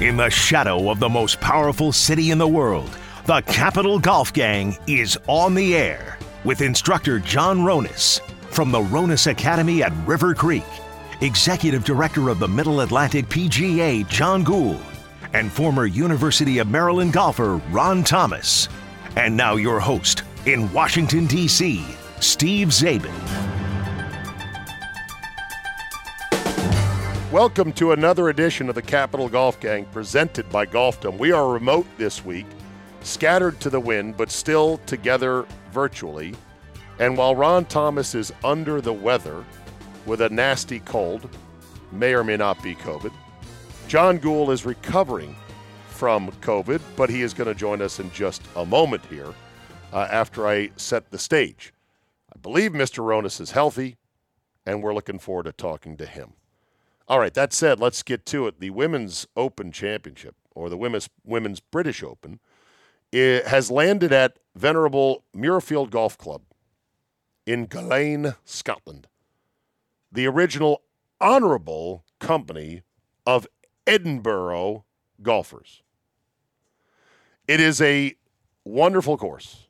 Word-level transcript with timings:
In 0.00 0.16
the 0.16 0.30
shadow 0.30 0.90
of 0.90 0.98
the 0.98 1.10
most 1.10 1.38
powerful 1.40 1.92
city 1.92 2.30
in 2.30 2.38
the 2.38 2.48
world, 2.48 2.96
the 3.26 3.42
Capital 3.42 3.98
Golf 3.98 4.32
Gang 4.32 4.74
is 4.86 5.18
on 5.26 5.54
the 5.54 5.76
air 5.76 6.16
with 6.42 6.62
instructor 6.62 7.18
John 7.18 7.58
Ronis 7.58 8.18
from 8.50 8.72
the 8.72 8.80
Ronis 8.80 9.30
Academy 9.30 9.82
at 9.82 9.92
River 10.06 10.34
Creek, 10.34 10.64
Executive 11.20 11.84
Director 11.84 12.30
of 12.30 12.38
the 12.38 12.48
Middle 12.48 12.80
Atlantic 12.80 13.26
PGA 13.26 14.08
John 14.08 14.42
Gould, 14.42 14.80
and 15.34 15.52
former 15.52 15.84
University 15.84 16.60
of 16.60 16.70
Maryland 16.70 17.12
golfer 17.12 17.60
Ron 17.70 18.02
Thomas. 18.02 18.70
And 19.16 19.36
now 19.36 19.56
your 19.56 19.80
host 19.80 20.22
in 20.46 20.72
Washington, 20.72 21.26
D.C., 21.26 21.84
Steve 22.20 22.68
Zabin. 22.68 23.49
Welcome 27.32 27.72
to 27.74 27.92
another 27.92 28.30
edition 28.30 28.68
of 28.68 28.74
the 28.74 28.82
Capital 28.82 29.28
Golf 29.28 29.60
Gang 29.60 29.84
presented 29.84 30.50
by 30.50 30.66
Golfdom. 30.66 31.16
We 31.16 31.30
are 31.30 31.52
remote 31.52 31.86
this 31.96 32.24
week, 32.24 32.46
scattered 33.02 33.60
to 33.60 33.70
the 33.70 33.78
wind, 33.78 34.16
but 34.16 34.32
still 34.32 34.78
together 34.78 35.46
virtually. 35.70 36.34
And 36.98 37.16
while 37.16 37.36
Ron 37.36 37.66
Thomas 37.66 38.16
is 38.16 38.32
under 38.42 38.80
the 38.80 38.92
weather 38.92 39.44
with 40.06 40.22
a 40.22 40.28
nasty 40.28 40.80
cold, 40.80 41.30
may 41.92 42.14
or 42.14 42.24
may 42.24 42.36
not 42.36 42.60
be 42.64 42.74
COVID, 42.74 43.12
John 43.86 44.18
Gould 44.18 44.50
is 44.50 44.66
recovering 44.66 45.36
from 45.86 46.32
COVID, 46.40 46.80
but 46.96 47.10
he 47.10 47.22
is 47.22 47.32
going 47.32 47.46
to 47.46 47.54
join 47.54 47.80
us 47.80 48.00
in 48.00 48.10
just 48.10 48.42
a 48.56 48.66
moment 48.66 49.06
here 49.06 49.32
uh, 49.92 50.08
after 50.10 50.48
I 50.48 50.72
set 50.74 51.12
the 51.12 51.18
stage. 51.18 51.72
I 52.34 52.40
believe 52.40 52.72
Mr. 52.72 53.04
Ronis 53.04 53.40
is 53.40 53.52
healthy, 53.52 53.98
and 54.66 54.82
we're 54.82 54.94
looking 54.94 55.20
forward 55.20 55.44
to 55.44 55.52
talking 55.52 55.96
to 55.98 56.06
him. 56.06 56.32
All 57.10 57.18
right, 57.18 57.34
that 57.34 57.52
said, 57.52 57.80
let's 57.80 58.04
get 58.04 58.24
to 58.26 58.46
it. 58.46 58.60
The 58.60 58.70
Women's 58.70 59.26
Open 59.36 59.72
Championship, 59.72 60.36
or 60.54 60.70
the 60.70 60.76
Women's, 60.76 61.08
Women's 61.24 61.58
British 61.58 62.04
Open, 62.04 62.38
has 63.12 63.68
landed 63.68 64.12
at 64.12 64.38
venerable 64.54 65.24
Muirfield 65.36 65.90
Golf 65.90 66.16
Club 66.16 66.42
in 67.44 67.66
Gullane, 67.66 68.36
Scotland. 68.44 69.08
The 70.12 70.28
original 70.28 70.82
honorable 71.20 72.04
company 72.20 72.82
of 73.26 73.44
Edinburgh 73.88 74.84
golfers. 75.20 75.82
It 77.48 77.58
is 77.58 77.80
a 77.80 78.14
wonderful 78.64 79.16
course 79.18 79.66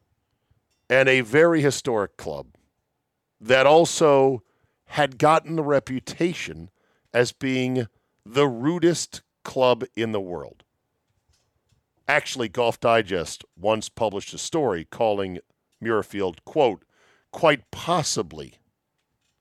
and 0.91 1.09
a 1.09 1.23
very 1.23 1.62
historic 1.62 2.19
club 2.19 2.48
that 3.41 3.64
also 3.64 4.42
had 4.84 5.17
gotten 5.17 5.57
the 5.57 5.62
reputation 5.62 6.69
as 7.12 7.33
being 7.33 7.86
the 8.25 8.47
rudest 8.47 9.22
club 9.44 9.84
in 9.94 10.12
the 10.12 10.20
world. 10.20 10.64
Actually, 12.06 12.48
Golf 12.48 12.80
Digest 12.80 13.44
once 13.56 13.89
published 13.89 14.34
a 14.34 14.39
story 14.39 14.86
calling 14.91 15.39
Muirfield, 15.83 16.39
quote, 16.44 16.84
quite 17.30 17.70
possibly 17.70 18.55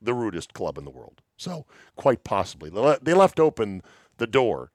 the 0.02 0.14
rudest 0.14 0.53
club 0.53 0.78
in 0.78 0.86
the 0.86 0.92
world. 0.92 1.22
So, 1.36 1.66
quite 1.95 2.23
possibly. 2.23 2.70
They 3.02 3.14
left 3.14 3.39
open 3.39 3.81
the 4.17 4.28
door 4.28 4.72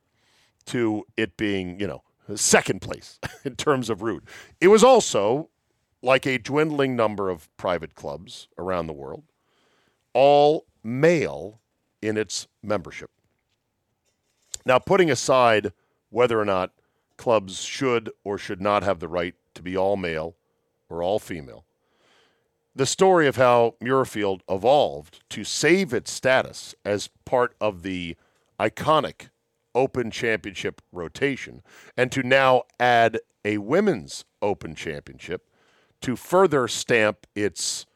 to 0.67 1.05
it 1.17 1.36
being, 1.36 1.79
you 1.79 1.86
know, 1.86 2.03
second 2.34 2.81
place 2.81 3.19
in 3.45 3.56
terms 3.56 3.91
of 3.91 4.03
rude. 4.03 4.25
It 4.61 4.69
was 4.69 4.83
also 4.83 5.51
like 6.03 6.27
a 6.27 6.39
dwindling 6.39 6.97
number 6.97 7.31
of 7.31 7.55
private 7.56 7.95
clubs 7.95 8.48
around 8.58 8.86
the 8.86 8.92
world, 8.92 9.25
all 10.12 10.67
male 10.83 11.61
in 12.07 12.17
its 12.17 12.47
membership. 12.63 13.11
Now, 14.67 14.79
putting 14.79 15.11
aside 15.11 15.73
whether 16.11 16.41
or 16.41 16.45
not 16.45 16.73
clubs 17.17 17.63
should 17.63 18.11
or 18.25 18.39
should 18.39 18.61
not 18.61 18.83
have 18.83 19.01
the 19.01 19.09
right 19.09 19.35
to 19.55 19.63
be 19.63 19.77
all 19.77 19.97
male 19.97 20.37
or 20.89 21.03
all 21.03 21.19
female, 21.19 21.64
the 22.75 22.87
story 22.87 23.29
of 23.29 23.37
how 23.37 23.75
Muirfield 23.81 24.41
evolved 24.48 25.23
to 25.31 25.45
save 25.45 25.93
its 25.93 26.11
status 26.11 26.75
as 26.85 27.09
part 27.25 27.55
of 27.61 27.83
the 27.83 28.17
iconic 28.59 29.29
Open 29.75 30.11
Championship 30.11 30.83
rotation 30.93 31.63
and 31.97 32.11
to 32.13 32.23
now 32.23 32.63
add 32.79 33.19
a 33.45 33.59
women's 33.59 34.25
Open 34.41 34.75
Championship 34.75 35.48
to 36.01 36.17
further 36.17 36.69
stamp 36.69 37.27
its 37.35 37.87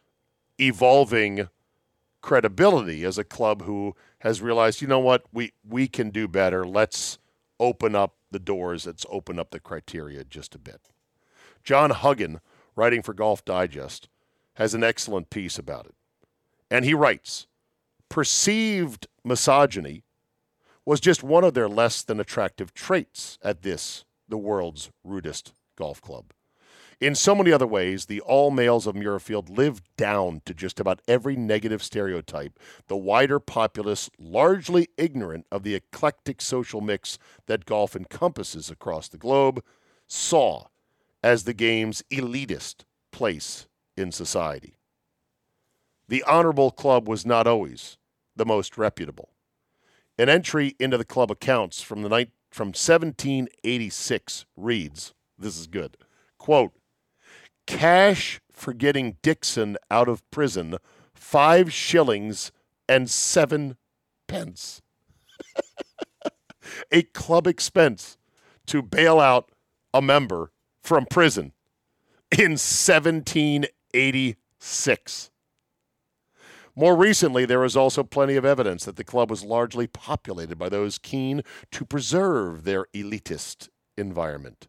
evolving 0.60 1.48
credibility 2.28 3.04
as 3.04 3.16
a 3.16 3.24
club 3.24 3.62
who 3.62 3.96
has 4.18 4.42
realized, 4.42 4.82
you 4.82 4.86
know 4.86 4.98
what, 4.98 5.24
we 5.32 5.50
we 5.66 5.88
can 5.88 6.10
do 6.10 6.28
better. 6.28 6.66
Let's 6.66 7.16
open 7.58 7.94
up 7.94 8.16
the 8.30 8.38
doors. 8.38 8.84
Let's 8.84 9.06
open 9.08 9.38
up 9.38 9.50
the 9.50 9.58
criteria 9.58 10.24
just 10.24 10.54
a 10.54 10.58
bit. 10.58 10.90
John 11.64 11.88
Huggan, 11.88 12.40
writing 12.76 13.00
for 13.00 13.14
Golf 13.14 13.46
Digest, 13.46 14.10
has 14.56 14.74
an 14.74 14.84
excellent 14.84 15.30
piece 15.30 15.58
about 15.58 15.86
it. 15.86 15.94
And 16.70 16.84
he 16.84 16.92
writes, 16.92 17.46
perceived 18.10 19.06
misogyny 19.24 20.04
was 20.84 21.00
just 21.00 21.22
one 21.22 21.44
of 21.44 21.54
their 21.54 21.68
less 21.68 22.02
than 22.02 22.20
attractive 22.20 22.74
traits 22.74 23.38
at 23.42 23.62
this, 23.62 24.04
the 24.28 24.36
world's 24.36 24.90
rudest 25.02 25.54
golf 25.76 26.02
club. 26.02 26.34
In 27.00 27.14
so 27.14 27.32
many 27.36 27.52
other 27.52 27.66
ways, 27.66 28.06
the 28.06 28.20
all 28.22 28.50
males 28.50 28.86
of 28.88 28.96
Muirfield 28.96 29.56
live 29.56 29.82
down 29.96 30.42
to 30.46 30.52
just 30.52 30.80
about 30.80 31.00
every 31.06 31.36
negative 31.36 31.80
stereotype, 31.80 32.58
the 32.88 32.96
wider 32.96 33.38
populace, 33.38 34.10
largely 34.18 34.88
ignorant 34.96 35.46
of 35.52 35.62
the 35.62 35.76
eclectic 35.76 36.40
social 36.40 36.80
mix 36.80 37.16
that 37.46 37.66
golf 37.66 37.94
encompasses 37.94 38.68
across 38.68 39.06
the 39.06 39.16
globe, 39.16 39.62
saw 40.08 40.64
as 41.22 41.44
the 41.44 41.54
game's 41.54 42.02
elitist 42.10 42.82
place 43.12 43.68
in 43.96 44.10
society. 44.10 44.74
The 46.08 46.24
honorable 46.24 46.72
club 46.72 47.08
was 47.08 47.24
not 47.24 47.46
always 47.46 47.96
the 48.34 48.46
most 48.46 48.76
reputable. 48.76 49.30
An 50.18 50.28
entry 50.28 50.74
into 50.80 50.98
the 50.98 51.04
club 51.04 51.30
accounts 51.30 51.80
from 51.80 52.02
the 52.02 52.08
night 52.08 52.30
from 52.50 52.68
1786 52.68 54.46
reads, 54.56 55.14
this 55.38 55.56
is 55.56 55.68
good. 55.68 55.96
Quote, 56.38 56.72
cash 57.68 58.40
for 58.50 58.72
getting 58.72 59.18
Dixon 59.22 59.76
out 59.90 60.08
of 60.08 60.28
prison 60.30 60.76
five 61.14 61.70
shillings 61.72 62.50
and 62.88 63.10
seven 63.10 63.76
pence. 64.26 64.82
a 66.90 67.02
club 67.02 67.46
expense 67.46 68.16
to 68.66 68.82
bail 68.82 69.20
out 69.20 69.52
a 69.92 70.00
member 70.02 70.50
from 70.82 71.06
prison 71.06 71.52
in 72.30 72.52
1786. 72.52 75.30
More 76.74 76.96
recently, 76.96 77.44
there 77.44 77.64
is 77.64 77.76
also 77.76 78.02
plenty 78.02 78.36
of 78.36 78.44
evidence 78.44 78.86
that 78.86 78.96
the 78.96 79.04
club 79.04 79.30
was 79.30 79.44
largely 79.44 79.86
populated 79.86 80.58
by 80.58 80.68
those 80.68 80.96
keen 80.96 81.42
to 81.72 81.84
preserve 81.84 82.62
their 82.64 82.86
elitist 82.94 83.68
environment. 83.96 84.68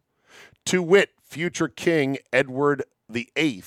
To 0.66 0.82
wit, 0.82 1.10
future 1.30 1.68
King 1.68 2.18
Edward 2.32 2.82
VIII 3.08 3.62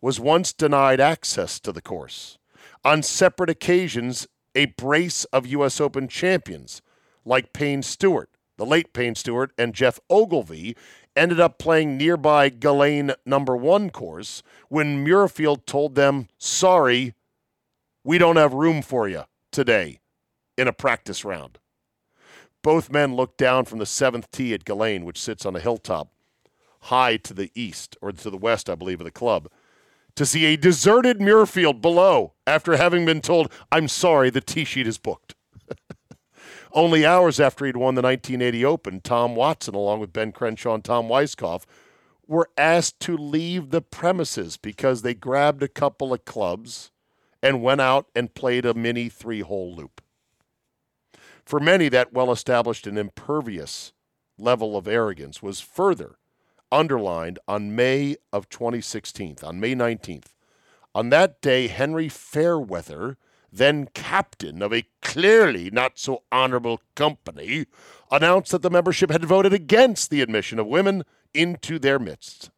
was 0.00 0.20
once 0.20 0.52
denied 0.52 1.00
access 1.00 1.58
to 1.58 1.72
the 1.72 1.80
course. 1.80 2.36
On 2.84 3.02
separate 3.02 3.48
occasions, 3.48 4.28
a 4.54 4.66
brace 4.66 5.24
of 5.26 5.46
U.S. 5.46 5.80
Open 5.80 6.06
champions, 6.06 6.82
like 7.24 7.54
Payne 7.54 7.82
Stewart, 7.82 8.28
the 8.58 8.66
late 8.66 8.92
Payne 8.92 9.14
Stewart, 9.14 9.52
and 9.56 9.74
Geoff 9.74 9.98
Ogilvy, 10.10 10.76
ended 11.16 11.40
up 11.40 11.58
playing 11.58 11.96
nearby 11.96 12.50
Gullane 12.50 13.12
number 13.24 13.56
one 13.56 13.88
course 13.88 14.42
when 14.68 15.04
Muirfield 15.04 15.64
told 15.64 15.94
them, 15.94 16.28
sorry, 16.36 17.14
we 18.04 18.18
don't 18.18 18.36
have 18.36 18.52
room 18.52 18.82
for 18.82 19.08
you 19.08 19.24
today 19.50 19.98
in 20.58 20.68
a 20.68 20.72
practice 20.72 21.24
round. 21.24 21.58
Both 22.62 22.92
men 22.92 23.16
looked 23.16 23.38
down 23.38 23.64
from 23.64 23.78
the 23.78 23.86
seventh 23.86 24.30
tee 24.30 24.52
at 24.52 24.64
Gullane, 24.66 25.04
which 25.04 25.20
sits 25.20 25.46
on 25.46 25.56
a 25.56 25.60
hilltop 25.60 26.12
high 26.82 27.16
to 27.18 27.34
the 27.34 27.50
east 27.54 27.96
or 28.00 28.12
to 28.12 28.30
the 28.30 28.36
west, 28.36 28.68
I 28.70 28.74
believe, 28.74 29.00
of 29.00 29.04
the 29.04 29.10
club, 29.10 29.48
to 30.16 30.26
see 30.26 30.46
a 30.46 30.56
deserted 30.56 31.18
Muirfield 31.18 31.80
below 31.80 32.34
after 32.46 32.76
having 32.76 33.06
been 33.06 33.20
told, 33.20 33.52
I'm 33.70 33.88
sorry, 33.88 34.30
the 34.30 34.40
tee 34.40 34.64
sheet 34.64 34.86
is 34.86 34.98
booked. 34.98 35.34
Only 36.72 37.06
hours 37.06 37.40
after 37.40 37.64
he'd 37.64 37.76
won 37.76 37.94
the 37.94 38.02
1980 38.02 38.64
Open, 38.64 39.00
Tom 39.00 39.34
Watson, 39.34 39.74
along 39.74 40.00
with 40.00 40.12
Ben 40.12 40.32
Crenshaw 40.32 40.74
and 40.74 40.84
Tom 40.84 41.08
Weiskopf, 41.08 41.64
were 42.26 42.50
asked 42.58 43.00
to 43.00 43.16
leave 43.16 43.70
the 43.70 43.80
premises 43.80 44.56
because 44.56 45.02
they 45.02 45.14
grabbed 45.14 45.62
a 45.62 45.68
couple 45.68 46.12
of 46.12 46.24
clubs 46.24 46.90
and 47.42 47.62
went 47.62 47.80
out 47.80 48.06
and 48.14 48.34
played 48.34 48.66
a 48.66 48.74
mini 48.74 49.08
three 49.08 49.40
hole 49.40 49.74
loop. 49.74 50.02
For 51.44 51.58
many, 51.58 51.88
that 51.88 52.12
well 52.12 52.30
established 52.30 52.86
and 52.86 52.98
impervious 52.98 53.92
level 54.36 54.76
of 54.76 54.86
arrogance 54.86 55.42
was 55.42 55.60
further 55.60 56.18
underlined 56.70 57.38
on 57.48 57.74
May 57.74 58.16
of 58.32 58.48
2016, 58.48 59.36
on 59.42 59.60
May 59.60 59.74
19th. 59.74 60.34
On 60.94 61.10
that 61.10 61.40
day, 61.40 61.68
Henry 61.68 62.08
Fairweather 62.08 63.16
then 63.52 63.88
captain 63.94 64.62
of 64.62 64.72
a 64.72 64.86
clearly 65.02 65.70
not 65.70 65.98
so 65.98 66.22
honorable 66.30 66.80
company, 66.94 67.66
announced 68.10 68.52
that 68.52 68.62
the 68.62 68.70
membership 68.70 69.10
had 69.10 69.24
voted 69.24 69.52
against 69.52 70.10
the 70.10 70.20
admission 70.20 70.58
of 70.58 70.66
women 70.66 71.04
into 71.34 71.78
their 71.78 71.98
midst. 71.98 72.50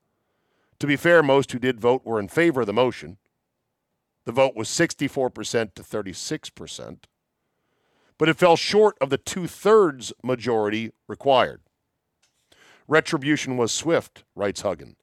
To 0.78 0.86
be 0.86 0.96
fair, 0.96 1.22
most 1.22 1.52
who 1.52 1.58
did 1.58 1.80
vote 1.80 2.04
were 2.04 2.20
in 2.20 2.28
favor 2.28 2.62
of 2.62 2.66
the 2.66 2.72
motion. 2.72 3.18
The 4.24 4.32
vote 4.32 4.54
was 4.54 4.68
64% 4.68 5.74
to 5.74 5.82
36%, 5.82 6.98
but 8.18 8.28
it 8.28 8.36
fell 8.36 8.56
short 8.56 8.96
of 9.00 9.10
the 9.10 9.18
two 9.18 9.46
thirds 9.46 10.12
majority 10.22 10.92
required. 11.08 11.62
Retribution 12.90 13.56
was 13.56 13.70
swift, 13.70 14.24
writes 14.34 14.62
Huggan. 14.62 14.96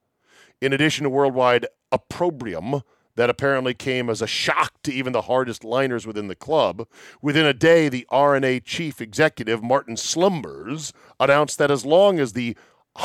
In 0.60 0.74
addition 0.74 1.06
to 1.06 1.10
worldwide 1.10 1.66
opprobrium, 1.90 2.82
that 3.16 3.30
apparently 3.30 3.74
came 3.74 4.10
as 4.10 4.22
a 4.22 4.28
shock 4.28 4.74
to 4.84 4.92
even 4.92 5.14
the 5.14 5.22
hardest 5.22 5.64
liners 5.64 6.06
within 6.06 6.28
the 6.28 6.36
club. 6.36 6.86
Within 7.22 7.46
a 7.46 7.54
day, 7.54 7.88
the 7.88 8.06
R&A 8.10 8.60
chief 8.60 9.00
executive, 9.00 9.64
Martin 9.64 9.96
Slumbers, 9.96 10.92
announced 11.18 11.58
that 11.60 11.72
as 11.72 11.86
long 11.86 12.20
as 12.20 12.34
the 12.34 12.58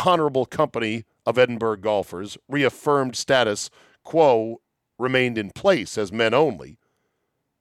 honorable 0.04 0.46
company 0.46 1.04
of 1.24 1.38
Edinburgh 1.38 1.76
golfers 1.76 2.36
reaffirmed 2.48 3.14
status 3.14 3.70
quo 4.02 4.60
remained 4.98 5.38
in 5.38 5.50
place 5.50 5.96
as 5.96 6.10
men 6.10 6.34
only, 6.34 6.76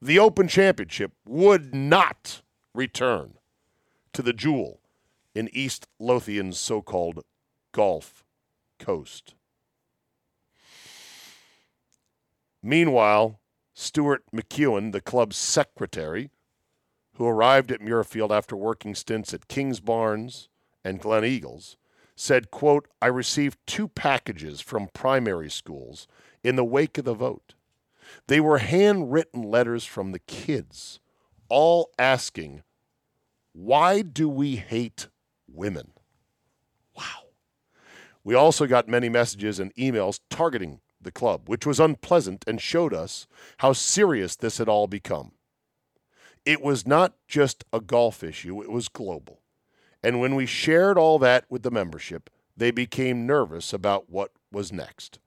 the 0.02 0.18
Open 0.18 0.48
Championship 0.48 1.12
would 1.28 1.76
not 1.76 2.42
return 2.74 3.36
to 4.12 4.24
the 4.24 4.34
jewel 4.34 4.81
in 5.34 5.50
East 5.54 5.88
Lothian's 6.00 6.60
so 6.60 6.82
called 6.82 7.24
Gulf 7.72 8.24
Coast. 8.80 9.36
Meanwhile, 12.64 13.40
Stuart 13.74 14.24
McEwen, 14.34 14.92
the 14.92 15.02
club's 15.02 15.38
secretary, 15.38 16.30
who 17.16 17.26
arrived 17.28 17.72
at 17.72 17.82
Muirfield 17.82 18.32
after 18.32 18.56
working 18.56 18.96
stints 18.96 19.34
at 19.34 19.48
Kings 19.48 19.80
Kingsbarns 19.80 20.48
and 20.84 21.02
Gleneagles, 21.02 21.76
said, 22.16 22.52
quote, 22.52 22.88
I 23.02 23.08
received 23.08 23.58
two 23.66 23.88
packages 23.88 24.62
from 24.62 24.90
primary 24.94 25.50
schools 25.50 26.08
in 26.44 26.56
the 26.56 26.64
wake 26.64 26.98
of 26.98 27.06
the 27.06 27.14
vote. 27.14 27.56
They 28.28 28.40
were 28.40 28.60
handwritten 28.60 29.44
letters 29.44 29.86
from 29.86 30.12
the 30.12 30.20
kids, 30.20 31.00
all 31.50 31.90
asking, 31.98 32.64
Why 33.54 34.02
do 34.02 34.30
we 34.30 34.58
hate 34.58 35.08
women? 35.54 35.92
Wow. 36.96 37.30
We 38.24 38.36
also 38.36 38.68
got 38.68 38.88
many 38.88 39.10
messages 39.10 39.60
and 39.60 39.74
emails 39.76 40.20
targeting 40.30 40.82
the 41.02 41.12
club, 41.12 41.48
which 41.48 41.66
was 41.66 41.80
unpleasant 41.80 42.44
and 42.48 42.62
showed 42.62 42.94
us 42.94 43.28
how 43.58 43.74
serious 43.74 44.36
this 44.36 44.58
had 44.58 44.70
all 44.70 44.88
become. 44.88 45.32
It 46.46 46.62
was 46.62 46.88
not 46.88 47.16
just 47.28 47.64
a 47.72 47.80
golf 47.80 48.24
issue, 48.24 48.62
it 48.62 48.72
was 48.72 48.88
global. 48.88 49.42
And 50.04 50.20
when 50.20 50.36
we 50.36 50.46
shared 50.46 50.98
all 50.98 51.20
that 51.20 51.46
with 51.50 51.64
the 51.64 51.72
membership, 51.72 52.30
they 52.58 52.72
became 52.72 53.28
nervous 53.28 53.74
about 53.74 54.10
what 54.10 54.32
was 54.52 54.72
next. 54.72 55.20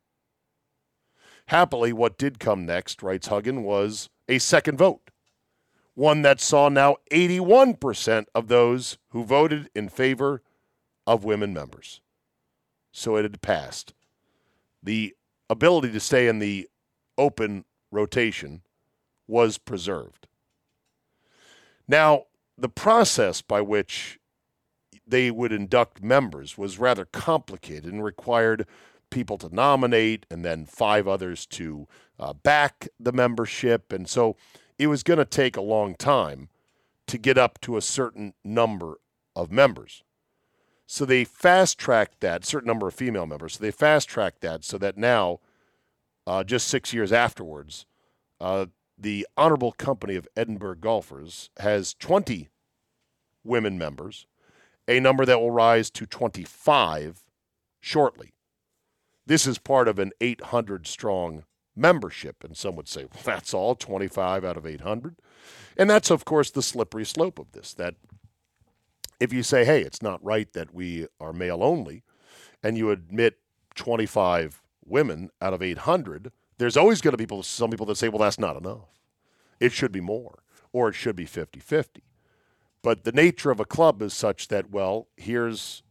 Happily, 1.46 1.92
what 1.92 2.18
did 2.18 2.40
come 2.40 2.66
next, 2.66 3.02
writes 3.02 3.28
Huggan, 3.28 3.62
was 3.62 4.08
a 4.28 4.38
second 4.38 4.78
vote, 4.78 5.10
one 5.94 6.22
that 6.22 6.40
saw 6.40 6.68
now 6.68 6.96
81% 7.10 8.26
of 8.34 8.48
those 8.48 8.98
who 9.10 9.24
voted 9.24 9.70
in 9.74 9.88
favor 9.88 10.42
of 11.06 11.24
women 11.24 11.52
members. 11.52 12.00
So 12.92 13.16
it 13.16 13.22
had 13.22 13.40
passed. 13.42 13.94
The 14.82 15.14
ability 15.48 15.92
to 15.92 16.00
stay 16.00 16.28
in 16.28 16.38
the 16.38 16.68
open 17.16 17.64
rotation 17.90 18.62
was 19.26 19.58
preserved. 19.58 20.26
Now, 21.86 22.24
the 22.56 22.68
process 22.68 23.42
by 23.42 23.60
which 23.60 24.18
they 25.06 25.30
would 25.30 25.52
induct 25.52 26.02
members 26.02 26.56
was 26.56 26.78
rather 26.78 27.04
complicated 27.04 27.92
and 27.92 28.02
required 28.02 28.66
people 29.10 29.38
to 29.38 29.54
nominate 29.54 30.26
and 30.30 30.44
then 30.44 30.64
five 30.64 31.06
others 31.06 31.46
to 31.46 31.86
uh, 32.18 32.32
back 32.32 32.88
the 32.98 33.12
membership. 33.12 33.92
And 33.92 34.08
so 34.08 34.36
it 34.84 34.88
was 34.88 35.02
going 35.02 35.18
to 35.18 35.24
take 35.24 35.56
a 35.56 35.62
long 35.62 35.94
time 35.94 36.48
to 37.06 37.18
get 37.18 37.38
up 37.38 37.60
to 37.62 37.76
a 37.76 37.82
certain 37.82 38.34
number 38.44 39.00
of 39.34 39.50
members. 39.50 40.04
So 40.86 41.04
they 41.04 41.24
fast 41.24 41.78
tracked 41.78 42.20
that, 42.20 42.44
certain 42.44 42.66
number 42.66 42.86
of 42.86 42.94
female 42.94 43.26
members. 43.26 43.54
So 43.54 43.64
they 43.64 43.70
fast 43.70 44.08
tracked 44.08 44.42
that 44.42 44.62
so 44.62 44.76
that 44.78 44.98
now, 44.98 45.40
uh, 46.26 46.44
just 46.44 46.68
six 46.68 46.92
years 46.92 47.12
afterwards, 47.12 47.86
uh, 48.40 48.66
the 48.98 49.26
Honorable 49.36 49.72
Company 49.72 50.16
of 50.16 50.28
Edinburgh 50.36 50.76
Golfers 50.76 51.48
has 51.58 51.94
20 51.94 52.50
women 53.42 53.78
members, 53.78 54.26
a 54.86 55.00
number 55.00 55.24
that 55.24 55.40
will 55.40 55.50
rise 55.50 55.90
to 55.90 56.04
25 56.04 57.24
shortly. 57.80 58.34
This 59.26 59.46
is 59.46 59.56
part 59.56 59.88
of 59.88 59.98
an 59.98 60.12
800 60.20 60.86
strong 60.86 61.44
membership. 61.76 62.44
And 62.44 62.56
some 62.56 62.76
would 62.76 62.88
say, 62.88 63.04
well, 63.04 63.22
that's 63.24 63.54
all 63.54 63.74
25 63.74 64.44
out 64.44 64.56
of 64.56 64.66
800. 64.66 65.16
And 65.76 65.90
that's, 65.90 66.10
of 66.10 66.24
course, 66.24 66.50
the 66.50 66.62
slippery 66.62 67.04
slope 67.04 67.38
of 67.38 67.52
this 67.52 67.74
that 67.74 67.94
if 69.20 69.32
you 69.32 69.42
say, 69.42 69.64
hey, 69.64 69.80
it's 69.82 70.02
not 70.02 70.24
right 70.24 70.52
that 70.52 70.74
we 70.74 71.06
are 71.20 71.32
male 71.32 71.62
only, 71.62 72.02
and 72.62 72.76
you 72.76 72.90
admit 72.90 73.38
25 73.74 74.62
women 74.84 75.30
out 75.40 75.54
of 75.54 75.62
800, 75.62 76.30
there's 76.58 76.76
always 76.76 77.00
going 77.00 77.16
to 77.16 77.26
be 77.26 77.42
some 77.42 77.70
people 77.70 77.86
that 77.86 77.96
say, 77.96 78.08
well, 78.08 78.18
that's 78.18 78.38
not 78.38 78.56
enough. 78.56 78.88
It 79.60 79.72
should 79.72 79.92
be 79.92 80.00
more, 80.00 80.42
or 80.72 80.88
it 80.88 80.94
should 80.94 81.16
be 81.16 81.26
50 81.26 81.60
50. 81.60 82.02
But 82.82 83.04
the 83.04 83.12
nature 83.12 83.50
of 83.50 83.60
a 83.60 83.64
club 83.64 84.02
is 84.02 84.12
such 84.12 84.48
that, 84.48 84.70
well, 84.70 85.08
here's 85.16 85.82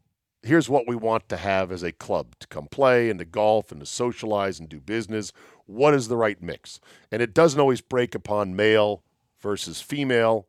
here's 0.43 0.69
what 0.69 0.87
we 0.87 0.95
want 0.95 1.29
to 1.29 1.37
have 1.37 1.71
as 1.71 1.83
a 1.83 1.91
club 1.91 2.35
to 2.37 2.47
come 2.47 2.67
play 2.67 3.09
and 3.09 3.17
to 3.17 3.25
golf 3.25 3.71
and 3.71 3.79
to 3.79 3.85
socialize 3.85 4.59
and 4.59 4.67
do 4.67 4.79
business. 4.79 5.31
What 5.73 5.93
is 5.93 6.07
the 6.07 6.17
right 6.17 6.41
mix? 6.41 6.79
And 7.11 7.21
it 7.21 7.33
doesn't 7.33 7.59
always 7.59 7.81
break 7.81 8.15
upon 8.15 8.55
male 8.55 9.03
versus 9.41 9.81
female 9.81 10.47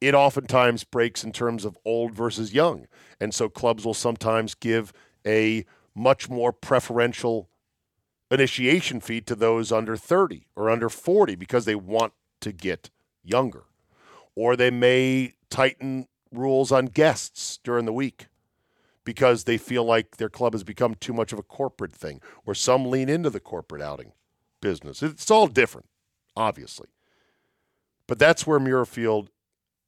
it 0.00 0.14
oftentimes 0.14 0.84
breaks 0.84 1.24
in 1.24 1.32
terms 1.32 1.64
of 1.64 1.78
old 1.84 2.14
versus 2.14 2.54
young. 2.54 2.86
And 3.20 3.34
so 3.34 3.48
clubs 3.48 3.84
will 3.84 3.94
sometimes 3.94 4.54
give 4.54 4.92
a 5.26 5.64
much 5.94 6.30
more 6.30 6.52
preferential 6.52 7.48
initiation 8.30 9.00
fee 9.00 9.20
to 9.22 9.34
those 9.34 9.72
under 9.72 9.96
30 9.96 10.46
or 10.54 10.70
under 10.70 10.88
40 10.88 11.34
because 11.34 11.64
they 11.64 11.74
want 11.74 12.12
to 12.40 12.52
get 12.52 12.90
younger. 13.24 13.64
Or 14.34 14.54
they 14.54 14.70
may 14.70 15.34
tighten 15.50 16.06
rules 16.30 16.70
on 16.70 16.86
guests 16.86 17.58
during 17.64 17.84
the 17.84 17.92
week 17.92 18.26
because 19.02 19.44
they 19.44 19.56
feel 19.56 19.84
like 19.84 20.18
their 20.18 20.28
club 20.28 20.52
has 20.52 20.62
become 20.62 20.94
too 20.94 21.14
much 21.14 21.32
of 21.32 21.38
a 21.38 21.42
corporate 21.42 21.94
thing, 21.94 22.20
or 22.44 22.54
some 22.54 22.90
lean 22.90 23.08
into 23.08 23.30
the 23.30 23.40
corporate 23.40 23.80
outing 23.80 24.12
business. 24.60 25.02
It's 25.02 25.30
all 25.30 25.46
different, 25.46 25.88
obviously. 26.36 26.88
But 28.06 28.18
that's 28.18 28.46
where 28.46 28.58
Muirfield 28.58 29.28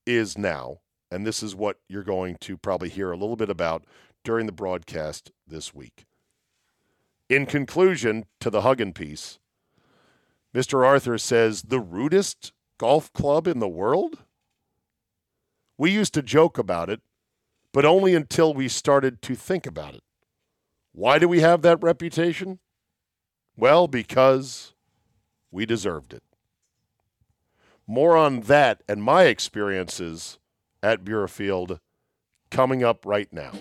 is 0.07 0.37
now, 0.37 0.81
and 1.11 1.27
this 1.27 1.43
is 1.43 1.55
what 1.55 1.79
you're 1.89 2.03
going 2.03 2.37
to 2.41 2.57
probably 2.57 2.89
hear 2.89 3.11
a 3.11 3.17
little 3.17 3.37
bit 3.37 3.51
about 3.51 3.85
during 4.25 4.47
the 4.47 4.53
broadcast 4.53 5.31
this 5.47 5.75
week. 5.75 6.05
In 7.29 7.47
conclusion 7.47 8.27
to 8.41 8.51
the 8.51 8.63
Huggan 8.63 8.93
piece, 8.93 9.39
Mr. 10.55 10.85
Arthur 10.85 11.17
says, 11.17 11.63
the 11.63 11.81
rudest 11.81 12.53
golf 12.79 13.13
club 13.13 13.47
in 13.47 13.61
the 13.61 13.69
world? 13.69 14.25
We 15.79 15.91
used 15.93 16.13
to 16.15 16.23
joke 16.23 16.59
about 16.59 16.91
it, 16.91 17.01
but 17.73 17.85
only 17.85 18.15
until 18.15 18.53
we 18.53 18.69
started 18.69 19.23
to 19.23 19.35
think 19.35 19.65
about 19.67 19.95
it. 19.95 20.03
Why 20.93 21.19
do 21.19 21.29
we 21.29 21.41
have 21.41 21.63
that 21.63 21.83
reputation? 21.83 22.59
Well, 23.61 23.89
because 23.89 24.73
we 25.51 25.67
deserved 25.67 26.15
it. 26.15 26.23
More 27.87 28.17
on 28.17 28.41
that 28.43 28.83
and 28.89 29.03
my 29.03 29.25
experiences 29.25 30.39
at 30.83 31.05
Muirfield 31.05 31.79
coming 32.51 32.83
up 32.83 33.05
right 33.05 33.31
now. 33.31 33.53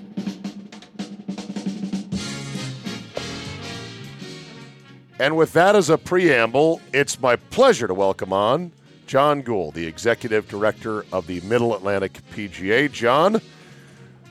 And 5.19 5.35
with 5.35 5.51
that 5.51 5.75
as 5.75 5.89
a 5.89 5.97
preamble, 5.97 6.79
it's 6.93 7.19
my 7.19 7.35
pleasure 7.35 7.87
to 7.87 7.93
welcome 7.93 8.31
on 8.31 8.71
John 9.05 9.41
Gould, 9.41 9.73
the 9.73 9.85
executive 9.85 10.47
director 10.47 11.03
of 11.11 11.27
the 11.27 11.41
Middle 11.41 11.75
Atlantic 11.75 12.21
PGA. 12.31 12.89
John, 12.89 13.41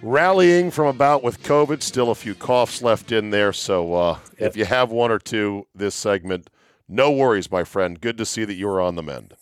rallying 0.03 0.71
from 0.71 0.87
about 0.87 1.23
with 1.23 1.43
COVID, 1.43 1.83
still 1.83 2.11
a 2.11 2.15
few 2.15 2.35
coughs 2.35 2.83
left 2.83 3.13
in 3.13 3.31
there. 3.31 3.53
So 3.53 3.95
uh, 3.95 4.19
yep. 4.39 4.51
if 4.51 4.57
you 4.57 4.65
have 4.65 4.91
one 4.91 5.11
or 5.11 5.19
two 5.19 5.67
this 5.75 5.95
segment, 5.95 6.49
no 6.89 7.11
worries, 7.11 7.51
my 7.51 7.65
friend. 7.65 8.01
Good 8.01 8.19
to 8.19 8.27
see 8.27 8.45
that 8.45 8.55
you 8.55 8.69
are 8.69 8.81
on 8.81 8.95
the 8.95 9.03
mend. 9.03 9.35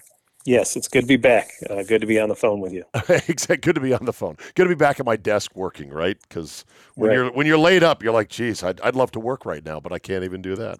Yes, 0.45 0.77
it's 0.77 0.87
good 0.87 1.03
to 1.03 1.07
be 1.07 1.17
back. 1.17 1.51
Uh, 1.69 1.83
good 1.83 2.01
to 2.01 2.07
be 2.07 2.21
on 2.21 2.29
the 2.29 2.37
phone 2.37 2.61
with 2.61 2.73
you. 2.73 2.85
Exactly. 3.29 3.57
Good 3.57 3.75
to 3.75 3.81
be 3.81 3.93
on 3.93 4.05
the 4.05 4.13
phone. 4.13 4.37
Good 4.55 4.65
to 4.65 4.69
be 4.69 4.77
back 4.77 5.01
at 5.01 5.07
my 5.07 5.17
desk 5.17 5.57
working, 5.57 5.91
right? 5.91 6.17
Because 6.23 6.65
when 6.95 7.09
right. 7.09 7.15
you're 7.17 7.33
when 7.33 7.47
you're 7.47 7.59
laid 7.59 7.83
up, 7.83 8.03
you're 8.03 8.13
like, 8.13 8.29
"Geez, 8.29 8.63
I'd, 8.63 8.81
I'd 8.81 8.95
love 8.95 9.11
to 9.13 9.21
work 9.21 9.45
right 9.45 9.65
now, 9.65 9.81
but 9.81 9.93
I 9.93 9.99
can't 9.99 10.23
even 10.23 10.43
do 10.43 10.55
that." 10.55 10.79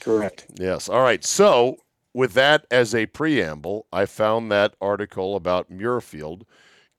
Correct. 0.00 0.46
Yes. 0.58 0.88
All 0.88 1.02
right. 1.02 1.24
So 1.24 1.76
with 2.14 2.32
that 2.34 2.66
as 2.70 2.94
a 2.94 3.06
preamble, 3.06 3.86
I 3.92 4.06
found 4.06 4.50
that 4.50 4.74
article 4.80 5.36
about 5.36 5.70
Muirfield 5.70 6.42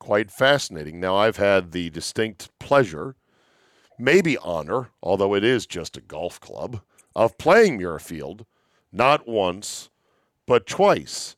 quite 0.08 0.32
fascinating. 0.32 1.02
Now, 1.02 1.18
I've 1.18 1.36
had 1.36 1.74
the 1.74 1.90
distinct 1.90 2.58
pleasure, 2.60 3.18
maybe 4.00 4.38
honor, 4.38 4.92
although 5.04 5.36
it 5.36 5.44
is 5.44 5.68
just 5.68 5.98
a 5.98 6.02
golf 6.02 6.40
club, 6.40 6.80
of 7.14 7.38
playing 7.38 7.78
Muirfield 7.78 8.46
not 8.90 9.28
once, 9.28 9.90
but 10.46 10.66
twice. 10.66 11.36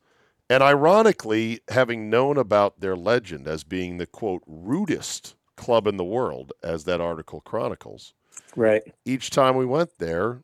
And 0.51 0.61
ironically, 0.61 1.61
having 1.69 2.11
known 2.11 2.37
about 2.37 2.79
their 2.79 2.95
legend 2.95 3.47
as 3.47 3.63
being 3.63 3.97
the 3.97 4.05
quote, 4.05 4.43
rudest 4.45 5.33
club 5.55 5.87
in 5.87 5.97
the 5.97 6.03
world, 6.03 6.53
as 6.61 6.83
that 6.83 7.01
article 7.01 7.41
chronicles. 7.41 8.13
Right. 8.55 8.83
Each 9.03 9.31
time 9.31 9.55
we 9.55 9.65
went 9.65 9.97
there, 9.97 10.43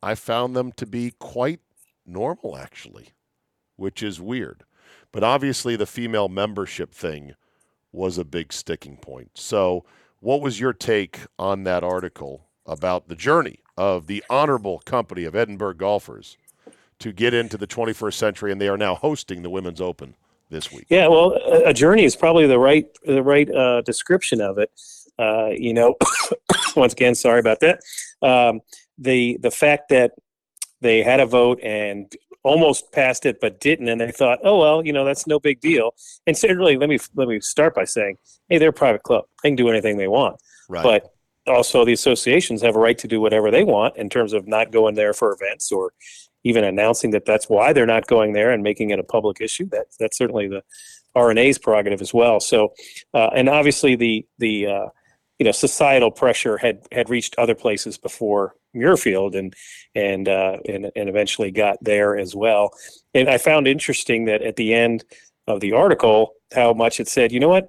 I 0.00 0.14
found 0.14 0.54
them 0.54 0.70
to 0.76 0.86
be 0.86 1.14
quite 1.18 1.58
normal, 2.06 2.56
actually, 2.56 3.08
which 3.74 4.04
is 4.04 4.20
weird. 4.20 4.62
But 5.10 5.24
obviously, 5.24 5.74
the 5.74 5.84
female 5.84 6.28
membership 6.28 6.94
thing 6.94 7.34
was 7.96 8.18
a 8.18 8.24
big 8.24 8.52
sticking 8.52 8.96
point. 8.96 9.30
So, 9.34 9.84
what 10.20 10.40
was 10.40 10.60
your 10.60 10.72
take 10.72 11.20
on 11.38 11.64
that 11.64 11.82
article 11.82 12.46
about 12.66 13.08
the 13.08 13.16
journey 13.16 13.60
of 13.76 14.06
the 14.06 14.24
honorable 14.30 14.80
company 14.80 15.24
of 15.24 15.34
Edinburgh 15.34 15.74
golfers 15.74 16.36
to 16.98 17.12
get 17.12 17.34
into 17.34 17.56
the 17.56 17.66
21st 17.66 18.14
century, 18.14 18.52
and 18.52 18.60
they 18.60 18.68
are 18.68 18.78
now 18.78 18.94
hosting 18.94 19.42
the 19.42 19.50
Women's 19.50 19.80
Open 19.80 20.14
this 20.50 20.72
week? 20.72 20.86
Yeah, 20.88 21.08
well, 21.08 21.38
a, 21.64 21.74
journey 21.74 22.04
is 22.04 22.16
probably 22.16 22.46
the 22.46 22.58
right 22.58 22.86
the 23.04 23.22
right 23.22 23.52
uh, 23.52 23.82
description 23.82 24.40
of 24.40 24.58
it. 24.58 24.70
Uh, 25.18 25.48
you 25.48 25.74
know, 25.74 25.96
once 26.76 26.92
again, 26.92 27.14
sorry 27.14 27.40
about 27.40 27.60
that. 27.60 27.80
Um, 28.22 28.60
the 28.98 29.38
the 29.40 29.50
fact 29.50 29.88
that 29.90 30.12
they 30.80 31.02
had 31.02 31.20
a 31.20 31.26
vote 31.26 31.60
and 31.62 32.12
almost 32.46 32.92
passed 32.92 33.26
it 33.26 33.40
but 33.40 33.60
didn't 33.60 33.88
and 33.88 34.00
they 34.00 34.12
thought 34.12 34.38
oh 34.44 34.58
well 34.58 34.86
you 34.86 34.92
know 34.92 35.04
that's 35.04 35.26
no 35.26 35.38
big 35.38 35.60
deal. 35.60 35.94
And 36.26 36.36
certainly 36.36 36.76
let 36.76 36.88
me 36.88 36.98
let 37.14 37.28
me 37.28 37.40
start 37.40 37.74
by 37.74 37.84
saying 37.84 38.18
hey 38.48 38.58
they're 38.58 38.70
a 38.70 38.72
private 38.84 39.02
club. 39.02 39.24
They 39.42 39.50
can 39.50 39.56
do 39.56 39.68
anything 39.68 39.96
they 39.96 40.08
want. 40.08 40.40
Right. 40.68 40.82
but 40.82 41.12
also 41.46 41.84
the 41.84 41.92
associations 41.92 42.62
have 42.62 42.74
a 42.74 42.78
right 42.78 42.98
to 42.98 43.08
do 43.08 43.20
whatever 43.20 43.50
they 43.50 43.62
want 43.62 43.96
in 43.96 44.08
terms 44.08 44.32
of 44.32 44.48
not 44.48 44.72
going 44.72 44.94
there 44.96 45.12
for 45.12 45.32
events 45.32 45.70
or 45.70 45.92
even 46.44 46.64
announcing 46.64 47.10
that 47.10 47.24
that's 47.24 47.48
why 47.48 47.72
they're 47.72 47.86
not 47.86 48.06
going 48.06 48.32
there 48.32 48.50
and 48.50 48.62
making 48.62 48.90
it 48.90 48.98
a 48.98 49.04
public 49.04 49.40
issue. 49.40 49.66
That 49.70 49.86
that's 49.98 50.16
certainly 50.16 50.48
the 50.48 50.62
R&A's 51.14 51.58
prerogative 51.58 52.00
as 52.00 52.12
well. 52.12 52.40
So 52.40 52.72
uh, 53.14 53.30
and 53.34 53.48
obviously 53.48 53.96
the 53.96 54.26
the 54.38 54.66
uh, 54.66 54.86
you 55.38 55.44
know 55.44 55.52
societal 55.52 56.10
pressure 56.10 56.56
had 56.56 56.86
had 56.92 57.10
reached 57.10 57.34
other 57.38 57.54
places 57.54 57.98
before 57.98 58.54
Muirfield 58.74 59.34
and 59.36 59.54
and 59.94 60.28
uh, 60.28 60.58
and 60.68 60.90
and 60.94 61.08
eventually 61.08 61.50
got 61.50 61.78
there 61.82 62.16
as 62.16 62.34
well. 62.34 62.70
And 63.14 63.28
I 63.28 63.38
found 63.38 63.66
interesting 63.66 64.26
that 64.26 64.42
at 64.42 64.56
the 64.56 64.74
end 64.74 65.04
of 65.46 65.60
the 65.60 65.72
article, 65.72 66.34
how 66.54 66.72
much 66.72 67.00
it 67.00 67.08
said, 67.08 67.32
you 67.32 67.40
know 67.40 67.48
what, 67.48 67.68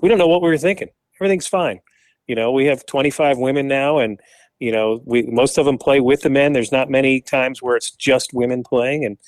we 0.00 0.08
don't 0.08 0.18
know 0.18 0.28
what 0.28 0.42
we 0.42 0.48
were 0.48 0.58
thinking. 0.58 0.88
Everything's 1.20 1.46
fine. 1.46 1.80
You 2.26 2.34
know, 2.34 2.52
we 2.52 2.66
have 2.66 2.86
25 2.86 3.38
women 3.38 3.68
now, 3.68 3.98
and 3.98 4.20
you 4.60 4.72
know, 4.72 5.02
we 5.04 5.22
most 5.22 5.58
of 5.58 5.66
them 5.66 5.78
play 5.78 6.00
with 6.00 6.22
the 6.22 6.30
men. 6.30 6.52
There's 6.52 6.72
not 6.72 6.90
many 6.90 7.20
times 7.20 7.62
where 7.62 7.76
it's 7.76 7.90
just 7.90 8.34
women 8.34 8.62
playing, 8.62 9.04
and 9.04 9.18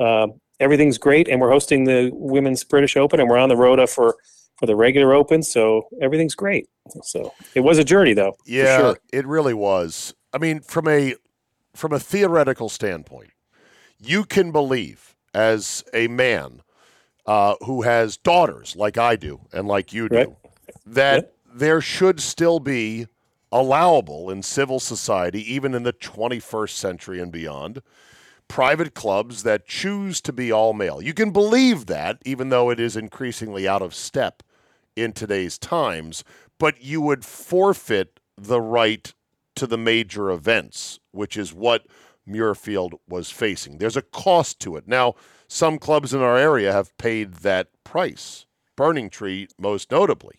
um, 0.00 0.40
everything's 0.60 0.98
great. 0.98 1.28
And 1.28 1.40
we're 1.40 1.50
hosting 1.50 1.84
the 1.84 2.10
Women's 2.12 2.64
British 2.64 2.96
Open, 2.96 3.20
and 3.20 3.28
we're 3.28 3.38
on 3.38 3.48
the 3.48 3.56
Rota 3.56 3.86
for 3.86 4.16
for 4.58 4.66
the 4.66 4.76
regular 4.76 5.14
Open, 5.14 5.42
so 5.42 5.88
everything's 6.02 6.34
great. 6.34 6.68
So 7.02 7.32
it 7.54 7.60
was 7.60 7.78
a 7.78 7.84
journey, 7.84 8.14
though. 8.14 8.32
for 8.32 8.46
Yeah, 8.46 8.76
sure. 8.78 8.98
it 9.12 9.26
really 9.26 9.54
was. 9.54 10.14
I 10.32 10.38
mean, 10.38 10.60
from 10.60 10.88
a 10.88 11.14
from 11.74 11.92
a 11.92 12.00
theoretical 12.00 12.68
standpoint, 12.68 13.30
you 14.00 14.24
can 14.24 14.50
believe 14.52 15.14
as 15.34 15.84
a 15.94 16.08
man 16.08 16.62
uh, 17.26 17.54
who 17.64 17.82
has 17.82 18.16
daughters 18.16 18.74
like 18.74 18.98
I 18.98 19.16
do 19.16 19.40
and 19.52 19.68
like 19.68 19.92
you 19.92 20.08
do 20.08 20.16
Right. 20.16 20.28
that 20.86 21.14
Yep. 21.16 21.34
there 21.54 21.80
should 21.80 22.20
still 22.20 22.58
be 22.58 23.06
allowable 23.52 24.30
in 24.30 24.42
civil 24.42 24.80
society, 24.80 25.40
even 25.52 25.74
in 25.74 25.82
the 25.82 25.92
21st 25.92 26.70
century 26.70 27.20
and 27.20 27.30
beyond, 27.30 27.82
private 28.48 28.94
clubs 28.94 29.42
that 29.42 29.66
choose 29.66 30.20
to 30.22 30.32
be 30.32 30.50
all 30.50 30.72
male. 30.72 31.00
You 31.02 31.14
can 31.14 31.30
believe 31.30 31.86
that, 31.86 32.18
even 32.24 32.48
though 32.48 32.70
it 32.70 32.80
is 32.80 32.96
increasingly 32.96 33.68
out 33.68 33.82
of 33.82 33.94
step 33.94 34.42
in 34.98 35.12
today's 35.12 35.58
times, 35.58 36.24
but 36.58 36.82
you 36.82 37.00
would 37.00 37.24
forfeit 37.24 38.20
the 38.36 38.60
right 38.60 39.14
to 39.56 39.66
the 39.66 39.78
major 39.78 40.30
events, 40.30 41.00
which 41.12 41.36
is 41.36 41.52
what 41.52 41.86
Muirfield 42.28 42.92
was 43.08 43.30
facing. 43.30 43.78
There's 43.78 43.96
a 43.96 44.02
cost 44.02 44.60
to 44.60 44.76
it. 44.76 44.86
Now, 44.86 45.14
some 45.48 45.78
clubs 45.78 46.12
in 46.12 46.20
our 46.20 46.36
area 46.36 46.72
have 46.72 46.96
paid 46.98 47.34
that 47.36 47.68
price. 47.84 48.44
Burning 48.76 49.10
Tree, 49.10 49.48
most 49.58 49.90
notably, 49.90 50.36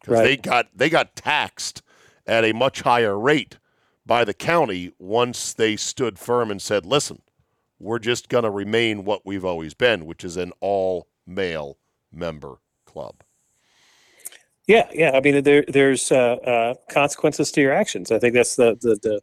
because 0.00 0.18
Right. 0.18 0.24
they 0.24 0.36
got 0.36 0.68
they 0.76 0.88
got 0.90 1.16
taxed 1.16 1.82
at 2.26 2.44
a 2.44 2.52
much 2.52 2.82
higher 2.82 3.18
rate 3.18 3.58
by 4.06 4.24
the 4.24 4.34
county 4.34 4.92
once 4.98 5.52
they 5.52 5.76
stood 5.76 6.18
firm 6.18 6.50
and 6.50 6.62
said, 6.62 6.86
"Listen, 6.86 7.22
we're 7.80 7.98
just 7.98 8.28
going 8.28 8.44
to 8.44 8.50
remain 8.50 9.04
what 9.04 9.26
we've 9.26 9.44
always 9.44 9.74
been, 9.74 10.06
which 10.06 10.22
is 10.22 10.36
an 10.36 10.52
all 10.60 11.08
male 11.26 11.78
member 12.12 12.60
club." 12.84 13.24
Yeah, 14.66 14.88
yeah. 14.92 15.10
I 15.14 15.20
mean, 15.20 15.42
there 15.42 15.64
there's 15.66 16.12
uh, 16.12 16.36
uh, 16.36 16.74
consequences 16.90 17.50
to 17.52 17.60
your 17.60 17.72
actions. 17.72 18.10
I 18.12 18.18
think 18.18 18.34
that's 18.34 18.56
the 18.56 18.76
the 18.80 18.96
the, 19.02 19.20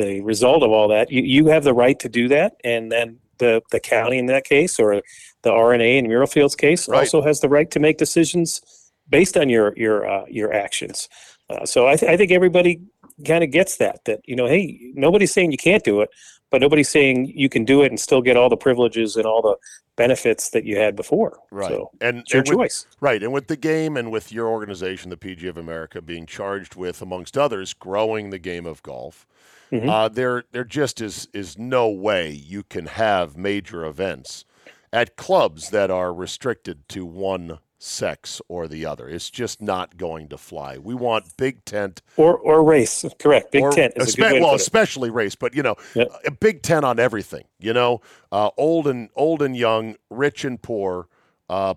the 0.00 0.20
result 0.20 0.62
of 0.62 0.70
all 0.70 0.88
that. 0.88 1.10
You 1.10 1.22
you 1.22 1.46
have 1.46 1.64
the 1.64 1.74
right 1.74 1.98
to 2.00 2.08
do 2.08 2.28
that, 2.28 2.56
and 2.64 2.90
then 2.92 3.18
the 3.38 3.60
the 3.70 3.80
county 3.80 4.18
in 4.18 4.26
that 4.26 4.44
case, 4.44 4.78
or 4.78 5.02
the 5.42 5.52
R&A 5.52 5.98
in 5.98 6.06
Muirfield's 6.06 6.56
case, 6.56 6.88
Right. 6.88 6.98
also 7.00 7.22
has 7.22 7.40
the 7.40 7.48
right 7.48 7.70
to 7.70 7.80
make 7.80 7.98
decisions 7.98 8.60
based 9.08 9.36
on 9.36 9.48
your 9.48 9.74
your 9.76 10.08
uh, 10.08 10.24
your 10.28 10.52
actions. 10.52 11.08
Uh, 11.50 11.64
so 11.64 11.88
I, 11.88 11.96
th- 11.96 12.10
I 12.12 12.16
think 12.16 12.30
everybody 12.30 12.80
kind 13.26 13.42
of 13.42 13.50
gets 13.50 13.76
that 13.78 14.04
that 14.04 14.20
you 14.26 14.36
know, 14.36 14.46
hey, 14.46 14.92
nobody's 14.94 15.32
saying 15.32 15.50
you 15.50 15.58
can't 15.58 15.82
do 15.82 16.02
it, 16.02 16.10
but 16.50 16.60
nobody's 16.60 16.88
saying 16.88 17.32
you 17.34 17.48
can 17.48 17.64
do 17.64 17.82
it 17.82 17.90
and 17.90 17.98
still 18.00 18.22
get 18.22 18.36
all 18.36 18.48
the 18.48 18.56
privileges 18.56 19.16
and 19.16 19.26
all 19.26 19.42
the 19.42 19.56
benefits 19.96 20.50
that 20.50 20.64
you 20.64 20.76
had 20.78 20.94
before. 20.96 21.38
Right. 21.50 21.68
So 21.70 21.90
and 22.00 22.18
it's 22.18 22.32
your 22.32 22.40
and 22.42 22.48
with- 22.48 22.56
choice. 22.58 22.86
Right, 23.00 23.22
and 23.22 23.32
with 23.32 23.48
the 23.48 23.56
game 23.56 23.96
and 23.96 24.10
with 24.12 24.32
your 24.32 24.48
organization, 24.48 25.10
the 25.10 25.16
PG 25.16 25.46
of 25.48 25.56
America, 25.58 26.00
being 26.00 26.24
charged 26.26 26.76
with, 26.76 27.02
amongst 27.02 27.36
others, 27.36 27.74
growing 27.74 28.30
the 28.30 28.38
game 28.38 28.64
of 28.66 28.82
golf, 28.82 29.26
Mhm. 29.72 29.88
uh, 29.88 30.08
there 30.08 30.44
there 30.52 30.64
just 30.64 31.00
is 31.00 31.28
is 31.34 31.58
no 31.58 31.88
way 31.88 32.30
you 32.30 32.62
can 32.62 32.86
have 32.86 33.36
major 33.36 33.84
events 33.84 34.44
at 34.92 35.16
clubs 35.16 35.70
that 35.70 35.90
are 35.90 36.14
restricted 36.14 36.88
to 36.88 37.04
one 37.04 37.58
sex 37.78 38.40
or 38.48 38.66
the 38.68 38.84
other. 38.84 39.08
It's 39.08 39.30
just 39.30 39.62
not 39.62 39.96
going 39.96 40.28
to 40.28 40.38
fly. 40.38 40.78
We 40.78 40.94
want 40.94 41.36
big 41.36 41.64
tent 41.64 42.02
Or 42.16 42.36
or 42.36 42.64
race, 42.64 43.04
correct? 43.18 43.52
Big 43.52 43.62
or 43.62 43.72
tent 43.72 43.94
is 43.96 44.14
a 44.14 44.16
espe- 44.16 44.16
good 44.16 44.32
way 44.32 44.38
to 44.40 44.44
well, 44.44 44.54
especially 44.54 45.10
race, 45.10 45.34
but 45.34 45.54
you 45.54 45.62
know, 45.62 45.76
Yep. 45.94 46.08
a 46.26 46.30
big 46.30 46.62
tent 46.62 46.84
on 46.84 46.98
everything. 46.98 47.44
You 47.58 47.72
know, 47.72 48.00
uh, 48.32 48.50
old 48.56 48.86
and 48.86 49.08
old 49.14 49.42
and 49.42 49.56
young, 49.56 49.96
rich 50.10 50.44
and 50.44 50.60
poor, 50.60 51.08
uh, 51.48 51.74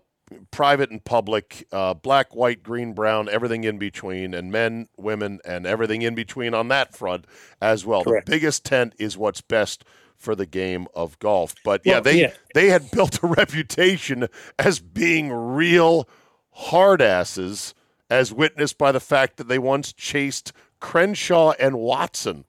private 0.50 0.90
and 0.90 1.04
public, 1.04 1.68
uh, 1.72 1.94
black, 1.94 2.34
white, 2.36 2.64
green, 2.64 2.94
brown, 2.94 3.28
everything 3.30 3.64
in 3.64 3.78
between, 3.78 4.34
and 4.34 4.52
men, 4.52 4.88
women, 4.98 5.40
and 5.46 5.68
everything 5.68 6.02
in 6.02 6.16
between 6.16 6.54
on 6.54 6.70
that 6.70 6.96
front 6.96 7.26
as 7.62 7.86
well. 7.86 8.04
Correct. 8.04 8.26
The 8.26 8.32
biggest 8.32 8.64
tent 8.66 8.96
is 8.98 9.18
what's 9.18 9.42
best 9.42 9.84
for 10.22 10.36
the 10.36 10.46
game 10.46 10.88
of 10.96 11.18
golf. 11.20 11.56
But 11.64 11.82
yeah, 11.84 11.94
Well, 11.94 12.02
they 12.04 12.22
yeah. 12.22 12.34
they 12.54 12.70
had 12.70 12.92
built 12.94 13.22
a 13.24 13.28
reputation 13.28 14.28
as 14.60 14.80
being 14.80 15.32
real 15.32 16.08
hard 16.52 17.02
asses, 17.02 17.74
as 18.10 18.32
witnessed 18.34 18.78
by 18.78 18.92
the 18.92 19.00
fact 19.00 19.38
that 19.38 19.48
they 19.48 19.60
once 19.60 19.92
chased 19.94 20.54
Crenshaw 20.80 21.54
and 21.60 21.78
Watson 21.80 22.46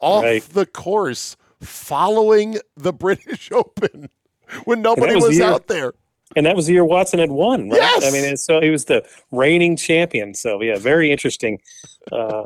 off 0.00 0.24
Right. 0.24 0.42
the 0.42 0.66
course 0.66 1.36
following 1.60 2.58
the 2.76 2.92
British 3.04 3.50
Open 3.52 4.10
when 4.64 4.82
nobody 4.82 5.14
was 5.14 5.24
was, 5.24 5.38
the 5.38 5.44
out 5.46 5.66
there. 5.68 5.92
And 6.36 6.46
that 6.46 6.56
was 6.56 6.66
the 6.66 6.72
year 6.72 6.84
Watson 6.84 7.20
had 7.20 7.30
won, 7.30 7.70
right? 7.70 7.78
Yes! 7.80 8.04
I 8.04 8.10
mean, 8.10 8.36
so 8.36 8.60
he 8.60 8.70
was 8.70 8.86
the 8.86 9.06
reigning 9.30 9.76
champion. 9.76 10.34
So 10.34 10.60
yeah, 10.60 10.76
very 10.78 11.12
interesting 11.12 11.60
uh, 12.10 12.44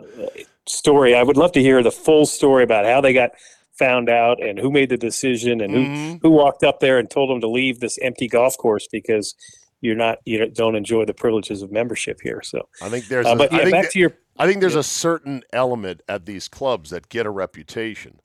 story. 0.66 1.14
I 1.14 1.22
would 1.22 1.36
love 1.38 1.52
to 1.52 1.62
hear 1.62 1.82
the 1.82 1.90
full 1.90 2.26
story 2.26 2.64
about 2.64 2.84
how 2.84 3.00
they 3.00 3.12
got 3.14 3.30
found 3.78 4.08
out 4.08 4.42
and 4.42 4.58
who 4.58 4.70
made 4.70 4.88
the 4.88 4.96
decision 4.96 5.60
and 5.60 5.72
who 5.72 5.80
Mhm. 5.84 6.18
who 6.22 6.30
walked 6.30 6.64
up 6.64 6.80
there 6.80 6.98
and 6.98 7.08
told 7.10 7.30
them 7.30 7.40
to 7.40 7.48
leave 7.48 7.80
this 7.80 7.98
empty 8.02 8.26
golf 8.28 8.56
course 8.58 8.86
because 8.90 9.34
you're 9.80 9.94
not 9.96 10.18
you 10.24 10.44
don't 10.50 10.74
enjoy 10.74 11.04
the 11.04 11.14
privileges 11.14 11.62
of 11.62 11.70
membership 11.70 12.20
here. 12.22 12.42
So, 12.42 12.68
I 12.82 12.88
think 12.88 13.06
there's 13.06 13.26
uh, 13.26 13.30
a, 13.30 13.36
but 13.36 13.52
I 13.52 13.56
yeah, 13.58 13.62
think 13.64 13.72
back 13.72 13.82
that- 13.84 13.92
to 13.92 13.98
your 14.00 14.12
I 14.40 14.46
think 14.46 14.60
there's 14.60 14.74
a 14.76 14.82
certain 14.84 15.42
element 15.52 16.00
at 16.08 16.26
these 16.26 16.46
clubs 16.48 16.90
that 16.90 17.08
get 17.08 17.26
a 17.26 17.30
reputation 17.30 18.20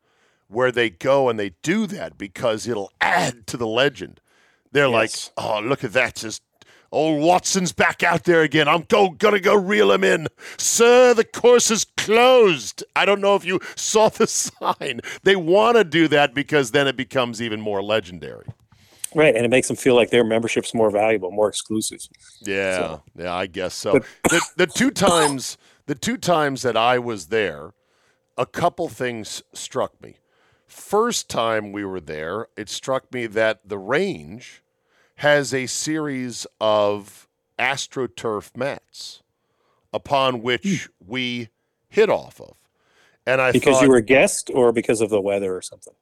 where 0.48 0.72
they 0.72 0.90
go 0.92 1.28
and 1.30 1.40
they 1.40 1.52
do 1.64 1.88
that 1.88 2.18
because 2.20 2.68
it'll 2.68 2.92
add 3.02 3.48
to 3.48 3.58
the 3.58 3.66
legend. 3.66 4.22
They're 4.72 4.88
Yes. 4.90 5.32
like, 5.38 5.46
oh, 5.46 5.60
look 5.60 5.84
at 5.84 5.94
that. 5.94 6.16
Just 6.16 6.42
Old 6.94 7.24
Watson's 7.24 7.72
back 7.72 8.04
out 8.04 8.24
there 8.24 8.44
again. 8.44 8.68
I'm 8.68 8.84
go, 8.84 9.10
gonna 9.10 9.40
go 9.40 9.56
reel 9.56 9.92
him 9.92 10.04
in. 10.04 10.28
Sir, 10.58 11.16
the 11.16 11.24
course 11.24 11.72
is 11.72 11.86
closed. 11.98 12.84
I 12.96 13.06
don't 13.06 13.20
know 13.20 13.36
if 13.36 13.44
you 13.44 13.60
saw 13.76 14.10
the 14.10 14.28
sign. 14.28 15.02
They 15.24 15.36
want 15.36 15.78
to 15.78 15.84
do 15.84 16.08
that 16.10 16.36
because 16.36 16.70
then 16.70 16.88
it 16.88 16.96
becomes 16.96 17.42
even 17.42 17.60
more 17.60 17.82
legendary. 17.82 18.46
Right, 19.16 19.36
and 19.36 19.44
it 19.44 19.50
makes 19.50 19.68
them 19.68 19.76
feel 19.76 19.96
like 19.96 20.12
their 20.12 20.24
membership's 20.24 20.74
more 20.74 20.92
valuable, 20.92 21.32
more 21.32 21.50
exclusive. 21.50 22.00
Yeah, 22.42 22.78
so. 22.78 23.04
yeah, 23.18 23.34
I 23.34 23.48
guess 23.48 23.74
so. 23.74 24.00
The, 24.24 24.42
the 24.58 24.68
two 24.68 24.92
times, 24.92 25.58
the 25.88 25.96
two 25.96 26.18
times 26.18 26.62
that 26.62 26.78
I 26.78 27.00
was 27.00 27.28
there, 27.28 27.74
a 28.38 28.46
couple 28.46 28.88
things 28.88 29.42
struck 29.54 30.00
me. 30.02 30.18
First 30.68 31.30
time 31.30 31.72
we 31.72 31.86
were 31.86 32.02
there, 32.02 32.48
it 32.56 32.70
struck 32.70 33.12
me 33.12 33.28
that 33.28 33.68
the 33.68 33.78
range 33.78 34.64
has 35.16 35.54
a 35.54 35.68
series 35.68 36.48
of 36.60 37.28
astroturf 37.60 38.56
mats 38.56 39.22
upon 39.92 40.42
which 40.42 40.86
hmm. 40.86 41.06
we 41.12 41.50
hit 41.88 42.10
off 42.10 42.42
of. 42.42 42.56
And 43.26 43.40
I 43.40 43.54
because 43.54 43.76
thought, 43.76 43.84
you 43.84 43.90
were 43.90 43.98
a 43.98 44.02
guest, 44.02 44.52
or 44.54 44.74
because 44.74 45.00
of 45.00 45.10
the 45.10 45.22
weather, 45.22 45.56
or 45.56 45.62
something. 45.62 45.94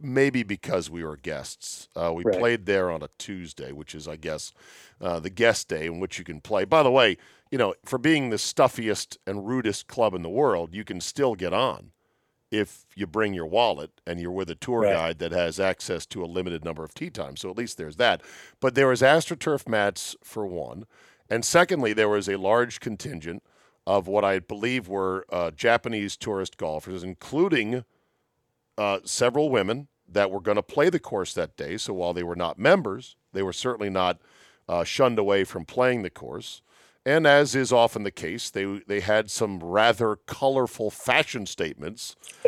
Maybe 0.00 0.44
because 0.44 0.88
we 0.88 1.02
were 1.02 1.16
guests. 1.16 1.88
Uh, 1.96 2.12
we 2.14 2.22
right. 2.22 2.38
played 2.38 2.66
there 2.66 2.92
on 2.92 3.02
a 3.02 3.08
Tuesday, 3.18 3.72
which 3.72 3.92
is, 3.92 4.06
I 4.06 4.14
guess, 4.14 4.52
uh, 5.00 5.18
the 5.18 5.30
guest 5.30 5.68
day 5.68 5.86
in 5.86 5.98
which 5.98 6.16
you 6.16 6.24
can 6.24 6.40
play. 6.40 6.64
By 6.64 6.84
the 6.84 6.92
way, 6.92 7.16
you 7.50 7.58
know, 7.58 7.74
for 7.84 7.98
being 7.98 8.30
the 8.30 8.38
stuffiest 8.38 9.18
and 9.26 9.48
rudest 9.48 9.88
club 9.88 10.14
in 10.14 10.22
the 10.22 10.28
world, 10.28 10.74
you 10.74 10.84
can 10.84 11.00
still 11.00 11.34
get 11.34 11.52
on 11.52 11.90
if 12.58 12.86
you 12.94 13.06
bring 13.06 13.34
your 13.34 13.46
wallet 13.46 13.90
and 14.06 14.20
you're 14.20 14.30
with 14.30 14.50
a 14.50 14.54
tour 14.54 14.80
right. 14.80 14.92
guide 14.92 15.18
that 15.18 15.32
has 15.32 15.58
access 15.58 16.06
to 16.06 16.24
a 16.24 16.26
limited 16.26 16.64
number 16.64 16.84
of 16.84 16.94
tee 16.94 17.10
times. 17.10 17.40
So 17.40 17.50
at 17.50 17.58
least 17.58 17.78
there's 17.78 17.96
that. 17.96 18.22
But 18.60 18.74
there 18.74 18.88
was 18.88 19.02
AstroTurf 19.02 19.68
mats 19.68 20.16
for 20.22 20.46
one, 20.46 20.86
and 21.28 21.44
secondly, 21.44 21.92
there 21.92 22.08
was 22.08 22.28
a 22.28 22.36
large 22.36 22.80
contingent 22.80 23.42
of 23.86 24.06
what 24.06 24.24
I 24.24 24.38
believe 24.38 24.88
were 24.88 25.26
uh, 25.30 25.50
Japanese 25.50 26.16
tourist 26.16 26.56
golfers, 26.56 27.02
including 27.02 27.84
uh, 28.78 29.00
several 29.04 29.50
women 29.50 29.88
that 30.08 30.30
were 30.30 30.40
going 30.40 30.56
to 30.56 30.62
play 30.62 30.90
the 30.90 30.98
course 30.98 31.34
that 31.34 31.56
day. 31.56 31.76
So 31.76 31.94
while 31.94 32.12
they 32.12 32.22
were 32.22 32.36
not 32.36 32.58
members, 32.58 33.16
they 33.32 33.42
were 33.42 33.52
certainly 33.52 33.90
not 33.90 34.20
uh, 34.68 34.84
shunned 34.84 35.18
away 35.18 35.44
from 35.44 35.64
playing 35.64 36.02
the 36.02 36.10
course. 36.10 36.62
And 37.06 37.26
as 37.26 37.54
is 37.54 37.70
often 37.70 38.02
the 38.02 38.10
case, 38.10 38.48
they 38.48 38.64
they 38.86 39.00
had 39.00 39.30
some 39.30 39.58
rather 39.60 40.16
colorful 40.26 40.90
fashion 40.90 41.44
statements, 41.44 42.16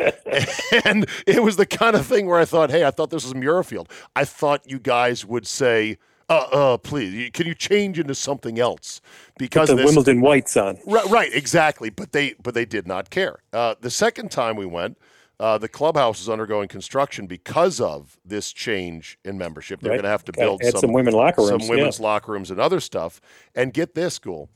and 0.85 1.07
it 1.27 1.43
was 1.43 1.57
the 1.57 1.67
kind 1.67 1.95
of 1.95 2.07
thing 2.07 2.25
where 2.25 2.39
I 2.39 2.45
thought, 2.45 2.71
"Hey, 2.71 2.83
I 2.83 2.89
thought 2.89 3.11
this 3.11 3.23
was 3.23 3.35
Muirfield. 3.35 3.87
I 4.15 4.25
thought 4.25 4.69
you 4.69 4.79
guys 4.79 5.25
would 5.25 5.45
say." 5.45 5.97
uh, 6.29 6.47
uh, 6.51 6.77
please, 6.77 7.29
can 7.33 7.47
you 7.47 7.55
change 7.55 7.99
into 7.99 8.13
something 8.13 8.59
else? 8.59 9.01
Because 9.37 9.69
Put 9.69 9.77
the 9.77 9.83
this, 9.83 9.85
Wimbledon 9.95 10.21
whites 10.21 10.57
on. 10.57 10.77
Right, 10.85 11.05
right, 11.05 11.33
exactly. 11.33 11.89
But 11.89 12.11
they, 12.11 12.35
but 12.41 12.53
they 12.53 12.65
did 12.65 12.85
not 12.87 13.09
care. 13.09 13.39
Uh, 13.53 13.75
the 13.79 13.89
second 13.89 14.29
time 14.31 14.55
we 14.57 14.65
went, 14.65 14.97
uh, 15.39 15.57
the 15.57 15.67
clubhouse 15.67 16.19
is 16.19 16.29
undergoing 16.29 16.67
construction 16.67 17.27
because 17.27 17.79
of 17.79 18.19
this 18.25 18.51
change 18.51 19.19
in 19.23 19.37
membership. 19.37 19.79
They're 19.81 19.91
right. 19.91 19.97
going 19.97 20.03
to 20.03 20.09
have 20.09 20.25
to 20.25 20.31
build 20.31 20.63
some, 20.63 20.81
some 20.81 20.93
women 20.93 21.13
locker 21.13 21.41
rooms, 21.41 21.65
some 21.65 21.75
women's 21.75 21.99
yeah. 21.99 22.05
locker 22.05 22.31
rooms, 22.31 22.49
and 22.49 22.59
other 22.59 22.79
stuff. 22.79 23.21
And 23.53 23.73
get 23.73 23.93
this, 23.93 24.17
Gould, 24.17 24.49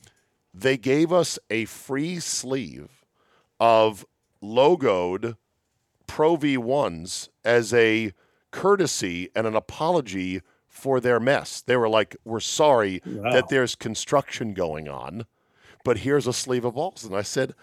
they 0.54 0.78
gave 0.78 1.14
us 1.14 1.38
a 1.50 1.66
free 1.66 2.20
sleeve 2.20 3.06
of 3.60 4.06
logoed 4.44 5.38
Pro 6.08 6.36
V 6.36 6.58
ones 6.58 7.30
as 7.46 7.74
a 7.74 8.12
courtesy 8.50 9.30
and 9.36 9.46
an 9.48 9.56
apology 9.56 10.42
for 10.68 11.00
their 11.00 11.20
mess. 11.20 11.62
They 11.62 11.78
were 11.78 11.90
like, 11.90 12.16
"We're 12.26 12.40
sorry 12.40 13.02
wow. 13.06 13.32
that 13.32 13.50
there's 13.50 13.76
construction 13.76 14.54
going 14.54 14.90
on, 14.90 15.26
but 15.86 16.00
here's 16.00 16.28
a 16.28 16.34
sleeve 16.34 16.66
of 16.66 16.74
balls." 16.74 17.06
And 17.06 17.16
I 17.16 17.22
said, 17.22 17.54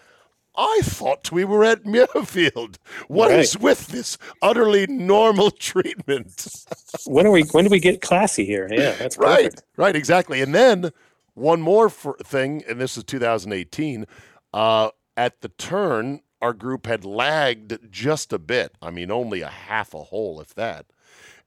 "I 0.55 0.79
thought 0.83 1.31
we 1.31 1.45
were 1.45 1.63
at 1.63 1.83
Muirfield. 1.83 2.77
What 3.07 3.31
right. 3.31 3.39
is 3.39 3.57
with 3.57 3.87
this 3.87 4.17
utterly 4.41 4.87
normal 4.87 5.51
treatment?" 5.51 6.65
when 7.05 7.27
are 7.27 7.31
we? 7.31 7.43
When 7.43 7.65
do 7.65 7.69
we 7.69 7.79
get 7.79 8.01
classy 8.01 8.45
here? 8.45 8.67
Yeah, 8.71 8.91
that's 8.93 9.17
right. 9.17 9.45
Perfect. 9.45 9.63
Right, 9.77 9.95
exactly. 9.95 10.41
And 10.41 10.53
then 10.53 10.91
one 11.33 11.61
more 11.61 11.89
for, 11.89 12.17
thing, 12.23 12.63
and 12.67 12.79
this 12.79 12.97
is 12.97 13.03
2018. 13.03 14.05
Uh, 14.53 14.89
at 15.15 15.41
the 15.41 15.49
turn, 15.49 16.21
our 16.41 16.53
group 16.53 16.85
had 16.87 17.05
lagged 17.05 17.91
just 17.91 18.33
a 18.33 18.39
bit. 18.39 18.75
I 18.81 18.91
mean, 18.91 19.11
only 19.11 19.41
a 19.41 19.49
half 19.49 19.93
a 19.93 20.03
hole, 20.03 20.39
if 20.41 20.53
that 20.55 20.85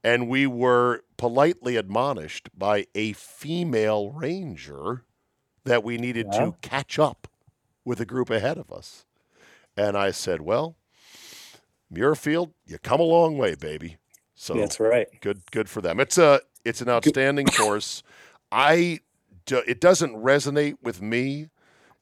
and 0.04 0.28
we 0.28 0.46
were 0.46 1.04
politely 1.16 1.76
admonished 1.76 2.48
by 2.56 2.86
a 2.94 3.12
female 3.12 4.10
ranger 4.10 5.04
that 5.64 5.84
we 5.84 5.96
needed 5.96 6.26
yeah. 6.32 6.46
to 6.46 6.54
catch 6.60 6.98
up 6.98 7.28
with 7.84 8.00
a 8.00 8.06
group 8.06 8.30
ahead 8.30 8.58
of 8.58 8.70
us. 8.72 9.04
And 9.76 9.96
I 9.96 10.10
said, 10.10 10.40
"Well, 10.42 10.76
Muirfield, 11.92 12.52
you 12.66 12.78
come 12.78 13.00
a 13.00 13.04
long 13.04 13.38
way, 13.38 13.54
baby." 13.54 13.96
So 14.34 14.54
that's 14.54 14.80
right. 14.80 15.06
Good, 15.20 15.42
good 15.50 15.68
for 15.68 15.80
them. 15.80 16.00
It's 16.00 16.18
a 16.18 16.40
it's 16.64 16.80
an 16.80 16.88
outstanding 16.88 17.46
course. 17.58 18.02
I 18.50 19.00
it 19.50 19.80
doesn't 19.80 20.14
resonate 20.14 20.76
with 20.82 21.02
me 21.02 21.48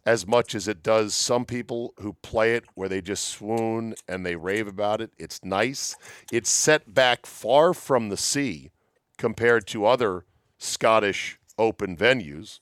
as 0.06 0.26
much 0.26 0.54
as 0.54 0.66
it 0.66 0.82
does 0.82 1.14
some 1.14 1.44
people 1.44 1.92
who 1.98 2.14
play 2.22 2.54
it 2.54 2.64
where 2.74 2.88
they 2.88 3.00
just 3.00 3.28
swoon 3.28 3.94
and 4.08 4.24
they 4.24 4.36
rave 4.36 4.66
about 4.66 5.00
it. 5.00 5.12
It's 5.18 5.44
nice. 5.44 5.96
It's 6.32 6.50
set 6.50 6.94
back 6.94 7.26
far 7.26 7.74
from 7.74 8.08
the 8.08 8.16
sea 8.16 8.70
compared 9.18 9.66
to 9.68 9.84
other 9.84 10.24
Scottish 10.58 11.38
open 11.58 11.96
venues, 11.96 12.60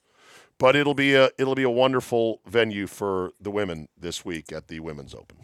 but 0.58 0.76
it'll 0.76 0.94
be 0.94 1.14
a 1.14 1.30
it'll 1.38 1.54
be 1.54 1.62
a 1.62 1.70
wonderful 1.70 2.40
venue 2.46 2.86
for 2.86 3.32
the 3.40 3.50
women 3.50 3.88
this 3.98 4.24
week 4.24 4.52
at 4.52 4.68
the 4.68 4.80
Women's 4.80 5.14
Open. 5.14 5.38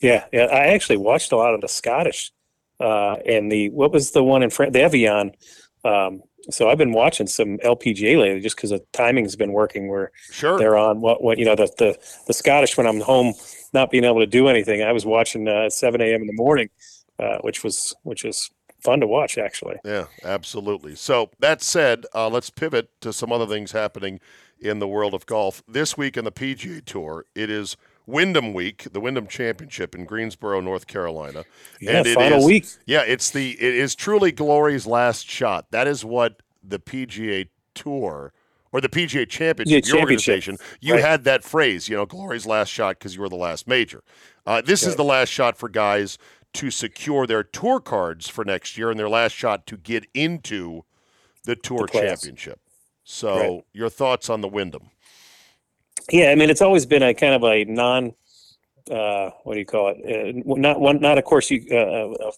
Yeah, 0.00 0.24
yeah. 0.32 0.44
I 0.44 0.68
actually 0.68 0.96
watched 0.96 1.32
a 1.32 1.36
lot 1.36 1.54
of 1.54 1.60
the 1.60 1.68
Scottish 1.68 2.32
uh, 2.78 3.16
and 3.26 3.50
the 3.50 3.70
what 3.70 3.92
was 3.92 4.12
the 4.12 4.22
one 4.24 4.42
in 4.42 4.50
France, 4.50 4.72
the 4.72 4.82
Evian. 4.82 5.32
Um, 5.84 6.22
so 6.50 6.70
I've 6.70 6.78
been 6.78 6.92
watching 6.92 7.26
some 7.26 7.58
LPGA 7.58 8.18
lately 8.18 8.40
just 8.40 8.56
because 8.56 8.70
the 8.70 8.82
timing 8.92 9.24
has 9.24 9.36
been 9.36 9.52
working 9.52 9.88
where 9.88 10.10
sure. 10.30 10.58
they're 10.58 10.76
on 10.76 11.00
what 11.00 11.22
what 11.22 11.38
you 11.38 11.44
know 11.44 11.54
the, 11.54 11.70
the 11.78 11.98
the 12.26 12.32
Scottish 12.32 12.76
when 12.76 12.86
I'm 12.86 13.00
home 13.00 13.34
not 13.72 13.90
being 13.90 14.04
able 14.04 14.20
to 14.20 14.26
do 14.26 14.48
anything. 14.48 14.82
I 14.82 14.92
was 14.92 15.06
watching 15.06 15.46
uh, 15.46 15.70
7 15.70 16.00
a.m. 16.00 16.22
in 16.22 16.26
the 16.26 16.32
morning, 16.34 16.68
uh, 17.18 17.38
which 17.42 17.62
was 17.62 17.94
which 18.02 18.24
is 18.24 18.50
fun 18.82 19.00
to 19.00 19.06
watch 19.06 19.38
actually. 19.38 19.76
Yeah, 19.84 20.06
absolutely. 20.24 20.94
So 20.94 21.30
that 21.38 21.62
said, 21.62 22.06
uh, 22.14 22.28
let's 22.28 22.50
pivot 22.50 22.90
to 23.00 23.12
some 23.12 23.32
other 23.32 23.46
things 23.46 23.72
happening 23.72 24.20
in 24.58 24.78
the 24.78 24.88
world 24.88 25.14
of 25.14 25.26
golf 25.26 25.62
this 25.66 25.96
week 25.96 26.16
in 26.16 26.24
the 26.24 26.32
PGA 26.32 26.84
Tour. 26.84 27.24
It 27.34 27.50
is 27.50 27.76
Wyndham 28.06 28.52
Week, 28.52 28.88
the 28.92 29.00
Wyndham 29.00 29.26
Championship 29.26 29.94
in 29.94 30.04
Greensboro, 30.04 30.60
North 30.60 30.86
Carolina. 30.86 31.44
Yeah, 31.80 31.98
and 31.98 32.08
final 32.08 32.40
is, 32.40 32.44
week. 32.44 32.66
Yeah, 32.86 33.02
it's 33.02 33.30
the 33.30 33.52
it 33.52 33.74
is 33.74 33.94
truly 33.94 34.32
Glory's 34.32 34.86
last 34.86 35.28
shot. 35.28 35.70
That 35.70 35.86
is 35.86 36.04
what 36.04 36.42
the 36.62 36.78
PGA 36.78 37.48
Tour 37.74 38.32
or 38.72 38.80
the 38.80 38.88
PGA 38.88 39.28
Championship, 39.28 39.86
your 39.86 39.98
organization, 39.98 40.56
you 40.80 40.94
right. 40.94 41.02
had 41.02 41.24
that 41.24 41.42
phrase, 41.42 41.88
you 41.88 41.96
know, 41.96 42.06
Glory's 42.06 42.46
last 42.46 42.68
shot 42.68 42.98
because 42.98 43.14
you 43.14 43.20
were 43.20 43.28
the 43.28 43.36
last 43.36 43.66
major. 43.66 44.02
Uh, 44.46 44.60
this 44.60 44.82
right. 44.82 44.90
is 44.90 44.96
the 44.96 45.04
last 45.04 45.28
shot 45.28 45.56
for 45.56 45.68
guys 45.68 46.18
to 46.54 46.70
secure 46.70 47.26
their 47.26 47.42
tour 47.42 47.80
cards 47.80 48.28
for 48.28 48.44
next 48.44 48.76
year 48.76 48.90
and 48.90 48.98
their 48.98 49.08
last 49.08 49.32
shot 49.32 49.66
to 49.66 49.76
get 49.76 50.06
into 50.14 50.84
the 51.44 51.56
Tour 51.56 51.86
the 51.86 52.00
Championship. 52.00 52.60
So, 53.04 53.36
right. 53.36 53.64
your 53.72 53.88
thoughts 53.88 54.28
on 54.28 54.40
the 54.40 54.48
Wyndham? 54.48 54.90
Yeah, 56.10 56.30
I 56.30 56.34
mean, 56.34 56.50
it's 56.50 56.62
always 56.62 56.86
been 56.86 57.02
a 57.02 57.14
kind 57.14 57.34
of 57.34 57.44
a 57.44 57.64
non, 57.64 58.14
uh, 58.90 59.30
what 59.44 59.54
do 59.54 59.60
you 59.60 59.66
call 59.66 59.94
it? 59.96 60.44
Uh, 60.46 60.54
not 60.56 60.80
one, 60.80 61.00
not 61.00 61.18
of 61.18 61.24
course 61.24 61.50
you 61.50 61.64
uh, 61.70 61.74
uh 62.28 62.30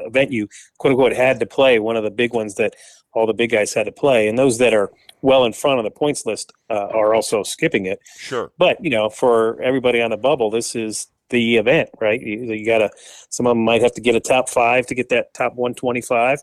event 0.00 0.30
you 0.30 0.48
quote 0.78 0.92
unquote 0.92 1.12
had 1.12 1.40
to 1.40 1.46
play. 1.46 1.78
One 1.78 1.96
of 1.96 2.04
the 2.04 2.10
big 2.10 2.34
ones 2.34 2.56
that 2.56 2.74
all 3.12 3.26
the 3.26 3.34
big 3.34 3.50
guys 3.50 3.72
had 3.72 3.86
to 3.86 3.92
play, 3.92 4.28
and 4.28 4.38
those 4.38 4.58
that 4.58 4.74
are 4.74 4.90
well 5.22 5.44
in 5.44 5.52
front 5.52 5.78
of 5.78 5.84
the 5.84 5.90
points 5.90 6.26
list 6.26 6.52
uh, 6.70 6.88
are 6.92 7.14
also 7.14 7.42
skipping 7.42 7.86
it. 7.86 8.00
Sure. 8.16 8.52
But 8.58 8.82
you 8.82 8.90
know, 8.90 9.08
for 9.08 9.60
everybody 9.62 10.02
on 10.02 10.10
the 10.10 10.16
bubble, 10.16 10.50
this 10.50 10.74
is 10.74 11.08
the 11.30 11.56
event, 11.56 11.90
right? 12.00 12.20
You, 12.20 12.52
you 12.52 12.66
got 12.66 12.78
to. 12.78 12.90
Some 13.30 13.46
of 13.46 13.52
them 13.52 13.64
might 13.64 13.82
have 13.82 13.92
to 13.94 14.00
get 14.00 14.14
a 14.14 14.20
top 14.20 14.48
five 14.48 14.86
to 14.86 14.94
get 14.94 15.08
that 15.10 15.34
top 15.34 15.54
125. 15.54 16.38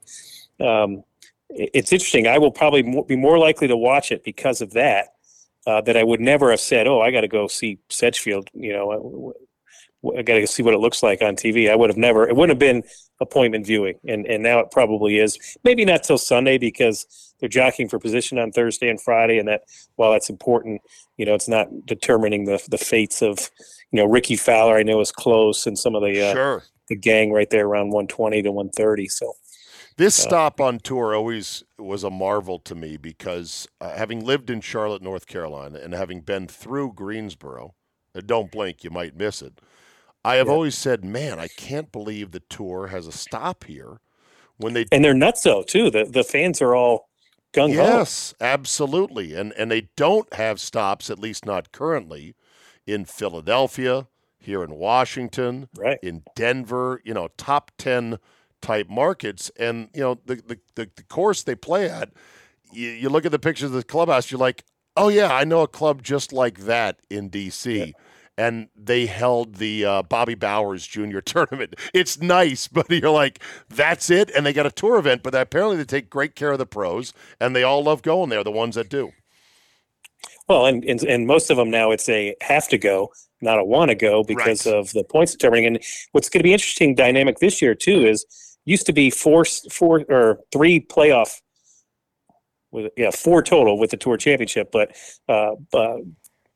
Um, 0.60 1.04
it's 1.50 1.91
interesting. 1.91 2.28
I 2.28 2.38
will 2.38 2.52
probably 2.52 2.82
be 3.08 3.15
more 3.15 3.38
likely 3.38 3.67
to 3.67 3.78
watch 3.78 4.12
it 4.12 4.24
because 4.24 4.62
of 4.62 4.72
that 4.72 5.10
uh, 5.65 5.82
that 5.82 5.96
I 5.96 6.04
would 6.04 6.19
never 6.19 6.52
have 6.52 6.60
said, 6.60 6.88
"Oh, 6.88 7.02
I 7.02 7.12
got 7.12 7.22
to 7.22 7.28
go 7.28 7.48
see 7.48 7.80
Sedgefield." 7.89 8.50
You 8.54 8.74
know, 8.74 9.34
I, 10.06 10.19
I 10.19 10.22
got 10.22 10.36
to 10.36 10.48
see 10.48 10.63
what 10.63 10.74
it 10.74 10.80
looks 10.80 11.04
like 11.04 11.22
on 11.22 11.36
TV. 11.36 11.72
I 11.72 11.76
would 11.76 11.89
have 11.89 11.98
never. 11.98 12.28
It 12.28 12.36
wouldn't 12.36 12.52
have 12.52 12.60
been 12.60 12.84
appointment 13.22 13.65
viewing, 13.65 13.96
and 14.08 14.26
and 14.26 14.43
now 14.43 14.60
it 14.60 14.72
probably 14.72 15.19
is. 15.19 15.58
Maybe 15.63 15.86
not 15.86 16.04
till 16.04 16.17
Sunday 16.17 16.58
because 16.58 17.34
they're 17.39 17.50
jockeying 17.50 17.89
for 17.89 18.00
position 18.00 18.39
on 18.39 18.52
Thursday 18.52 18.89
and 18.89 19.02
Friday, 19.02 19.38
and 19.38 19.48
that 19.48 19.63
while 19.96 20.12
that's 20.12 20.30
important, 20.30 20.82
you 21.17 21.26
know, 21.26 21.36
it's 21.36 21.48
not 21.48 21.67
determining 21.86 22.46
the 22.46 22.62
the 22.69 22.78
fates 22.78 23.22
of 23.22 23.50
you 23.94 24.00
know 24.02 24.08
Rickie 24.08 24.38
Fowler. 24.38 24.78
I 24.78 24.84
know 24.84 25.02
is 25.02 25.14
close, 25.14 25.68
and 25.68 25.80
some 25.80 25.96
of 25.96 26.04
the 26.04 26.22
uh, 26.22 26.36
sure. 26.36 26.66
the 26.90 26.98
gang 26.98 27.34
right 27.34 27.50
there 27.52 27.68
around 27.68 27.92
120 27.92 28.44
to 28.44 28.52
130. 28.54 29.10
So 29.10 29.34
This 29.98 30.16
stop 30.16 30.62
on 30.62 30.80
tour 30.80 31.16
always 31.16 31.64
was 31.80 32.04
a 32.04 32.12
marvel 32.12 32.60
to 32.62 32.76
me 32.76 32.98
because 32.98 33.68
uh, 33.82 33.96
having 33.96 34.26
lived 34.26 34.50
in 34.50 34.62
Charlotte, 34.62 35.04
North 35.04 35.28
Carolina, 35.28 35.80
and 35.80 35.94
having 35.94 36.22
been 36.22 36.48
through 36.48 36.94
Greensboro, 36.94 37.76
uh, 38.16 38.22
don't 38.26 38.52
blink, 38.52 38.84
you 38.84 38.90
might 38.92 39.16
miss 39.18 39.42
it. 39.44 39.62
I 40.26 40.36
have 40.36 40.50
Yeah. 40.50 40.54
always 40.54 40.78
said, 40.78 41.06
man, 41.06 41.40
I 41.40 41.50
can't 41.50 41.92
believe 41.92 42.32
the 42.32 42.42
tour 42.42 42.88
has 42.88 43.08
a 43.08 43.14
stop 43.14 43.66
here 43.66 44.00
when 44.58 44.74
they 44.74 44.86
And 44.92 45.06
they're 45.06 45.16
nutso 45.16 45.66
too. 45.66 45.92
The 45.92 46.06
the 46.06 46.24
fans 46.24 46.62
are 46.62 46.76
all 46.76 47.10
gung 47.54 47.76
ho. 47.76 48.04
Yes, 48.04 48.34
absolutely. 48.42 49.36
And 49.36 49.54
and 49.54 49.72
they 49.72 49.90
don't 49.96 50.34
have 50.34 50.60
stops, 50.60 51.10
at 51.10 51.20
least 51.20 51.46
not 51.46 51.72
currently, 51.72 52.36
in 52.88 53.06
Philadelphia, 53.06 54.08
here 54.39 54.63
in 54.63 54.76
Washington, 54.76 55.69
Right. 55.78 56.00
in 56.04 56.24
Denver, 56.36 57.02
you 57.06 57.13
know, 57.13 57.30
top 57.38 57.72
10 57.78 58.19
type 58.62 58.89
markets. 58.89 59.52
And, 59.58 59.89
you 59.93 60.02
know, 60.02 60.19
the, 60.26 60.36
the, 60.36 60.60
the, 60.76 60.89
the 60.96 61.04
course 61.04 61.43
they 61.43 61.56
play 61.56 61.89
at, 61.89 62.12
you, 62.72 62.89
you 62.89 63.10
look 63.10 63.26
at 63.26 63.32
the 63.32 63.39
pictures 63.39 63.67
of 63.69 63.74
the 63.74 63.84
clubhouse, 63.84 64.32
you're 64.32 64.39
like, 64.39 64.63
oh, 64.98 65.08
yeah, 65.10 65.34
I 65.34 65.43
know 65.43 65.62
a 65.62 65.67
club 65.67 66.04
just 66.04 66.34
like 66.34 66.60
that 66.62 67.00
in 67.10 67.30
D.C. 67.30 67.93
And 68.38 68.69
they 68.76 69.06
held 69.06 69.56
the 69.56 69.86
uh, 69.86 70.02
Bobby 70.04 70.36
Bowers 70.36 70.86
Junior 70.88 71.22
tournament. 71.22 71.76
It's 71.93 72.19
nice, 72.19 72.67
but 72.67 72.89
you're 72.89 73.10
like, 73.12 73.39
that's 73.69 74.10
it. 74.10 74.30
And 74.36 74.46
they 74.46 74.54
got 74.54 74.65
a 74.65 74.72
tour 74.72 74.98
event, 74.98 75.24
but 75.24 75.36
apparently 75.36 75.78
they 75.78 75.86
take 75.86 76.10
great 76.10 76.36
care 76.36 76.52
of 76.52 76.58
the 76.58 76.65
pros, 76.65 77.13
and 77.39 77.56
they 77.56 77.63
all 77.63 77.84
love 77.84 78.02
going 78.02 78.30
there. 78.30 78.43
The 78.43 78.52
ones 78.52 78.76
that 78.76 78.89
do. 78.89 79.13
Well, 80.48 80.66
and, 80.66 80.84
and 80.84 81.02
and 81.04 81.26
most 81.28 81.50
of 81.50 81.58
them 81.58 81.72
now 81.72 81.92
it's 81.92 82.10
a 82.10 82.36
have 82.42 82.68
to 82.70 82.78
go, 82.78 83.12
not 83.42 83.60
a 83.60 83.64
want 83.64 83.90
to 83.90 83.96
go 83.96 84.24
because 84.24 84.66
Right. 84.66 84.76
of 84.76 84.92
the 84.92 85.04
points 85.04 85.32
determining. 85.32 85.66
And 85.66 85.80
what's 86.12 86.30
going 86.30 86.40
to 86.40 86.44
be 86.44 86.54
interesting 86.54 86.96
dynamic 86.96 87.40
this 87.40 87.62
year 87.62 87.76
too 87.76 88.06
is 88.06 88.26
used 88.66 88.86
to 88.88 88.94
be 88.94 89.10
four 89.10 89.46
four 89.72 90.04
or 90.10 90.40
three 90.52 90.80
playoff 90.80 91.40
with 92.72 92.92
yeah 92.98 93.12
four 93.12 93.42
total 93.42 93.78
with 93.78 93.92
the 93.92 93.98
tour 93.98 94.18
championship, 94.18 94.70
but 94.72 94.96
uh, 95.30 95.54
uh, 95.74 95.98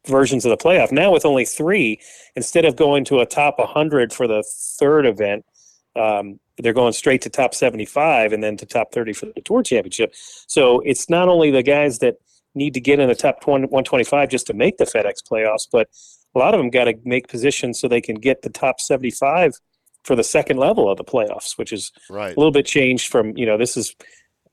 versions 0.05 0.45
of 0.45 0.49
the 0.49 0.57
playoff 0.57 0.91
now 0.91 1.11
with 1.11 1.25
only 1.25 1.45
three 1.45 1.99
instead 2.35 2.65
of 2.65 2.75
going 2.75 3.05
to 3.05 3.19
a 3.19 3.25
top 3.25 3.59
100 3.59 4.11
for 4.13 4.27
the 4.27 4.43
third 4.79 5.05
event. 5.05 5.45
Um, 5.95 6.39
they're 6.59 6.73
going 6.73 6.93
straight 6.93 7.21
to 7.23 7.29
top 7.29 7.53
75 7.53 8.33
and 8.33 8.43
then 8.43 8.57
to 8.57 8.65
top 8.65 8.91
30 8.91 9.13
for 9.13 9.27
the 9.27 9.41
tour 9.41 9.61
championship. 9.63 10.13
So 10.47 10.79
it's 10.85 11.09
not 11.09 11.27
only 11.27 11.51
the 11.51 11.63
guys 11.63 11.99
that 11.99 12.15
need 12.57 12.73
to 12.73 12.81
get 12.81 12.99
in 12.99 13.07
the 13.07 13.15
top 13.15 13.41
20, 13.41 13.67
125 13.67 14.29
just 14.29 14.47
to 14.47 14.53
make 14.53 14.77
the 14.77 14.85
FedEx 14.85 15.23
playoffs, 15.29 15.67
but 15.71 15.87
a 16.35 16.39
lot 16.39 16.53
of 16.53 16.59
them 16.59 16.69
got 16.69 16.85
to 16.85 16.95
make 17.05 17.27
positions 17.27 17.79
so 17.79 17.87
they 17.87 18.01
can 18.01 18.15
get 18.15 18.41
the 18.41 18.49
top 18.49 18.79
75 18.81 19.53
for 20.03 20.15
the 20.15 20.23
second 20.23 20.57
level 20.57 20.89
of 20.89 20.97
the 20.97 21.03
playoffs, 21.03 21.57
which 21.57 21.71
is 21.73 21.91
Right. 22.09 22.35
a 22.35 22.39
little 22.39 22.51
bit 22.51 22.65
changed 22.65 23.09
from, 23.11 23.35
you 23.37 23.45
know, 23.45 23.57
this 23.57 23.75
is 23.77 23.95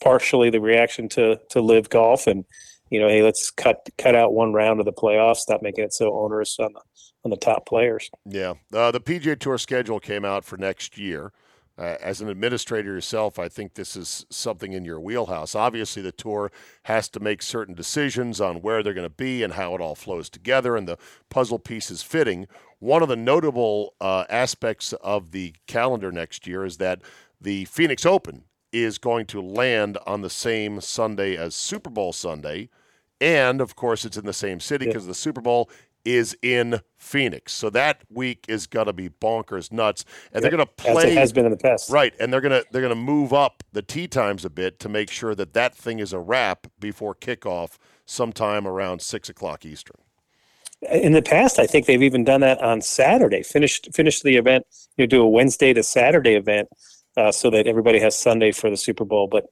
partially 0.03 0.51
the 0.51 0.61
reaction 0.61 1.09
to, 1.11 1.41
to 1.51 1.61
LIV 1.61 1.89
golf 1.91 2.27
and, 2.27 2.45
you 2.91 3.01
know, 3.01 3.09
hey, 3.09 3.23
let's 3.23 3.51
cut, 3.51 3.89
cut 3.99 4.15
out 4.15 4.33
one 4.33 4.53
round 4.53 4.81
of 4.81 4.87
the 4.87 4.93
playoffs, 4.93 5.37
stop 5.39 5.63
making 5.63 5.85
it 5.85 5.93
so 5.93 6.13
onerous 6.17 6.57
on 6.59 6.73
the, 6.73 6.81
on 7.25 7.31
the 7.31 7.37
top 7.37 7.67
players. 7.67 8.11
Yeah. 8.27 8.55
Uh, 8.73 8.91
the 8.91 9.01
PGA 9.01 9.39
Tour 9.39 9.59
schedule 9.59 10.01
came 10.01 10.25
out 10.25 10.45
for 10.45 10.57
next 10.57 10.99
year. 10.99 11.33
Uh, 11.77 11.97
as 12.01 12.21
an 12.21 12.29
administrator 12.29 12.93
yourself, 12.93 13.37
I 13.37 13.49
think 13.49 13.75
this 13.75 13.97
is 13.97 14.25
something 14.31 14.73
in 14.73 14.85
your 14.85 15.01
wheelhouse. 15.01 15.57
Obviously, 15.57 16.03
the 16.03 16.13
tour 16.13 16.53
has 16.85 17.09
to 17.11 17.21
make 17.21 17.43
certain 17.43 17.75
decisions 17.75 18.41
on 18.41 18.63
where 18.63 18.81
they're 18.83 18.95
going 18.95 19.07
to 19.09 19.11
be 19.11 19.43
and 19.43 19.55
how 19.55 19.75
it 19.75 19.81
all 19.81 19.97
flows 19.97 20.31
together 20.31 20.77
and 20.77 20.87
the 20.87 20.99
puzzle 21.31 21.59
pieces 21.59 22.01
fitting. 22.03 22.47
One 22.79 23.03
of 23.03 23.09
the 23.09 23.17
notable 23.17 23.95
uh, 24.01 24.25
aspects 24.31 24.93
of 24.95 25.33
the 25.33 25.55
calendar 25.67 26.13
next 26.13 26.47
year 26.47 26.65
is 26.65 26.77
that 26.77 27.03
the 27.41 27.65
Phoenix 27.65 28.07
Open 28.07 28.45
is 28.73 28.99
going 28.99 29.27
to 29.27 29.41
land 29.41 29.99
on 30.07 30.21
the 30.23 30.31
same 30.31 30.81
Sunday 30.81 31.37
as 31.37 31.57
Super 31.57 31.91
Bowl 31.91 32.13
Sunday. 32.13 32.69
And 33.21 33.61
of 33.61 33.75
course, 33.75 34.05
it's 34.05 34.17
in 34.17 34.27
the 34.27 34.33
same 34.33 34.61
city 34.61 34.85
Yeah. 34.85 34.91
because 34.93 35.07
the 35.07 35.15
Super 35.15 35.41
Bowl 35.41 35.71
is 36.05 36.37
in 36.43 36.81
Phoenix. 36.97 37.53
So 37.53 37.71
that 37.71 38.03
week 38.11 38.45
is 38.49 38.67
going 38.67 38.87
to 38.87 38.93
be 38.93 39.09
bonkers 39.09 39.73
nuts. 39.73 40.05
And 40.33 40.43
they're 40.43 40.51
going 40.51 40.67
to 40.67 40.89
As 40.89 40.91
it 40.91 40.93
play 40.93 41.15
has 41.15 41.33
been 41.33 41.45
in 41.45 41.51
the 41.51 41.57
past. 41.57 41.91
Right, 41.91 42.15
and 42.21 42.33
they're 42.33 42.41
gonna 42.41 42.63
they're 42.71 42.83
gonna 42.83 42.95
move 42.95 43.33
up 43.33 43.63
the 43.73 43.83
tee 43.83 44.09
times 44.09 44.45
a 44.45 44.51
bit 44.51 44.79
to 44.81 44.89
make 44.89 45.11
sure 45.11 45.35
that 45.35 45.53
that 45.55 45.75
thing 45.75 45.99
is 45.99 46.13
a 46.13 46.19
wrap 46.19 46.67
before 46.81 47.15
kickoff, 47.15 47.77
sometime 48.07 48.67
around 48.67 49.03
six 49.03 49.29
o'clock 49.29 49.65
Eastern. 49.65 49.97
in 50.91 51.13
the 51.13 51.23
past, 51.23 51.59
I 51.59 51.67
think 51.67 51.87
they've 51.87 52.03
even 52.03 52.25
done 52.25 52.41
that 52.43 52.61
on 52.63 52.81
Saturday. 52.81 53.43
Finished 53.43 53.89
finish 53.95 54.21
the 54.23 54.37
event. 54.37 54.67
You 54.97 55.05
know, 55.05 55.07
do 55.07 55.23
a 55.23 55.29
Wednesday 55.29 55.73
to 55.73 55.83
Saturday 55.83 56.35
event, 56.35 56.69
uh, 57.17 57.33
so 57.33 57.51
that 57.51 57.67
everybody 57.67 57.99
has 58.01 58.17
Sunday 58.17 58.53
for 58.53 58.71
the 58.71 58.77
Super 58.77 59.05
Bowl. 59.05 59.29
But 59.29 59.47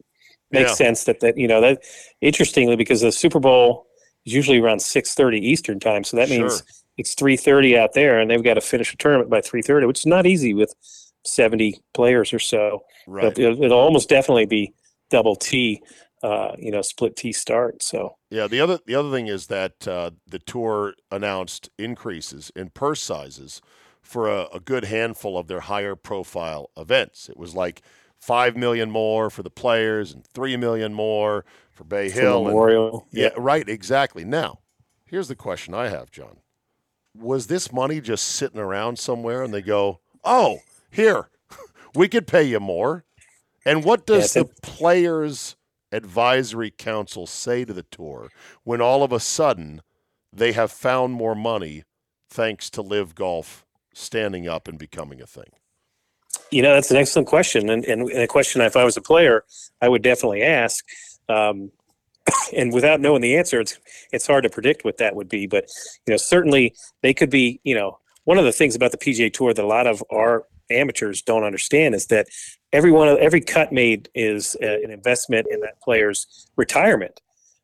makes 0.50 0.70
Yeah. 0.70 0.74
sense 0.74 1.04
that 1.04 1.20
that 1.20 1.38
you 1.38 1.48
know 1.48 1.60
that 1.60 1.82
interestingly 2.20 2.76
because 2.76 3.00
the 3.00 3.12
Super 3.12 3.40
Bowl 3.40 3.86
is 4.24 4.32
usually 4.32 4.58
around 4.58 4.80
six 4.80 5.14
thirty 5.14 5.38
Eastern 5.38 5.80
time, 5.80 6.04
so 6.04 6.16
that 6.16 6.28
means 6.28 6.62
it's 6.96 7.14
three 7.14 7.36
thirty 7.36 7.76
out 7.76 7.94
there, 7.94 8.18
and 8.20 8.30
they've 8.30 8.42
got 8.42 8.54
to 8.54 8.60
finish 8.60 8.92
a 8.92 8.96
tournament 8.96 9.30
by 9.30 9.40
three 9.40 9.62
thirty, 9.62 9.86
which 9.86 10.00
is 10.00 10.06
not 10.06 10.26
easy 10.26 10.54
with 10.54 10.74
seventy 11.24 11.82
players 11.94 12.32
or 12.32 12.38
so. 12.38 12.84
Right. 13.06 13.24
But 13.24 13.38
it'll, 13.38 13.62
it'll 13.62 13.78
almost 13.78 14.08
definitely 14.08 14.46
be 14.46 14.74
double 15.10 15.36
T, 15.36 15.82
uh, 16.22 16.52
you 16.58 16.70
know, 16.70 16.82
split 16.82 17.16
T 17.16 17.32
start. 17.32 17.82
So 17.82 18.16
Yeah. 18.30 18.46
The 18.46 18.60
other 18.60 18.78
the 18.86 18.94
other 18.94 19.10
thing 19.10 19.26
is 19.26 19.46
that 19.48 19.86
uh, 19.88 20.12
the 20.26 20.38
tour 20.38 20.94
announced 21.10 21.70
increases 21.78 22.50
in 22.54 22.70
purse 22.70 23.02
sizes 23.02 23.60
for 24.00 24.28
a, 24.28 24.48
a 24.52 24.60
good 24.60 24.84
handful 24.84 25.38
of 25.38 25.46
their 25.46 25.60
higher 25.60 25.94
profile 25.94 26.70
events. 26.76 27.28
It 27.28 27.36
was 27.36 27.54
like 27.54 27.82
five 28.18 28.56
million 28.56 28.90
more 28.90 29.30
for 29.30 29.42
the 29.42 29.50
players 29.50 30.12
and 30.12 30.26
three 30.26 30.56
million 30.56 30.94
more 30.94 31.44
for 31.72 31.84
Bay 31.84 32.08
for 32.08 32.20
Hill. 32.20 32.36
and- 32.38 32.46
Memorial, 32.48 33.06
Yeah, 33.10 33.30
right, 33.36 33.68
exactly. 33.68 34.24
Now, 34.24 34.60
here's 35.06 35.28
the 35.28 35.36
question 35.36 35.74
I 35.74 35.88
have, 35.88 36.10
John. 36.10 36.38
Was 37.16 37.46
this 37.46 37.72
money 37.72 38.00
just 38.00 38.24
sitting 38.24 38.60
around 38.60 38.98
somewhere 38.98 39.42
and 39.42 39.52
they 39.52 39.62
go, 39.62 40.00
oh, 40.24 40.60
here, 40.90 41.28
we 41.94 42.08
could 42.08 42.26
pay 42.26 42.42
you 42.44 42.60
more? 42.60 43.04
And 43.64 43.84
what 43.84 44.00
Yeah, 44.08 44.16
does 44.16 44.36
I 44.36 44.40
the 44.40 44.48
Players 44.62 45.56
Advisory 45.92 46.70
Council 46.70 47.26
say 47.26 47.64
to 47.64 47.72
the 47.72 47.82
tour 47.84 48.28
when 48.64 48.80
all 48.80 49.02
of 49.02 49.12
a 49.12 49.20
sudden 49.20 49.82
they 50.32 50.52
have 50.52 50.72
found 50.72 51.12
more 51.12 51.34
money 51.34 51.84
thanks 52.30 52.70
to 52.70 52.80
LIV 52.82 53.14
Golf 53.14 53.66
standing 53.92 54.48
up 54.48 54.66
and 54.66 54.78
becoming 54.78 55.20
a 55.20 55.26
thing? 55.26 55.50
You 56.50 56.62
know, 56.62 56.72
that's 56.74 56.90
an 56.90 56.96
excellent 56.96 57.28
question, 57.28 57.68
and, 57.68 57.84
and 57.84 58.10
a 58.10 58.26
question 58.26 58.62
if 58.62 58.74
I 58.76 58.84
was 58.84 58.96
a 58.96 59.02
player, 59.02 59.44
I 59.82 59.88
would 59.88 60.00
definitely 60.02 60.42
ask. 60.42 60.84
Um, 61.28 61.70
and 62.56 62.72
without 62.72 63.00
knowing 63.00 63.22
the 63.22 63.36
answer, 63.36 63.60
it's 63.60 63.78
it's 64.12 64.26
hard 64.26 64.44
to 64.44 64.50
predict 64.50 64.84
what 64.84 64.98
that 64.98 65.16
would 65.16 65.28
be. 65.28 65.46
But 65.46 65.68
you 66.06 66.12
know, 66.12 66.16
certainly 66.16 66.74
they 67.02 67.14
could 67.14 67.30
be. 67.30 67.60
You 67.64 67.74
know, 67.74 67.98
one 68.24 68.38
of 68.38 68.44
the 68.44 68.52
things 68.52 68.74
about 68.74 68.92
the 68.92 68.98
PGA 68.98 69.32
Tour 69.32 69.54
that 69.54 69.64
a 69.64 69.66
lot 69.66 69.86
of 69.86 70.02
our 70.10 70.46
amateurs 70.70 71.22
don't 71.22 71.44
understand 71.44 71.94
is 71.94 72.06
that 72.06 72.28
every 72.72 72.92
one 72.92 73.08
of 73.08 73.18
every 73.18 73.40
cut 73.40 73.72
made 73.72 74.08
is 74.14 74.56
uh, 74.62 74.66
an 74.66 74.90
investment 74.90 75.46
in 75.50 75.60
that 75.60 75.80
player's 75.80 76.48
retirement. 76.56 77.20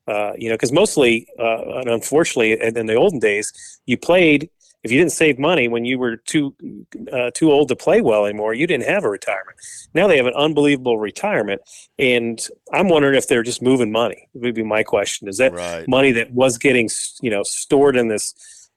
Uh, 0.06 0.32
you 0.38 0.48
know, 0.48 0.54
because 0.54 0.72
mostly, 0.72 1.28
uh, 1.38 1.80
and 1.80 1.90
unfortunately, 1.90 2.52
in 2.52 2.76
in 2.76 2.86
the 2.86 2.94
olden 2.94 3.18
days, 3.18 3.52
you 3.86 3.96
played 3.96 4.50
if 4.84 4.92
you 4.92 4.98
didn't 4.98 5.12
save 5.12 5.38
money 5.38 5.66
when 5.68 5.84
you 5.84 5.98
were 5.98 6.16
too 6.16 6.54
uh, 7.12 7.30
too 7.34 7.50
old 7.52 7.68
to 7.68 7.76
play 7.76 8.00
well 8.00 8.26
anymore, 8.26 8.54
you 8.54 8.66
didn't 8.66 8.86
have 8.88 9.04
a 9.04 9.10
retirement. 9.10 9.56
Now 9.94 10.06
they 10.06 10.16
have 10.16 10.26
an 10.26 10.34
unbelievable 10.34 10.98
retirement, 10.98 11.60
and 11.98 12.46
I'm 12.72 12.88
wondering 12.88 13.16
if 13.16 13.28
they're 13.28 13.42
just 13.42 13.62
moving 13.62 13.90
money. 13.90 14.28
Would 14.34 14.54
be 14.54 14.62
my 14.62 14.82
question. 14.82 15.28
Is 15.28 15.38
that 15.38 15.52
Right. 15.52 15.88
money 15.88 16.12
that 16.12 16.32
was 16.32 16.58
getting 16.58 16.88
you 17.22 17.30
know 17.30 17.42
stored 17.42 17.96
in 17.96 18.08
this 18.08 18.34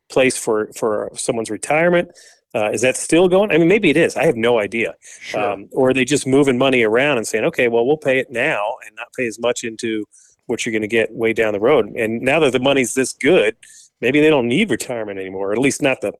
place 0.09 0.37
for 0.37 0.71
for 0.75 1.11
someone's 1.15 1.49
retirement? 1.51 2.09
Uh, 2.53 2.69
is 2.71 2.81
that 2.81 2.97
still 2.97 3.29
going? 3.29 3.49
I 3.49 3.57
mean, 3.57 3.69
maybe 3.69 3.89
it 3.89 3.95
is. 3.95 4.17
I 4.17 4.25
have 4.25 4.35
no 4.35 4.59
idea. 4.59 4.95
Sure. 5.21 5.51
Um, 5.51 5.69
or 5.71 5.91
are 5.91 5.93
they 5.93 6.03
just 6.03 6.27
moving 6.27 6.57
money 6.57 6.83
around 6.83 7.17
and 7.17 7.25
saying, 7.25 7.45
okay, 7.45 7.69
well, 7.69 7.85
we'll 7.87 7.95
pay 7.95 8.19
it 8.19 8.29
now 8.29 8.75
and 8.85 8.93
not 8.97 9.07
pay 9.17 9.25
as 9.25 9.39
much 9.39 9.63
into 9.63 10.03
what 10.47 10.65
you're 10.65 10.73
going 10.73 10.81
to 10.81 10.87
get 10.89 11.13
way 11.13 11.31
down 11.31 11.53
the 11.53 11.61
road. 11.61 11.85
And 11.95 12.21
now 12.21 12.41
that 12.41 12.51
the 12.51 12.59
money's 12.59 12.93
this 12.93 13.13
good, 13.13 13.55
maybe 14.01 14.19
they 14.19 14.29
don't 14.29 14.47
need 14.47 14.69
retirement 14.69 15.19
anymore, 15.19 15.49
or 15.49 15.53
at 15.53 15.59
least 15.59 15.81
not 15.81 16.01
the, 16.01 16.11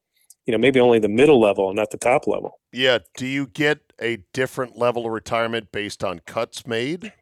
you 0.46 0.52
know, 0.52 0.58
maybe 0.58 0.80
only 0.80 1.00
the 1.00 1.10
middle 1.10 1.40
level 1.40 1.68
and 1.70 1.76
not 1.76 1.92
the 1.92 1.98
top 1.98 2.28
level. 2.28 2.60
yeah. 2.72 3.00
Do 3.18 3.26
you 3.28 3.48
get 3.48 3.80
a 4.02 4.18
different 4.34 4.78
level 4.78 5.06
of 5.06 5.12
retirement 5.12 5.72
based 5.72 6.04
on 6.04 6.20
cuts 6.26 6.66
made? 6.66 7.14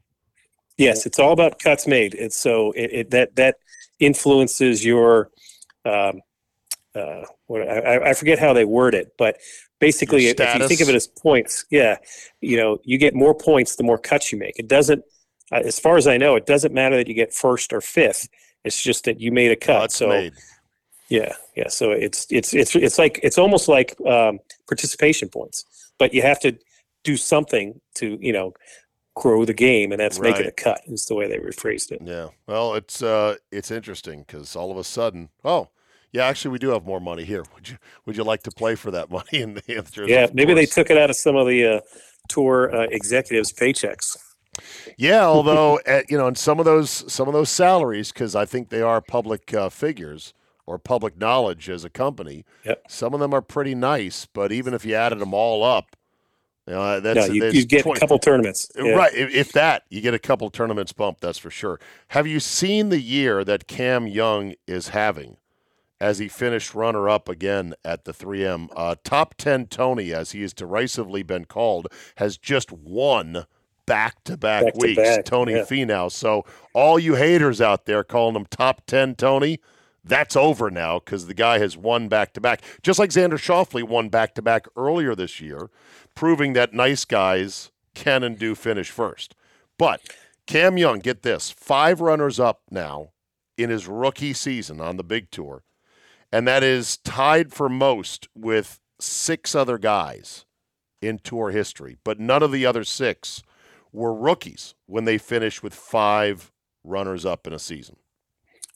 Yes, 0.78 1.06
it's 1.06 1.20
all 1.20 1.34
about 1.34 1.60
cuts 1.60 1.88
made. 1.88 2.14
It's 2.16 2.38
so 2.38 2.72
it, 2.72 2.92
it 2.94 3.12
that 3.12 3.36
that 3.36 3.56
influences 4.00 4.86
your. 4.86 5.30
Um, 5.86 6.22
uh, 6.96 7.24
what 7.48 7.62
I, 7.62 7.80
I- 7.96 8.10
I 8.10 8.14
forget 8.14 8.40
how 8.40 8.54
they 8.54 8.66
word 8.66 8.96
it, 8.96 9.14
but 9.18 9.38
basically, 9.80 10.28
if 10.28 10.40
you 10.40 10.68
think 10.68 10.82
of 10.82 10.90
it 10.90 10.96
as 10.96 11.08
points, 11.08 11.66
yeah, 11.70 11.98
you 12.42 12.58
know, 12.58 12.80
you 12.84 12.98
get 12.98 13.14
more 13.14 13.36
points 13.36 13.76
the 13.76 13.84
more 13.84 13.98
cuts 13.98 14.32
you 14.32 14.40
make. 14.40 14.58
It 14.58 14.68
doesn't, 14.68 15.04
uh, 15.52 15.62
as 15.66 15.80
far 15.80 15.98
as 15.98 16.08
I 16.08 16.18
know, 16.18 16.36
it 16.36 16.46
doesn't 16.46 16.74
matter 16.74 16.98
that 16.98 17.08
you 17.08 17.14
get 17.14 17.34
first 17.34 17.74
or 17.74 17.82
fifth. 17.82 18.28
It's 18.64 18.82
just 18.82 19.06
that 19.06 19.20
you 19.20 19.32
made 19.32 19.52
a 19.52 19.56
cut. 19.56 19.92
So 19.92 20.10
made. 20.10 20.34
yeah, 21.10 21.34
yeah. 21.56 21.70
So 21.70 21.92
it's 21.92 22.28
it's 22.30 22.54
it's 22.54 22.76
it's 22.76 22.98
like 22.98 23.20
it's 23.24 23.38
almost 23.38 23.68
like 23.68 23.96
um, 24.06 24.40
participation 24.68 25.30
points, 25.30 25.64
but 25.98 26.14
you 26.14 26.22
have 26.22 26.40
to 26.42 26.58
do 27.04 27.18
something 27.18 27.80
to 27.96 28.18
you 28.22 28.34
know 28.34 28.54
grow 29.16 29.46
the 29.46 29.54
game, 29.54 29.92
and 29.92 30.00
that's 30.00 30.20
making 30.20 30.46
a 30.46 30.52
cut. 30.52 30.82
Is 30.88 31.06
the 31.06 31.16
way 31.16 31.28
they 31.28 31.38
rephrased 31.38 31.92
it. 31.92 32.02
Yeah. 32.04 32.30
Well, 32.48 32.74
it's 32.76 33.02
uh, 33.02 33.36
it's 33.52 33.72
interesting 33.72 34.24
because 34.26 34.56
all 34.56 34.72
of 34.72 34.78
a 34.78 34.84
sudden, 34.84 35.30
oh, 35.44 35.70
yeah, 36.12 36.26
actually, 36.26 36.52
we 36.52 36.60
do 36.60 36.70
have 36.70 36.86
more 36.86 37.00
money 37.00 37.24
here. 37.24 37.44
Would 37.56 37.70
you 37.70 37.78
Would 38.06 38.18
you 38.18 38.24
like 38.24 38.44
to 38.44 38.52
play 38.52 38.76
for 38.76 38.92
that 38.92 39.10
money? 39.18 39.42
And 39.42 39.58
the 39.58 39.78
answer 39.78 40.04
is, 40.04 40.10
Yeah, 40.10 40.28
maybe 40.34 40.54
they 40.54 40.66
took 40.66 40.90
it 40.90 40.98
out 40.98 41.10
of 41.10 41.16
some 41.16 41.36
of 41.36 41.48
the 41.48 41.66
uh, 41.66 41.80
tour 42.28 42.74
uh, 42.74 42.88
executives' 42.92 43.54
paychecks. 43.54 44.18
Yeah, 44.98 45.26
although 45.26 45.80
at, 45.86 46.10
you 46.12 46.18
know, 46.18 46.28
in 46.28 46.36
some 46.36 46.60
of 46.60 46.66
those 46.66 47.12
some 47.12 47.28
of 47.28 47.34
those 47.34 47.50
salaries, 47.50 48.12
because 48.12 48.36
I 48.36 48.46
think 48.46 48.70
they 48.70 48.82
are 48.82 49.02
public 49.02 49.54
uh, 49.54 49.70
figures 49.70 50.34
or 50.66 50.78
public 50.78 51.18
knowledge 51.18 51.68
as 51.68 51.84
a 51.84 51.90
company. 51.90 52.46
Yep. 52.64 52.84
Some 52.90 53.14
of 53.16 53.20
them 53.20 53.34
are 53.34 53.42
pretty 53.42 53.74
nice, 53.74 54.28
but 54.32 54.52
even 54.52 54.76
if 54.76 54.86
you 54.86 54.94
added 54.94 55.18
them 55.18 55.34
all 55.34 55.64
up, 55.64 55.96
you 56.70 56.76
know, 56.76 57.00
that's 57.00 57.28
No, 57.28 57.34
you, 57.34 57.46
you 57.46 57.66
get 57.66 57.82
20 57.82 57.98
a 57.98 58.00
couple 58.00 58.20
tournaments. 58.20 58.72
Yeah. 58.76 58.92
Right. 58.92 59.14
If, 59.16 59.34
if 59.34 59.52
that, 59.54 59.86
you 59.90 60.02
get 60.02 60.14
a 60.14 60.20
couple 60.20 60.48
tournaments 60.52 60.94
bump, 60.94 61.20
that's 61.20 61.40
for 61.40 61.50
sure. 61.50 61.80
Have 62.10 62.28
you 62.28 62.40
seen 62.40 62.90
the 62.90 63.02
year 63.02 63.44
that 63.44 63.68
Cam 63.68 64.06
Young 64.06 64.54
is 64.68 64.90
having 64.90 65.38
as 66.00 66.20
he 66.20 66.28
finished 66.28 66.76
runner 66.76 67.10
up 67.10 67.28
again 67.28 67.74
at 67.84 68.06
the 68.06 68.14
3M? 68.14 68.70
Uh, 68.76 68.94
top 69.04 69.34
10 69.40 69.66
Tony, 69.66 70.14
as 70.14 70.34
he 70.34 70.44
has 70.44 70.54
derisively 70.54 71.24
been 71.24 71.46
called, 71.46 71.88
has 72.18 72.38
just 72.38 72.72
won 72.72 73.48
back 73.90 74.24
to 74.24 74.38
back 74.38 74.76
weeks. 74.76 75.18
Tony 75.26 75.54
yeah. 75.54 75.64
Finau. 75.64 76.12
So, 76.12 76.46
all 76.74 77.00
you 77.00 77.16
haters 77.16 77.60
out 77.60 77.86
there 77.86 78.04
calling 78.04 78.36
him 78.36 78.46
top 78.46 78.86
10 78.86 79.16
Tony, 79.16 79.60
that's 80.04 80.36
over 80.36 80.70
now 80.70 81.00
because 81.00 81.28
the 81.28 81.34
guy 81.34 81.60
has 81.60 81.76
won 81.76 82.08
back 82.08 82.34
to 82.34 82.42
back. 82.42 82.62
Just 82.84 83.00
like 83.00 83.10
Xander 83.10 83.34
Schauffele 83.34 83.84
won 83.84 84.10
back 84.10 84.36
to 84.36 84.42
back 84.42 84.68
earlier 84.78 85.16
this 85.16 85.42
year, 85.42 85.70
proving 86.16 86.54
that 86.54 86.74
nice 86.74 87.04
guys 87.04 87.72
can 87.96 88.24
and 88.24 88.38
do 88.38 88.56
finish 88.56 88.92
first. 88.92 89.36
But 89.78 90.02
Cam 90.46 90.78
Young, 90.78 91.00
get 91.00 91.24
this 91.24 91.50
five 91.50 92.00
runners 92.00 92.40
up 92.40 92.62
now 92.70 93.12
in 93.58 93.70
his 93.70 93.88
rookie 93.88 94.34
season 94.34 94.80
on 94.80 94.98
the 94.98 95.04
big 95.04 95.32
tour. 95.32 95.64
And 96.32 96.48
that 96.48 96.64
is 96.64 96.98
tied 96.98 97.52
for 97.52 97.70
most 97.70 98.28
with 98.36 98.80
six 99.00 99.56
other 99.56 99.78
guys 99.78 100.46
in 101.02 101.20
tour 101.20 101.50
history. 101.50 101.98
But 102.04 102.20
none 102.20 102.44
of 102.44 102.52
the 102.52 102.66
other 102.66 102.84
six 102.84 103.42
were 103.92 104.14
rookies 104.14 104.76
when 104.86 105.06
they 105.06 105.18
finished 105.18 105.64
with 105.64 105.74
five 105.74 106.52
runners 106.84 107.26
up 107.26 107.48
in 107.48 107.54
a 107.54 107.60
season. 107.60 107.96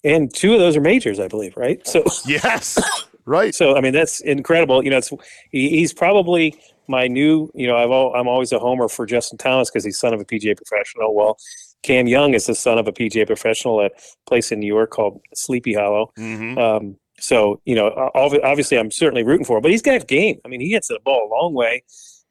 And 0.04 0.34
two 0.34 0.54
of 0.54 0.60
those 0.60 0.76
are 0.76 0.82
majors, 0.82 1.20
I 1.20 1.28
believe, 1.28 1.56
right? 1.56 1.86
So, 1.88 2.04
Yes. 2.28 2.78
right. 3.26 3.56
so 3.56 3.76
I 3.78 3.82
mean, 3.82 3.94
that's 3.94 4.20
incredible. 4.20 4.84
You 4.84 4.90
know, 4.90 4.98
it's 4.98 5.10
he, 5.52 5.70
he's 5.70 5.94
probably 5.94 6.56
my 6.88 7.08
new. 7.08 7.50
You 7.56 7.68
know, 7.68 7.78
I've 7.78 7.90
al- 7.92 8.14
I'm 8.14 8.28
always 8.28 8.52
a 8.52 8.60
homer 8.60 8.90
for 8.90 9.06
Justin 9.06 9.38
Thomas 9.38 9.70
because 9.70 9.86
he's 9.86 10.00
son 10.00 10.14
of 10.14 10.20
a 10.20 10.26
PGA 10.26 10.58
professional. 10.58 11.16
Well, 11.16 11.38
Cam 11.84 12.08
Young 12.08 12.34
is 12.34 12.46
the 12.48 12.56
son 12.56 12.78
of 12.78 12.88
a 12.88 12.92
PGA 12.92 13.26
professional 13.26 13.82
at 13.82 13.92
a 13.94 14.30
place 14.30 14.52
in 14.52 14.60
New 14.60 14.68
York 14.68 14.90
called 14.92 15.22
Sleepy 15.34 15.74
Hollow. 15.74 16.12
hmm 16.18 16.58
Um, 16.58 16.98
so 17.20 17.62
you 17.64 17.76
know, 17.76 18.12
obviously, 18.16 18.78
I'm 18.78 18.92
certainly 18.92 19.24
rooting 19.24 19.46
for 19.46 19.58
him. 19.58 19.62
But 19.62 19.72
he's 19.72 19.82
got 19.82 20.06
game. 20.08 20.40
I 20.44 20.50
mean, 20.50 20.60
he 20.60 20.72
hits 20.72 20.90
the 20.90 21.00
ball 21.06 21.30
a 21.30 21.34
long 21.34 21.54
way, 21.54 21.84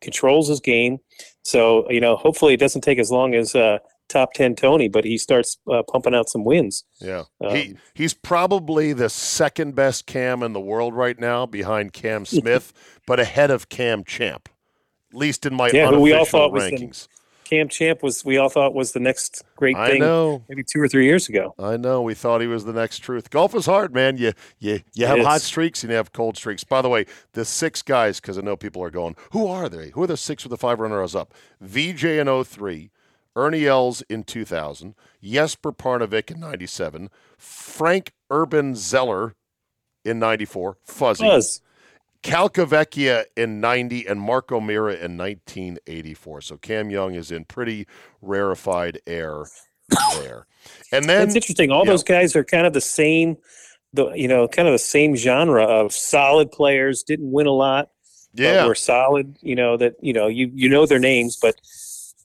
controls 0.03 0.49
his 0.49 0.61
game. 0.61 0.99
So 1.43 1.91
you 1.91 2.01
know, 2.01 2.17
hopefully, 2.17 2.55
it 2.55 2.61
doesn't 2.61 2.83
take 2.83 2.99
as 2.99 3.11
long 3.11 3.35
as 3.35 3.55
uh, 3.55 3.79
top 4.09 4.33
ten 4.35 4.55
Tony, 4.55 4.89
but 4.89 5.05
he 5.05 5.19
starts 5.19 5.59
uh, 5.71 5.83
pumping 5.83 6.15
out 6.15 6.29
some 6.29 6.45
wins. 6.45 6.85
Yeah. 7.01 7.25
Um, 7.45 7.57
he 7.57 7.77
he's 7.95 8.15
probably 8.15 8.93
the 8.93 9.11
second 9.11 9.75
best 9.75 10.07
Cam 10.07 10.43
in 10.43 10.53
the 10.53 10.61
world 10.61 10.95
right 10.95 11.19
now 11.19 11.47
behind 11.47 11.93
Cam 11.93 12.25
Smith, 12.27 12.73
but 13.07 13.19
ahead 13.19 13.51
of 13.51 13.69
Cam 13.69 14.05
Champ. 14.05 14.49
At 15.13 15.19
least 15.19 15.45
in 15.45 15.55
my 15.55 15.71
Yeah, 15.73 15.91
who 15.91 16.01
we 16.01 16.13
all 16.13 16.21
unofficial 16.21 16.39
thought 16.39 16.53
was 16.53 16.65
rankings. 16.65 17.09
Cam 17.53 17.69
Champ 17.69 18.03
was 18.03 18.25
we 18.25 18.39
all 18.39 18.49
thought 18.49 18.73
was 18.73 18.93
the 18.93 19.01
next 19.01 19.45
great 19.57 19.77
I 19.77 19.91
thing, 19.91 20.01
know. 20.01 20.43
maybe 20.49 20.65
two 20.65 20.81
or 20.81 20.89
three 20.89 21.05
years 21.05 21.29
ago. 21.29 21.55
I 21.59 21.77
know. 21.77 22.01
We 22.01 22.15
thought 22.15 22.41
he 22.41 22.47
was 22.47 22.65
the 22.65 22.73
next 22.73 23.01
truth. 23.01 23.29
Golf 23.29 23.55
is 23.55 23.67
hard, 23.67 23.93
man. 23.93 24.17
You 24.17 24.33
you 24.59 24.81
you 24.95 25.05
have 25.05 25.19
hot 25.19 25.43
streaks 25.43 25.83
and 25.83 25.91
you 25.91 25.97
have 25.99 26.15
cold 26.15 26.39
streaks. 26.39 26.65
By 26.65 26.81
the 26.81 26.89
way, 26.89 27.05
the 27.35 27.45
six 27.45 27.83
guys, 27.83 28.21
because 28.21 28.39
I 28.39 28.41
know 28.41 28.57
people 28.57 28.83
are 28.83 28.91
going, 28.91 29.17
who 29.33 29.47
are 29.49 29.69
they? 29.69 29.91
Who 29.91 30.03
are 30.03 30.07
the 30.07 30.17
six 30.17 30.45
with 30.45 30.51
the 30.51 30.57
five 30.57 30.81
runners 30.81 31.15
up? 31.15 31.35
Vijay 31.63 32.19
in 32.19 32.45
03, 32.45 32.91
Ernie 33.37 33.67
Els 33.67 34.01
in 34.09 34.25
2000, 34.25 34.95
Jesper 35.23 35.73
Parnevik 35.73 36.31
in 36.31 36.41
97, 36.41 37.11
Frank 37.37 38.15
Urban 38.31 38.75
Zoeller 38.75 39.35
in 40.07 40.19
94, 40.19 40.79
Fuzzy, 40.85 41.27
Buzz. 41.27 41.61
Calcavecchia 42.23 43.25
in 43.37 43.61
90, 43.61 44.07
and 44.07 44.21
Mark 44.21 44.53
O'Meara 44.53 44.95
in 44.95 45.17
1984. 45.17 46.41
So 46.43 46.57
Cam 46.57 46.91
Young 46.91 47.15
is 47.15 47.31
in 47.31 47.45
pretty 47.45 47.87
rarefied 48.21 49.01
air 49.07 49.45
there. 50.21 50.47
And 50.93 51.07
then 51.07 51.27
It's 51.27 51.35
interesting. 51.37 51.71
All 51.71 51.85
those 51.85 52.05
guys 52.05 52.37
are 52.37 52.45
kind 52.45 52.67
of 52.67 52.73
the 52.73 52.81
same, 52.81 53.37
the 53.93 54.11
you 54.13 54.29
know, 54.29 54.47
kind 54.49 54.69
of 54.69 54.73
the 54.73 54.79
same 54.79 55.17
genre 55.17 55.65
of 55.65 55.93
solid 55.93 56.53
players. 56.53 57.03
Didn't 57.03 57.31
win 57.31 57.47
a 57.47 57.53
lot, 57.53 57.91
Yeah. 58.33 58.67
were 58.67 58.75
solid. 58.75 59.37
You 59.43 59.57
know 59.57 59.77
that 59.77 59.95
you 60.01 60.13
know 60.13 60.29
you 60.29 60.51
you 60.55 60.69
know 60.69 60.87
their 60.87 61.01
names, 61.01 61.37
but 61.41 61.57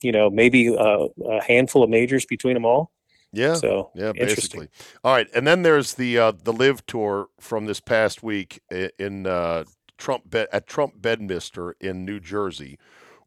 you 0.01 0.11
know 0.11 0.29
maybe 0.29 0.69
uh, 0.77 1.07
a 1.25 1.43
handful 1.43 1.83
of 1.83 1.89
majors 1.89 2.25
between 2.25 2.53
them 2.53 2.65
all. 2.65 2.91
Yeah. 3.33 3.55
So 3.55 3.91
Yeah, 3.95 4.11
basically. 4.13 4.69
All 5.03 5.13
right, 5.13 5.27
and 5.33 5.45
then 5.47 5.63
there's 5.63 5.95
the 5.95 6.17
uh, 6.19 6.31
the 6.43 6.53
LIV 6.53 6.85
tour 6.85 7.27
from 7.39 7.65
this 7.65 7.79
past 7.79 8.21
week 8.21 8.61
in 8.99 9.25
uh, 9.25 9.63
Trump 9.97 10.29
Bed 10.29 10.47
at 10.51 10.67
Trump 10.67 11.01
Bedminster 11.01 11.75
in 11.79 12.05
New 12.05 12.19
Jersey, 12.19 12.77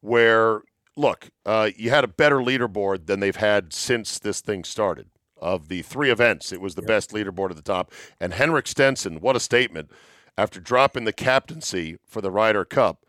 where 0.01 0.63
look, 0.97 1.31
uh, 1.47 1.71
you 1.77 1.91
had 1.91 2.05
a 2.05 2.09
better 2.09 2.37
leaderboard 2.37 3.07
than 3.07 3.21
they've 3.21 3.37
had 3.37 3.73
since 3.73 4.19
this 4.19 4.41
thing 4.41 4.65
started. 4.65 5.09
Of 5.37 5.69
the 5.69 5.81
three 5.81 6.11
events, 6.11 6.53
it 6.53 6.61
was 6.61 6.75
the 6.75 6.83
best 6.83 7.13
leaderboard 7.13 7.49
at 7.49 7.57
the 7.57 7.63
top. 7.63 7.91
And 8.21 8.35
Henrik 8.35 8.67
Stenson, 8.67 9.21
what 9.21 9.37
a 9.37 9.41
statement! 9.41 9.91
After 10.37 10.61
dropping 10.61 11.05
the 11.05 11.15
captaincy 11.15 11.97
for 12.05 12.21
the 12.21 12.31
Ryder 12.31 12.67
Cup, 12.67 13.07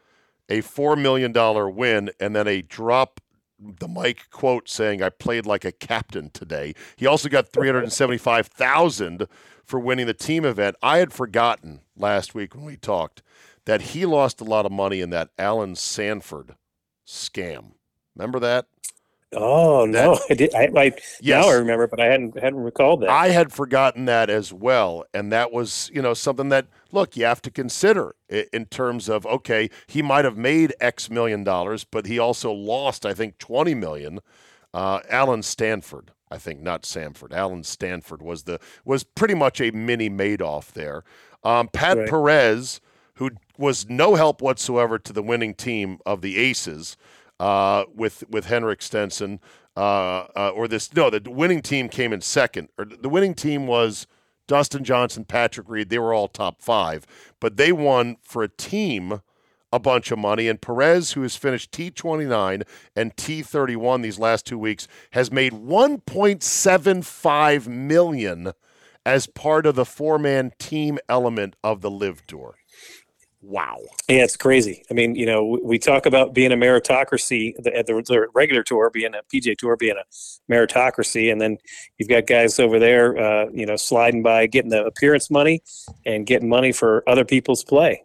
a 0.47 0.61
four 0.61 0.95
million 0.95 1.33
dollar 1.33 1.69
win, 1.69 2.09
and 2.21 2.33
then 2.33 2.47
a 2.47 2.61
drop 2.61 3.19
the 3.59 3.89
mic 3.89 4.29
quote 4.31 4.69
saying, 4.69 5.03
"I 5.03 5.09
played 5.09 5.45
like 5.45 5.65
a 5.65 5.73
captain 5.73 6.29
today." 6.29 6.73
He 6.95 7.05
also 7.05 7.27
got 7.27 7.49
three 7.49 7.67
hundred 7.67 7.83
and 7.83 7.93
seventy-five 7.93 8.47
thousand 8.47 9.27
for 9.65 9.79
winning 9.79 10.07
the 10.07 10.13
team 10.13 10.45
event. 10.45 10.77
I 10.81 10.99
had 10.99 11.11
forgotten 11.11 11.81
last 11.97 12.33
week 12.33 12.55
when 12.55 12.63
we 12.63 12.77
talked 12.77 13.21
that 13.65 13.81
he 13.81 14.05
lost 14.05 14.41
a 14.41 14.45
lot 14.45 14.65
of 14.65 14.71
money 14.71 15.01
in 15.01 15.09
that 15.11 15.29
Allen 15.37 15.75
Sanford 15.75 16.55
scam. 17.05 17.73
Remember 18.15 18.39
that? 18.39 18.67
Oh 19.33 19.85
no, 19.85 20.19
I 20.29 20.33
did. 20.33 20.53
I, 20.53 20.69
I 20.75 20.91
Yes. 21.21 21.45
now 21.45 21.47
I 21.49 21.53
remember, 21.53 21.87
but 21.87 22.01
I 22.01 22.07
hadn't 22.07 22.37
hadn't 22.37 22.59
recalled 22.59 23.01
that. 23.01 23.09
I 23.09 23.29
had 23.29 23.53
forgotten 23.53 24.03
that 24.05 24.29
as 24.29 24.51
well, 24.51 25.05
and 25.13 25.31
that 25.31 25.53
was 25.53 25.89
you 25.93 26.01
know 26.01 26.13
something 26.13 26.49
that 26.49 26.67
look 26.91 27.15
you 27.15 27.23
have 27.23 27.41
to 27.43 27.51
consider 27.51 28.15
in 28.51 28.65
terms 28.65 29.07
of 29.07 29.25
okay 29.25 29.69
he 29.87 30.01
might 30.01 30.25
have 30.25 30.35
made 30.37 30.73
X 30.81 31.09
million 31.09 31.45
dollars, 31.45 31.85
but 31.85 32.07
he 32.07 32.19
also 32.19 32.51
lost 32.51 33.05
I 33.05 33.13
think 33.13 33.37
twenty 33.37 33.73
million. 33.73 34.19
Uh, 34.73 34.99
Allen 35.09 35.43
Stanford, 35.43 36.11
I 36.29 36.37
think 36.37 36.61
not 36.61 36.85
Sanford. 36.85 37.33
Allen 37.33 37.63
Stanford 37.63 38.21
was 38.21 38.43
the 38.43 38.59
was 38.83 39.03
pretty 39.03 39.33
much 39.33 39.61
a 39.61 39.71
mini 39.71 40.09
Madoff 40.09 40.73
there. 40.73 41.03
Um, 41.43 41.69
Pat 41.69 41.97
Right. 41.97 42.09
Perez, 42.09 42.81
who 43.21 43.29
was 43.55 43.87
no 43.87 44.15
help 44.15 44.41
whatsoever 44.41 44.97
to 44.97 45.13
the 45.13 45.21
winning 45.21 45.53
team 45.53 45.99
of 46.07 46.21
the 46.21 46.39
Aces, 46.39 46.97
uh, 47.39 47.83
with 47.93 48.23
with 48.27 48.45
Henrik 48.45 48.81
Stenson, 48.81 49.39
uh, 49.77 50.25
uh, 50.35 50.51
or 50.55 50.67
this 50.67 50.91
no, 50.95 51.11
the 51.11 51.21
winning 51.29 51.61
team 51.61 51.87
came 51.87 52.13
in 52.13 52.21
second, 52.21 52.69
or 52.79 52.85
the 52.85 53.09
winning 53.09 53.35
team 53.35 53.67
was 53.67 54.07
Dustin 54.47 54.83
Johnson, 54.83 55.23
Patrick 55.23 55.69
Reed. 55.69 55.89
They 55.89 55.99
were 55.99 56.15
all 56.15 56.27
top 56.27 56.63
five, 56.63 57.05
but 57.39 57.57
they 57.57 57.71
won 57.71 58.17
for 58.23 58.41
a 58.41 58.49
team 58.49 59.21
a 59.71 59.77
bunch 59.77 60.09
of 60.09 60.17
money. 60.17 60.47
And 60.47 60.59
Perez, 60.59 61.11
who 61.11 61.21
has 61.21 61.35
finished 61.35 61.71
T 61.71 61.91
twenty 61.91 62.25
nine 62.25 62.63
and 62.95 63.15
T 63.15 63.43
thirty 63.43 63.75
one 63.75 64.01
these 64.01 64.17
last 64.17 64.47
two 64.47 64.57
weeks, 64.57 64.87
has 65.11 65.31
made 65.31 65.53
one 65.53 65.99
point 65.99 66.41
seven 66.41 67.03
five 67.03 67.67
million 67.67 68.53
as 69.05 69.27
part 69.27 69.67
of 69.67 69.75
the 69.75 69.85
four 69.85 70.17
man 70.17 70.53
team 70.57 70.97
element 71.07 71.55
of 71.63 71.81
the 71.81 71.91
LIV 71.91 72.25
Tour. 72.25 72.55
Wow. 73.41 73.79
Yeah, 74.07 74.23
it's 74.23 74.37
crazy. 74.37 74.83
I 74.91 74.93
mean, 74.93 75.15
you 75.15 75.25
know, 75.25 75.59
we, 75.63 75.79
talk 75.79 76.05
about 76.05 76.33
being 76.33 76.51
a 76.51 76.55
meritocracy 76.55 77.55
at 77.73 77.87
the, 77.87 78.03
the 78.07 78.27
regular 78.35 78.61
tour, 78.61 78.91
being 78.91 79.15
a 79.15 79.21
PJ 79.33 79.57
tour, 79.57 79.75
being 79.75 79.95
a 79.97 80.51
meritocracy, 80.53 81.31
and 81.31 81.41
then 81.41 81.57
you've 81.97 82.09
got 82.09 82.27
guys 82.27 82.59
over 82.59 82.77
there, 82.77 83.17
uh, 83.17 83.47
you 83.51 83.65
know, 83.65 83.75
sliding 83.75 84.21
by, 84.21 84.45
getting 84.45 84.69
the 84.69 84.85
appearance 84.85 85.31
money 85.31 85.63
and 86.05 86.27
getting 86.27 86.49
money 86.49 86.71
for 86.71 87.03
other 87.07 87.25
people's 87.25 87.63
play. 87.63 88.03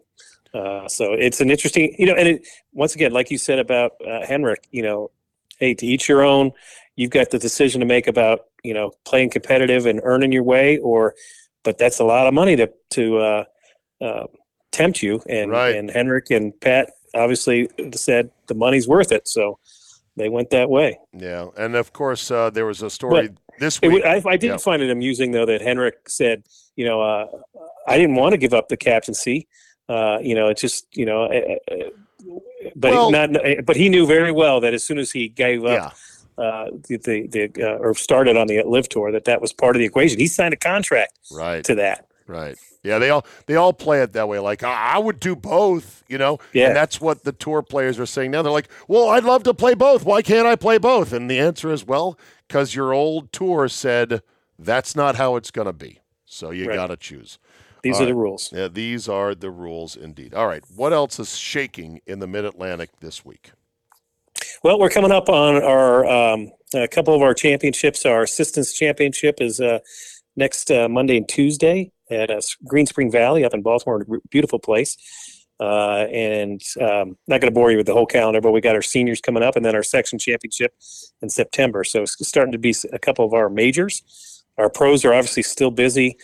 Uh, 0.55 0.87
so 0.87 1.13
it's 1.13 1.39
an 1.39 1.51
interesting, 1.51 1.95
you 1.99 2.07
know, 2.07 2.15
and 2.15 2.27
it, 2.27 2.47
once 2.73 2.95
again, 2.95 3.11
like 3.11 3.29
you 3.29 3.37
said 3.37 3.59
about 3.59 3.91
uh, 4.07 4.25
Henrik, 4.25 4.67
you 4.71 4.81
know, 4.81 5.11
hey, 5.59 5.73
to 5.75 5.85
each 5.85 6.07
your 6.09 6.23
own. 6.23 6.51
You've 6.95 7.11
got 7.11 7.29
the 7.29 7.39
decision 7.39 7.79
to 7.81 7.85
make 7.85 8.07
about 8.07 8.41
you 8.63 8.73
know 8.73 8.91
playing 9.05 9.29
competitive 9.29 9.85
and 9.85 10.01
earning 10.03 10.31
your 10.31 10.43
way, 10.43 10.77
or 10.79 11.13
but 11.63 11.77
that's 11.77 11.99
a 11.99 12.03
lot 12.03 12.27
of 12.27 12.33
money 12.33 12.55
to 12.55 12.71
to 12.91 13.17
uh, 13.17 13.43
uh, 14.01 14.23
tempt 14.71 15.01
you. 15.03 15.21
And 15.29 15.51
Right. 15.51 15.75
and 15.75 15.89
Henrik 15.89 16.29
and 16.31 16.59
Pat 16.59 16.91
obviously 17.13 17.69
said 17.95 18.31
the 18.47 18.53
money's 18.55 18.87
worth 18.87 19.11
it. 19.11 19.27
So 19.27 19.59
they 20.15 20.29
went 20.29 20.49
that 20.51 20.69
way. 20.69 20.99
Yeah, 21.13 21.47
and 21.57 21.75
of 21.75 21.93
course 21.93 22.31
uh, 22.31 22.49
there 22.49 22.65
was 22.65 22.81
a 22.81 22.89
story 22.89 23.29
But 23.29 23.37
this 23.59 23.81
week. 23.81 24.03
wa- 24.03 24.09
I, 24.09 24.21
I 24.25 24.37
did 24.37 24.47
Yeah. 24.47 24.57
find 24.57 24.81
it 24.81 24.89
amusing 24.89 25.31
though 25.31 25.45
that 25.45 25.61
Henrik 25.61 26.09
said, 26.09 26.43
you 26.75 26.85
know, 26.85 27.01
uh, 27.01 27.27
I 27.87 27.97
didn't 27.97 28.15
want 28.15 28.33
to 28.33 28.37
give 28.37 28.53
up 28.53 28.67
the 28.69 28.77
captaincy. 28.77 29.47
Uh, 29.89 30.17
you 30.21 30.35
know, 30.35 30.49
it 30.49 30.57
just, 30.57 30.85
you 30.97 31.05
know, 31.05 31.23
uh, 31.25 31.55
uh, 31.71 31.89
but 32.75 32.91
Well- 32.91 33.11
not, 33.11 33.29
but 33.65 33.75
he 33.77 33.89
knew 33.89 34.05
very 34.05 34.31
well 34.31 34.59
that 34.61 34.73
as 34.73 34.83
soon 34.83 34.97
as 34.99 35.11
he 35.11 35.29
gave 35.29 35.63
up 35.63 35.93
yeah, 36.37 36.43
uh, 36.43 36.69
the 36.87 36.97
the, 36.97 37.27
the 37.27 37.63
uh, 37.63 37.77
or 37.77 37.93
started 37.95 38.35
on 38.37 38.47
the 38.47 38.61
LIV 38.63 38.89
tour, 38.89 39.11
that 39.11 39.25
that 39.25 39.39
was 39.41 39.53
part 39.53 39.75
of 39.75 39.79
the 39.79 39.85
equation. 39.85 40.19
He 40.19 40.27
signed 40.27 40.53
a 40.53 40.57
contract 40.57 41.17
right, 41.31 41.63
to 41.63 41.75
that. 41.75 42.05
right. 42.27 42.57
Yeah, 42.87 42.99
they 42.99 43.09
all 43.09 43.25
they 43.45 43.55
all 43.55 43.73
play 43.73 44.01
it 44.01 44.13
that 44.13 44.27
way. 44.27 44.39
Like 44.39 44.63
I, 44.63 44.93
I 44.95 44.97
would 44.97 45.19
do 45.19 45.35
both, 45.35 46.03
you 46.07 46.17
know. 46.17 46.39
Yeah. 46.53 46.67
And 46.67 46.75
that's 46.75 47.01
what 47.01 47.23
the 47.23 47.31
tour 47.33 47.61
players 47.61 47.99
are 47.99 48.05
saying 48.05 48.31
now. 48.31 48.41
They're 48.41 48.51
like, 48.51 48.69
"Well, 48.87 49.09
I'd 49.09 49.23
love 49.25 49.43
to 49.43 49.53
play 49.53 49.73
both. 49.73 50.05
Why 50.05 50.21
can't 50.21 50.47
I 50.47 50.55
play 50.55 50.77
both?" 50.77 51.13
And 51.13 51.29
the 51.29 51.39
answer 51.39 51.71
is, 51.71 51.85
"Well, 51.85 52.17
because 52.47 52.73
your 52.73 52.93
old 52.93 53.31
tour 53.33 53.67
said 53.67 54.21
that's 54.57 54.95
not 54.95 55.15
how 55.15 55.35
it's 55.35 55.51
going 55.51 55.67
to 55.67 55.73
be. 55.73 55.99
So 56.25 56.51
you 56.51 56.67
Right. 56.67 56.75
got 56.75 56.87
to 56.87 56.97
choose." 56.97 57.37
These 57.83 57.97
All 57.97 58.03
are 58.03 58.05
the 58.07 58.15
rules. 58.15 58.49
Yeah, 58.53 58.67
these 58.67 59.07
are 59.07 59.35
the 59.35 59.51
rules 59.51 59.95
indeed. 59.95 60.33
All 60.33 60.47
right, 60.47 60.63
what 60.75 60.93
else 60.93 61.19
is 61.19 61.37
shaking 61.37 62.01
in 62.07 62.19
the 62.19 62.27
Mid 62.27 62.45
Atlantic 62.45 62.89
this 63.01 63.23
week? 63.23 63.51
Well, 64.63 64.79
we're 64.79 64.89
coming 64.89 65.11
up 65.11 65.29
on 65.29 65.61
our 65.63 66.05
um, 66.05 66.51
a 66.73 66.87
couple 66.87 67.13
of 67.13 67.21
our 67.21 67.33
championships. 67.33 68.05
Our 68.05 68.23
assistance 68.23 68.73
championship 68.73 69.35
is 69.39 69.59
uh, 69.59 69.79
next 70.35 70.71
uh, 70.71 70.89
Monday 70.89 71.17
and 71.17 71.27
Tuesday 71.27 71.91
at 72.09 72.29
uh, 72.29 72.41
Green 72.65 72.85
Spring 72.85 73.11
Valley 73.11 73.43
up 73.43 73.53
in 73.53 73.61
Baltimore. 73.61 74.01
a 74.01 74.17
Beautiful 74.29 74.59
place. 74.59 74.97
Uh, 75.59 76.05
and 76.11 76.61
um, 76.79 77.17
not 77.27 77.41
going 77.41 77.51
to 77.51 77.51
bore 77.51 77.71
you 77.71 77.77
with 77.77 77.87
the 77.87 77.93
whole 77.93 78.05
calendar, 78.05 78.39
but 78.39 78.51
we 78.51 78.61
got 78.61 78.75
our 78.75 78.81
seniors 78.81 79.19
coming 79.19 79.41
up, 79.41 79.55
and 79.55 79.65
then 79.65 79.75
our 79.75 79.81
section 79.81 80.19
championship 80.19 80.75
in 81.21 81.29
September. 81.29 81.83
So 81.83 82.03
it's 82.03 82.27
starting 82.27 82.51
to 82.51 82.59
be 82.59 82.75
a 82.93 82.99
couple 82.99 83.25
of 83.25 83.33
our 83.33 83.49
majors. 83.49 84.43
Our 84.57 84.69
pros 84.69 85.03
are 85.03 85.13
obviously 85.13 85.43
still 85.43 85.71
busy. 85.71 86.17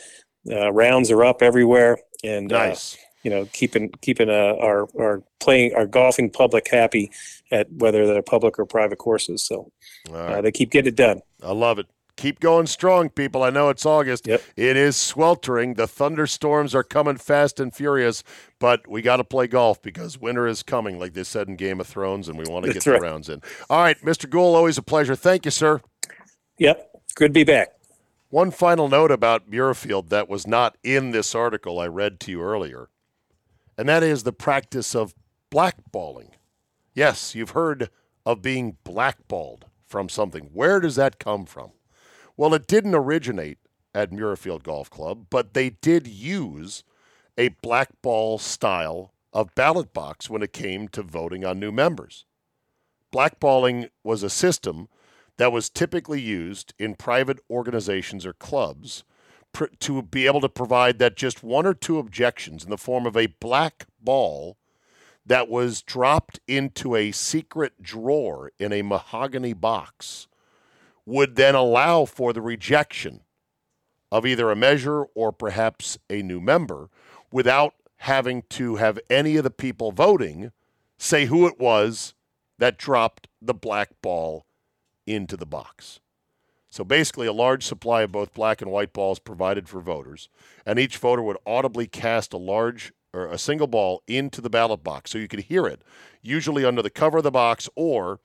Uh, 0.50 0.72
rounds 0.72 1.10
are 1.10 1.24
up 1.24 1.41
everywhere, 1.41 1.98
and 2.24 2.52
uh, 2.52 2.76
you 3.24 3.32
know, 3.32 3.48
keeping 3.54 3.89
keeping 4.02 4.30
uh, 4.30 4.56
our 4.60 4.88
our 5.00 5.24
playing 5.39 5.74
our 5.74 5.88
golfing 5.88 6.30
public 6.30 6.67
happy 6.69 7.10
at 7.52 7.72
whether 7.72 8.06
they're 8.06 8.22
public 8.22 8.60
or 8.60 8.65
private 8.65 8.98
courses. 8.98 9.41
So 9.41 9.72
uh, 10.10 10.13
right. 10.13 10.41
they 10.41 10.52
keep 10.52 10.69
getting 10.69 10.89
it 10.89 10.96
done. 10.96 11.22
I 11.41 11.54
love 11.54 11.80
it. 11.80 11.88
Keep 12.15 12.39
going 12.39 12.67
strong, 12.67 13.10
people. 13.10 13.43
I 13.43 13.49
know 13.49 13.69
it's 13.69 13.86
August. 13.86 14.28
Yep. 14.28 14.41
It 14.56 14.78
is 14.78 14.95
sweltering. 14.95 15.73
The 15.73 15.88
thunderstorms 15.88 16.76
are 16.76 16.84
coming 16.84 17.17
fast 17.17 17.60
and 17.60 17.73
furious, 17.73 18.23
but 18.60 18.88
we 18.88 19.02
got 19.02 19.17
to 19.17 19.23
play 19.23 19.47
golf 19.47 19.82
because 19.82 20.19
winter 20.19 20.45
is 20.45 20.62
coming, 20.62 20.99
like 20.99 21.13
they 21.13 21.23
said 21.23 21.47
in 21.47 21.56
Game 21.56 21.80
of 21.80 21.88
Thrones, 21.88 22.30
and 22.30 22.38
we 22.38 22.45
want 22.45 22.65
to 22.65 22.73
get 22.73 22.84
That's 22.84 22.97
the 22.97 22.99
rounds 22.99 23.30
in. 23.30 23.41
All 23.69 23.82
right, 23.82 23.99
Mr. 24.02 24.30
Gould, 24.30 24.56
always 24.56 24.78
a 24.78 24.84
pleasure. 24.84 25.15
Thank 25.15 25.45
you, 25.45 25.52
sir. 25.52 25.82
Yep, 26.60 26.88
good 27.15 27.30
to 27.30 27.34
be 27.34 27.43
back. 27.43 27.69
One 28.30 28.52
final 28.52 28.88
note 28.88 29.12
about 29.12 29.49
Muirfield 29.49 30.10
that 30.10 30.30
was 30.30 30.45
not 30.45 30.78
in 30.84 31.12
this 31.12 31.34
article 31.34 31.80
I 31.80 31.88
read 31.88 32.19
to 32.21 32.32
you 32.32 32.41
earlier, 32.41 32.89
and 33.76 33.89
that 33.89 34.04
is 34.04 34.21
the 34.21 34.34
practice 34.34 34.95
of 34.95 35.15
blackballing. 35.52 36.30
Yes, 36.93 37.34
you've 37.34 37.52
heard 37.52 37.89
of 38.23 38.43
being 38.43 38.78
blackballed 38.84 39.65
from 39.88 40.10
something. 40.10 40.49
Where 40.54 40.80
does 40.80 40.95
that 40.95 41.19
come 41.19 41.45
from? 41.45 41.71
Well, 42.36 42.54
it 42.54 42.67
didn't 42.67 42.96
originate 42.96 43.60
at 43.93 44.12
Muirfield 44.12 44.63
Golf 44.63 44.89
Club, 44.89 45.28
but 45.30 45.54
they 45.54 45.69
did 45.69 46.08
use 46.08 46.84
a 47.38 47.50
blackball 47.50 48.39
style 48.39 49.13
of 49.32 49.54
ballot 49.56 49.93
box 49.93 50.30
when 50.30 50.41
it 50.41 50.54
came 50.54 50.88
to 50.89 51.04
voting 51.04 51.46
on 51.46 51.60
new 51.60 51.72
members. 51.72 52.26
Blackballing 53.13 53.89
was 54.04 54.24
a 54.24 54.30
system 54.30 54.88
that 55.38 55.52
was 55.52 55.69
typically 55.69 56.22
used 56.22 56.74
in 56.80 56.96
private 56.96 57.39
organizations 57.50 58.26
or 58.26 58.34
clubs 58.34 59.04
pr- 59.52 59.65
to 59.80 60.02
be 60.02 60.26
able 60.26 60.41
to 60.41 60.50
provide 60.50 61.00
that 61.00 61.15
just 61.15 61.43
one 61.43 61.65
or 61.65 61.74
two 61.74 62.00
objections 62.00 62.63
in 62.63 62.69
the 62.69 62.78
form 62.78 63.06
of 63.06 63.15
a 63.15 63.28
black 63.39 63.86
ball 64.02 64.58
that 65.26 65.48
was 65.48 65.82
dropped 65.82 66.39
into 66.48 66.96
a 66.96 67.12
secret 67.12 67.82
drawer 67.82 68.52
in 68.60 68.74
a 68.74 68.82
mahogany 68.82 69.54
box 69.54 70.28
would 71.06 71.36
then 71.36 71.56
allow 71.56 72.06
for 72.06 72.34
the 72.34 72.42
rejection 72.42 73.22
of 74.12 74.26
either 74.26 74.52
a 74.52 74.56
measure 74.56 75.04
or 75.16 75.32
perhaps 75.32 75.98
a 76.10 76.22
new 76.22 76.39
member 76.39 76.89
without 77.32 77.74
having 77.98 78.44
to 78.50 78.76
have 78.76 79.00
any 79.10 79.38
of 79.38 79.44
the 79.44 79.50
people 79.50 79.92
voting 79.92 80.52
say 80.98 81.26
who 81.26 81.48
it 81.48 81.60
was 81.60 82.13
that 82.60 82.78
dropped 82.78 83.28
the 83.42 83.54
black 83.54 83.89
ball 84.02 84.46
into 85.06 85.36
the 85.36 85.46
box. 85.46 86.00
So 86.70 86.84
basically, 86.84 87.28
a 87.28 87.34
large 87.34 87.63
supply 87.63 88.02
of 88.02 88.12
both 88.12 88.34
black 88.34 88.62
and 88.62 88.72
white 88.72 88.94
balls 88.94 89.20
provided 89.20 89.70
for 89.70 89.80
voters, 89.80 90.30
and 90.66 90.80
each 90.80 90.98
voter 90.98 91.22
would 91.22 91.38
audibly 91.46 91.88
cast 91.88 92.34
a 92.34 92.38
large 92.38 92.94
or 93.13 93.28
a 93.28 93.38
single 93.38 93.68
ball 93.68 94.02
into 94.08 94.42
the 94.42 94.50
ballot 94.50 94.84
box 94.84 95.12
so 95.12 95.18
you 95.18 95.28
could 95.28 95.42
hear 95.42 95.68
it, 95.68 95.84
usually 96.22 96.66
under 96.66 96.82
the 96.82 96.89
cover 96.89 97.20
of 97.20 97.24
the 97.24 97.32
box 97.32 97.70
or 97.76 98.20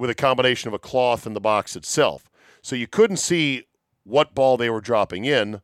with 0.00 0.08
a 0.08 0.14
combination 0.14 0.66
of 0.66 0.72
a 0.72 0.78
cloth 0.78 1.26
and 1.26 1.36
the 1.36 1.40
box 1.40 1.76
itself. 1.76 2.30
So 2.62 2.74
you 2.74 2.86
couldn't 2.86 3.18
see 3.18 3.64
what 4.02 4.34
ball 4.34 4.56
they 4.56 4.70
were 4.70 4.80
dropping 4.80 5.26
in, 5.26 5.60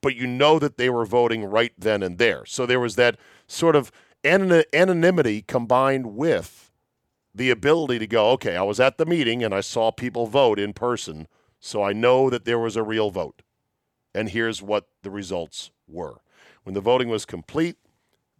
but 0.00 0.16
you 0.16 0.26
know 0.26 0.58
that 0.58 0.78
they 0.78 0.88
were 0.88 1.04
voting 1.04 1.44
right 1.44 1.74
then 1.76 2.02
and 2.02 2.16
there. 2.16 2.46
So 2.46 2.64
there 2.64 2.80
was 2.80 2.96
that 2.96 3.18
sort 3.46 3.76
of 3.76 3.92
anon- 4.24 4.64
anonymity 4.72 5.42
combined 5.42 6.16
with 6.16 6.72
the 7.34 7.50
ability 7.50 7.98
to 7.98 8.06
go, 8.06 8.30
okay, 8.30 8.56
I 8.56 8.62
was 8.62 8.80
at 8.80 8.96
the 8.96 9.04
meeting 9.04 9.44
and 9.44 9.54
I 9.54 9.60
saw 9.60 9.90
people 9.90 10.26
vote 10.26 10.58
in 10.58 10.72
person, 10.72 11.28
so 11.60 11.82
I 11.82 11.92
know 11.92 12.30
that 12.30 12.46
there 12.46 12.58
was 12.58 12.76
a 12.76 12.82
real 12.82 13.10
vote. 13.10 13.42
And 14.14 14.30
here's 14.30 14.62
what 14.62 14.88
the 15.02 15.10
results 15.10 15.70
were. 15.86 16.22
When 16.64 16.72
the 16.72 16.80
voting 16.80 17.10
was 17.10 17.26
complete, 17.26 17.76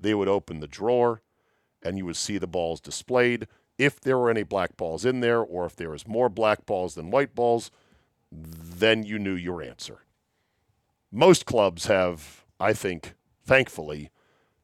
they 0.00 0.14
would 0.14 0.28
open 0.28 0.60
the 0.60 0.66
drawer 0.66 1.20
and 1.82 1.98
you 1.98 2.06
would 2.06 2.16
see 2.16 2.38
the 2.38 2.46
balls 2.46 2.80
displayed. 2.80 3.46
If 3.78 4.00
there 4.00 4.18
were 4.18 4.30
any 4.30 4.42
black 4.42 4.76
balls 4.76 5.04
in 5.04 5.20
there, 5.20 5.40
or 5.40 5.66
if 5.66 5.76
there 5.76 5.90
was 5.90 6.06
more 6.06 6.28
black 6.28 6.64
balls 6.64 6.94
than 6.94 7.10
white 7.10 7.34
balls, 7.34 7.70
then 8.32 9.02
you 9.02 9.18
knew 9.18 9.34
your 9.34 9.62
answer. 9.62 10.00
Most 11.12 11.46
clubs 11.46 11.86
have, 11.86 12.44
I 12.58 12.72
think, 12.72 13.14
thankfully, 13.44 14.10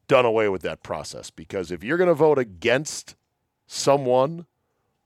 done 0.09 0.25
away 0.25 0.49
with 0.49 0.63
that 0.63 0.83
process 0.83 1.31
because 1.31 1.71
if 1.71 1.85
you're 1.85 1.97
going 1.97 2.09
to 2.09 2.15
vote 2.15 2.39
against 2.39 3.17
someone 3.67 4.47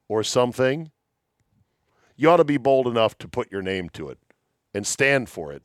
or 0.08 0.22
something, 0.22 0.90
you 2.16 2.30
ought 2.30 2.38
to 2.38 2.44
be 2.44 2.56
bold 2.56 2.86
enough 2.86 3.18
to 3.18 3.28
put 3.28 3.52
your 3.52 3.62
name 3.62 3.88
to 3.90 4.08
it 4.08 4.18
and 4.74 4.86
stand 4.86 5.28
for 5.28 5.52
it 5.52 5.62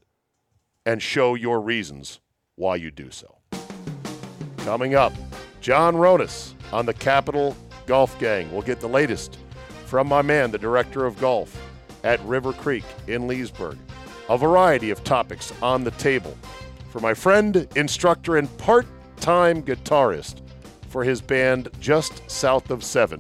and 0.86 1.02
show 1.02 1.36
your 1.36 1.62
reasons 1.62 2.20
why 2.56 2.76
you 2.76 2.92
do 2.92 3.10
so. 3.10 3.38
Coming 4.58 4.94
up, 4.94 5.14
John 5.62 5.96
Ronas 5.96 6.54
on 6.72 6.86
the 6.86 6.94
Capital 6.94 7.56
Golf 7.92 8.18
Gang. 8.20 8.50
We'll 8.54 8.62
get 8.62 8.80
the 8.80 8.88
latest 8.88 9.38
from 9.86 10.08
my 10.08 10.22
man, 10.22 10.50
the 10.50 10.58
director 10.58 11.06
of 11.06 11.20
golf 11.20 11.62
at 12.06 12.22
River 12.22 12.54
Creek 12.54 12.86
in 13.08 13.28
Leesburg. 13.28 13.78
A 14.30 14.38
variety 14.38 14.92
of 14.92 15.04
topics 15.04 15.52
on 15.62 15.84
the 15.84 15.92
table 15.92 16.38
for 16.90 17.02
my 17.02 17.14
friend, 17.14 17.68
instructor, 17.76 18.38
and 18.38 18.48
part 18.58 18.88
time 19.18 19.62
guitarist 19.62 20.40
for 20.88 21.04
his 21.04 21.20
band 21.20 21.68
Just 21.82 22.32
South 22.32 22.72
of 22.72 22.82
Seven, 22.82 23.20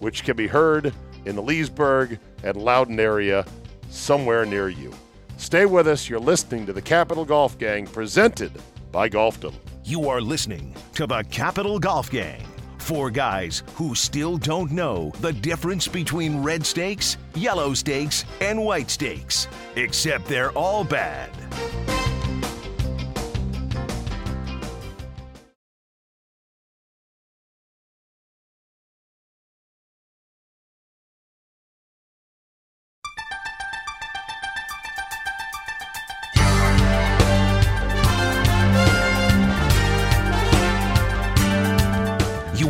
which 0.00 0.24
can 0.24 0.34
be 0.34 0.48
heard 0.48 0.92
in 1.24 1.36
the 1.36 1.42
Leesburg 1.42 2.18
and 2.42 2.56
Loudoun 2.56 2.98
area 2.98 3.46
somewhere 3.88 4.44
near 4.44 4.68
you. 4.68 4.92
Stay 5.36 5.64
with 5.64 5.86
us. 5.86 6.08
You're 6.08 6.18
listening 6.18 6.66
to 6.66 6.72
the 6.72 6.82
Capital 6.82 7.24
Golf 7.24 7.56
Gang 7.56 7.86
presented 7.86 8.50
by 8.90 9.08
Golfdom. 9.08 9.54
You 9.84 10.08
are 10.08 10.20
listening 10.20 10.74
to 10.94 11.06
the 11.06 11.22
Capital 11.30 11.78
Golf 11.78 12.10
Gang. 12.10 12.47
Four 12.88 13.10
guys 13.10 13.64
who 13.74 13.94
still 13.94 14.38
don't 14.38 14.72
know 14.72 15.12
the 15.20 15.34
difference 15.34 15.86
between 15.86 16.42
red 16.42 16.64
stakes, 16.64 17.18
yellow 17.34 17.74
stakes, 17.74 18.24
and 18.40 18.64
white 18.64 18.88
stakes, 18.88 19.46
except 19.76 20.24
they're 20.24 20.52
all 20.52 20.84
bad. 20.84 21.28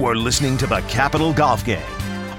Are 0.09 0.17
listening 0.17 0.57
to 0.57 0.67
the 0.67 0.81
Capital 0.89 1.35
Golf 1.35 1.67
Gang, 1.67 1.85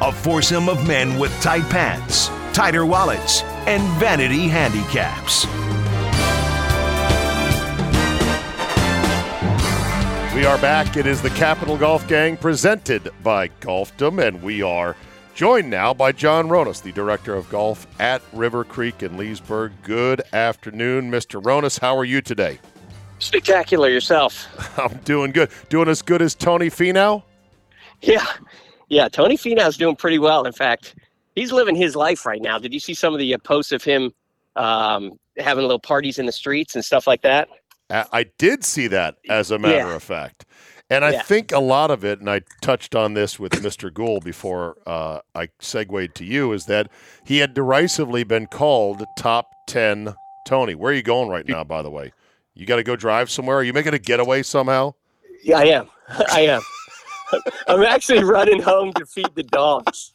a 0.02 0.12
foursome 0.12 0.68
of 0.68 0.88
men 0.88 1.20
with 1.20 1.32
tight 1.40 1.70
pants, 1.70 2.30
tighter 2.52 2.84
wallets, 2.84 3.44
and 3.68 3.84
vanity 4.00 4.48
handicaps. 4.48 5.46
We 10.34 10.46
are 10.46 10.58
back. 10.58 10.98
It 10.98 11.06
is 11.06 11.22
the 11.22 11.30
Capital 11.30 11.78
Golf 11.78 12.08
Gang 12.08 12.38
presented 12.38 13.12
by 13.22 13.50
Golfdom, 13.62 14.20
and 14.28 14.42
we 14.42 14.64
are 14.64 14.96
Joined 15.36 15.70
now 15.70 15.94
by 15.94 16.12
John 16.12 16.50
Ronas, 16.50 16.82
the 16.82 16.92
director 16.92 17.34
of 17.34 17.50
golf 17.50 17.88
at 17.98 18.22
River 18.34 18.66
Creek 18.66 19.04
in 19.04 19.16
Leesburg. 19.16 19.72
Good 19.84 20.22
afternoon, 20.34 21.10
Mr. 21.10 21.42
Ronas. 21.42 21.80
How 21.80 21.96
are 21.96 22.04
you 22.04 22.20
today? 22.20 22.60
Spectacular 23.20 23.88
yourself. 23.88 24.48
I'm 24.78 24.98
doing 25.06 25.32
good. 25.32 25.50
Doing 25.70 25.88
as 25.88 26.02
good 26.02 26.22
as 26.22 26.36
Tony 26.36 26.70
Finau? 26.70 27.24
Yeah. 28.02 28.26
Yeah, 28.88 29.08
Tony 29.08 29.38
Finau's 29.38 29.78
doing 29.78 29.96
pretty 29.96 30.18
well. 30.20 30.46
In 30.46 30.52
fact, 30.54 30.96
he's 31.36 31.52
living 31.52 31.76
his 31.76 31.96
life 31.96 32.26
right 32.26 32.42
now. 32.42 32.58
Did 32.58 32.74
you 32.74 32.80
see 32.80 32.94
some 32.94 33.14
of 33.14 33.20
the 33.20 33.36
uh, 33.36 33.38
posts 33.40 33.72
of 33.72 33.84
him 33.84 34.12
um, 34.56 35.20
having 35.38 35.62
little 35.64 35.80
parties 35.80 36.18
in 36.18 36.26
the 36.26 36.32
streets 36.32 36.76
and 36.76 36.84
stuff 36.84 37.06
like 37.06 37.22
that? 37.22 37.50
I 37.92 38.26
did 38.38 38.64
see 38.64 38.86
that, 38.88 39.16
as 39.30 39.50
a 39.50 39.58
matter 39.58 39.88
Yeah. 39.88 39.96
of 39.96 40.04
fact. 40.04 40.46
And 40.92 41.04
I 41.06 41.12
Yeah. 41.12 41.22
think 41.24 41.52
a 41.52 41.60
lot 41.60 41.90
of 41.92 42.04
it, 42.04 42.20
and 42.20 42.30
I 42.30 42.42
touched 42.62 42.96
on 42.96 43.14
this 43.16 43.40
with 43.40 43.52
Mr. 43.54 43.92
Gould 43.94 44.24
before 44.24 44.78
uh, 44.86 45.20
I 45.36 45.50
segued 45.60 46.14
to 46.16 46.24
you, 46.26 46.52
is 46.52 46.66
that 46.66 46.90
he 47.26 47.40
had 47.40 47.54
derisively 47.54 48.24
been 48.24 48.46
called 48.48 49.04
top 49.18 49.52
10 49.68 50.16
Tony. 50.46 50.76
Where 50.76 50.92
are 50.92 50.96
you 50.96 51.02
going 51.04 51.30
right 51.30 51.48
now, 51.48 51.64
by 51.64 51.82
the 51.82 51.90
way? 51.92 52.12
You 52.56 52.66
got 52.66 52.76
to 52.78 52.84
go 52.84 52.96
drive 52.96 53.30
somewhere? 53.32 53.58
Are 53.58 53.64
you 53.64 53.74
making 53.74 53.94
a 53.94 54.00
getaway 54.00 54.44
somehow? 54.44 54.94
Yeah, 55.44 55.58
I 55.60 55.64
am. 55.66 55.90
I 56.32 56.42
am. 56.42 56.62
I'm 57.68 57.84
actually 57.84 58.24
running 58.24 58.62
home 58.62 58.94
to 58.94 59.06
feed 59.06 59.30
the 59.36 59.44
dogs. 59.44 60.14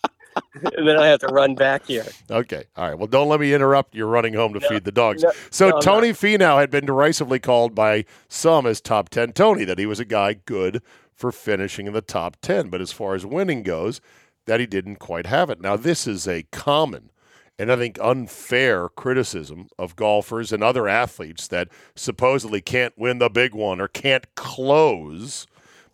and 0.76 0.88
then 0.88 0.98
I 0.98 1.06
have 1.06 1.20
to 1.20 1.28
run 1.28 1.54
back 1.54 1.86
here. 1.86 2.06
Okay. 2.30 2.64
All 2.76 2.88
right. 2.88 2.98
Well, 2.98 3.06
don't 3.06 3.28
let 3.28 3.40
me 3.40 3.54
interrupt. 3.54 3.94
You're 3.94 4.08
running 4.08 4.34
home 4.34 4.52
to 4.54 4.60
No, 4.60 4.68
feed 4.68 4.84
the 4.84 4.92
dogs. 4.92 5.22
no, 5.22 5.32
so 5.50 5.70
no, 5.70 5.80
Tony 5.80 6.10
Finau 6.10 6.58
had 6.58 6.70
been 6.70 6.86
derisively 6.86 7.38
called 7.38 7.74
by 7.74 8.04
some 8.28 8.66
as 8.66 8.80
top 8.80 9.08
10 9.10 9.32
Tony, 9.32 9.64
that 9.64 9.78
he 9.78 9.86
was 9.86 10.00
a 10.00 10.04
guy 10.04 10.34
good 10.34 10.82
for 11.12 11.30
finishing 11.30 11.86
in 11.86 11.92
the 11.92 12.00
top 12.00 12.36
10. 12.42 12.68
But 12.68 12.80
as 12.80 12.90
far 12.92 13.14
as 13.14 13.24
winning 13.24 13.62
goes, 13.62 14.00
that 14.46 14.60
he 14.60 14.66
didn't 14.66 14.96
quite 14.96 15.26
have 15.26 15.50
it. 15.50 15.60
Now, 15.60 15.76
this 15.76 16.06
is 16.06 16.26
a 16.26 16.42
common 16.50 17.10
and 17.58 17.70
I 17.70 17.76
think 17.76 17.98
unfair 18.02 18.88
criticism 18.88 19.68
of 19.78 19.96
golfers 19.96 20.52
and 20.52 20.62
other 20.62 20.88
athletes 20.88 21.46
that 21.48 21.68
supposedly 21.94 22.60
can't 22.60 22.94
win 22.98 23.18
the 23.18 23.30
big 23.30 23.54
one 23.54 23.80
or 23.80 23.88
can't 23.88 24.32
close. 24.34 25.46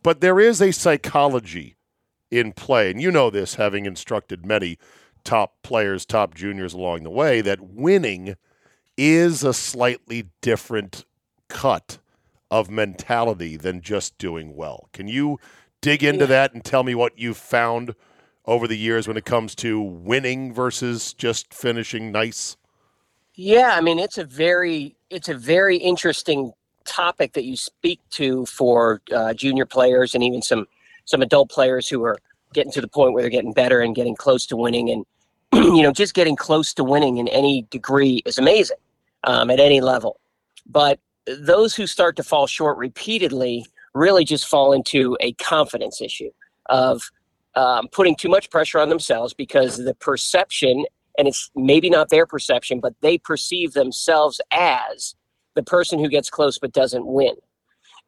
But 0.02 0.20
there 0.20 0.40
is 0.40 0.60
a 0.60 0.72
psychology 0.72 1.76
in 2.30 2.52
play. 2.52 2.90
And 2.90 3.00
you 3.00 3.10
know 3.10 3.30
this, 3.30 3.56
having 3.56 3.86
instructed 3.86 4.46
many 4.46 4.78
top 5.24 5.62
players, 5.62 6.06
top 6.06 6.34
juniors 6.34 6.72
along 6.72 7.02
the 7.02 7.10
way, 7.10 7.40
that 7.40 7.60
winning 7.60 8.36
is 8.96 9.44
a 9.44 9.52
slightly 9.52 10.26
different 10.40 11.04
cut 11.48 11.98
of 12.50 12.70
mentality 12.70 13.56
than 13.56 13.80
just 13.80 14.16
doing 14.18 14.56
well. 14.56 14.88
Can 14.92 15.08
you 15.08 15.38
dig 15.80 16.02
into 16.02 16.26
that 16.26 16.52
and 16.52 16.64
tell 16.64 16.82
me 16.82 16.94
what 16.94 17.18
you've 17.18 17.36
found 17.36 17.94
over 18.44 18.66
the 18.66 18.76
years 18.76 19.06
when 19.06 19.16
it 19.16 19.24
comes 19.24 19.54
to 19.56 19.80
winning 19.80 20.52
versus 20.52 21.12
just 21.14 21.54
finishing 21.54 22.10
nice? 22.10 22.56
Yeah, 23.34 23.74
I 23.74 23.80
mean 23.80 23.98
it's 23.98 24.18
a 24.18 24.24
very 24.24 24.96
it's 25.08 25.28
a 25.28 25.34
very 25.34 25.76
interesting 25.76 26.52
topic 26.84 27.32
that 27.34 27.44
you 27.44 27.56
speak 27.56 28.00
to 28.10 28.46
for 28.46 29.00
uh, 29.14 29.32
junior 29.34 29.66
players 29.66 30.14
and 30.14 30.24
even 30.24 30.42
some 30.42 30.66
some 31.04 31.22
adult 31.22 31.50
players 31.50 31.88
who 31.88 32.04
are 32.04 32.18
getting 32.52 32.72
to 32.72 32.80
the 32.80 32.88
point 32.88 33.12
where 33.12 33.22
they're 33.22 33.30
getting 33.30 33.52
better 33.52 33.80
and 33.80 33.94
getting 33.94 34.14
close 34.14 34.46
to 34.46 34.56
winning 34.56 34.90
and 34.90 35.04
you 35.52 35.82
know 35.82 35.92
just 35.92 36.14
getting 36.14 36.36
close 36.36 36.72
to 36.74 36.84
winning 36.84 37.18
in 37.18 37.28
any 37.28 37.66
degree 37.70 38.22
is 38.24 38.38
amazing 38.38 38.76
um, 39.24 39.50
at 39.50 39.60
any 39.60 39.80
level. 39.80 40.20
But 40.66 41.00
those 41.26 41.74
who 41.74 41.86
start 41.86 42.16
to 42.16 42.22
fall 42.22 42.46
short 42.46 42.76
repeatedly 42.78 43.66
really 43.94 44.24
just 44.24 44.46
fall 44.46 44.72
into 44.72 45.16
a 45.20 45.32
confidence 45.34 46.00
issue 46.00 46.30
of 46.66 47.02
um, 47.56 47.88
putting 47.88 48.14
too 48.14 48.28
much 48.28 48.50
pressure 48.50 48.78
on 48.78 48.88
themselves 48.88 49.34
because 49.34 49.76
the 49.76 49.94
perception 49.94 50.84
and 51.18 51.28
it's 51.28 51.50
maybe 51.54 51.90
not 51.90 52.08
their 52.08 52.24
perception, 52.24 52.80
but 52.80 52.94
they 53.02 53.18
perceive 53.18 53.72
themselves 53.72 54.40
as 54.52 55.14
the 55.54 55.62
person 55.62 55.98
who 55.98 56.08
gets 56.08 56.30
close 56.30 56.58
but 56.58 56.72
doesn't 56.72 57.06
win. 57.06 57.34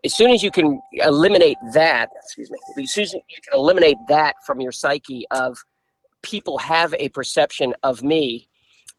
As 0.04 0.14
soon 0.14 0.30
as 0.30 0.42
you 0.42 0.50
can 0.50 0.80
eliminate 0.94 1.58
that, 1.74 2.10
excuse 2.24 2.50
me, 2.50 2.58
as 2.82 2.92
soon 2.92 3.04
as 3.04 3.14
you 3.14 3.20
can 3.44 3.58
eliminate 3.58 3.96
that 4.08 4.34
from 4.44 4.60
your 4.60 4.72
psyche 4.72 5.26
of 5.30 5.56
people 6.22 6.58
have 6.58 6.94
a 6.98 7.08
perception 7.10 7.74
of 7.82 8.02
me 8.02 8.48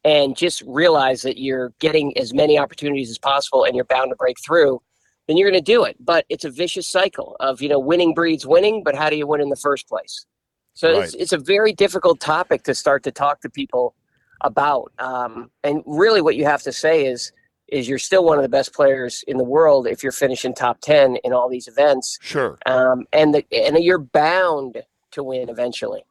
and 0.05 0.35
just 0.35 0.61
realize 0.65 1.21
that 1.21 1.37
you're 1.37 1.73
getting 1.79 2.17
as 2.17 2.33
many 2.33 2.57
opportunities 2.57 3.09
as 3.09 3.17
possible 3.17 3.63
and 3.63 3.75
you're 3.75 3.85
bound 3.85 4.11
to 4.11 4.15
break 4.15 4.37
through, 4.45 4.81
then 5.27 5.37
you're 5.37 5.49
going 5.49 5.61
to 5.61 5.71
do 5.71 5.83
it. 5.83 5.95
But 5.99 6.25
it's 6.29 6.45
a 6.45 6.49
vicious 6.49 6.87
cycle 6.87 7.35
of, 7.39 7.61
you 7.61 7.69
know, 7.69 7.79
winning 7.79 8.13
breeds 8.13 8.45
winning, 8.45 8.83
but 8.83 8.95
how 8.95 9.09
do 9.09 9.15
you 9.15 9.27
win 9.27 9.41
in 9.41 9.49
the 9.49 9.55
first 9.55 9.87
place? 9.87 10.25
So 10.73 10.99
it's, 10.99 11.13
it's 11.13 11.33
a 11.33 11.37
very 11.37 11.71
difficult 11.71 12.19
topic 12.19 12.63
to 12.63 12.73
start 12.73 13.03
to 13.03 13.11
talk 13.11 13.41
to 13.41 13.49
people 13.49 13.95
about. 14.41 14.91
Um, 14.99 15.51
and 15.63 15.83
really, 15.85 16.21
what 16.21 16.35
you 16.35 16.45
have 16.45 16.63
to 16.63 16.71
say 16.71 17.05
is, 17.05 17.31
is 17.73 17.87
you're 17.87 17.97
still 17.99 18.23
one 18.23 18.37
of 18.37 18.43
the 18.43 18.49
best 18.49 18.73
players 18.73 19.23
in 19.27 19.37
the 19.37 19.43
world 19.43 19.87
if 19.87 20.03
you're 20.03 20.11
finishing 20.11 20.53
top 20.53 20.79
ten 20.81 21.15
in 21.17 21.33
all 21.33 21.49
these 21.49 21.67
events, 21.67 22.17
Sure. 22.21 22.57
um, 22.65 23.05
and 23.11 23.33
the, 23.33 23.45
and 23.51 23.77
you're 23.83 23.97
bound 23.99 24.83
to 25.11 25.23
win 25.23 25.49
eventually. 25.49 26.05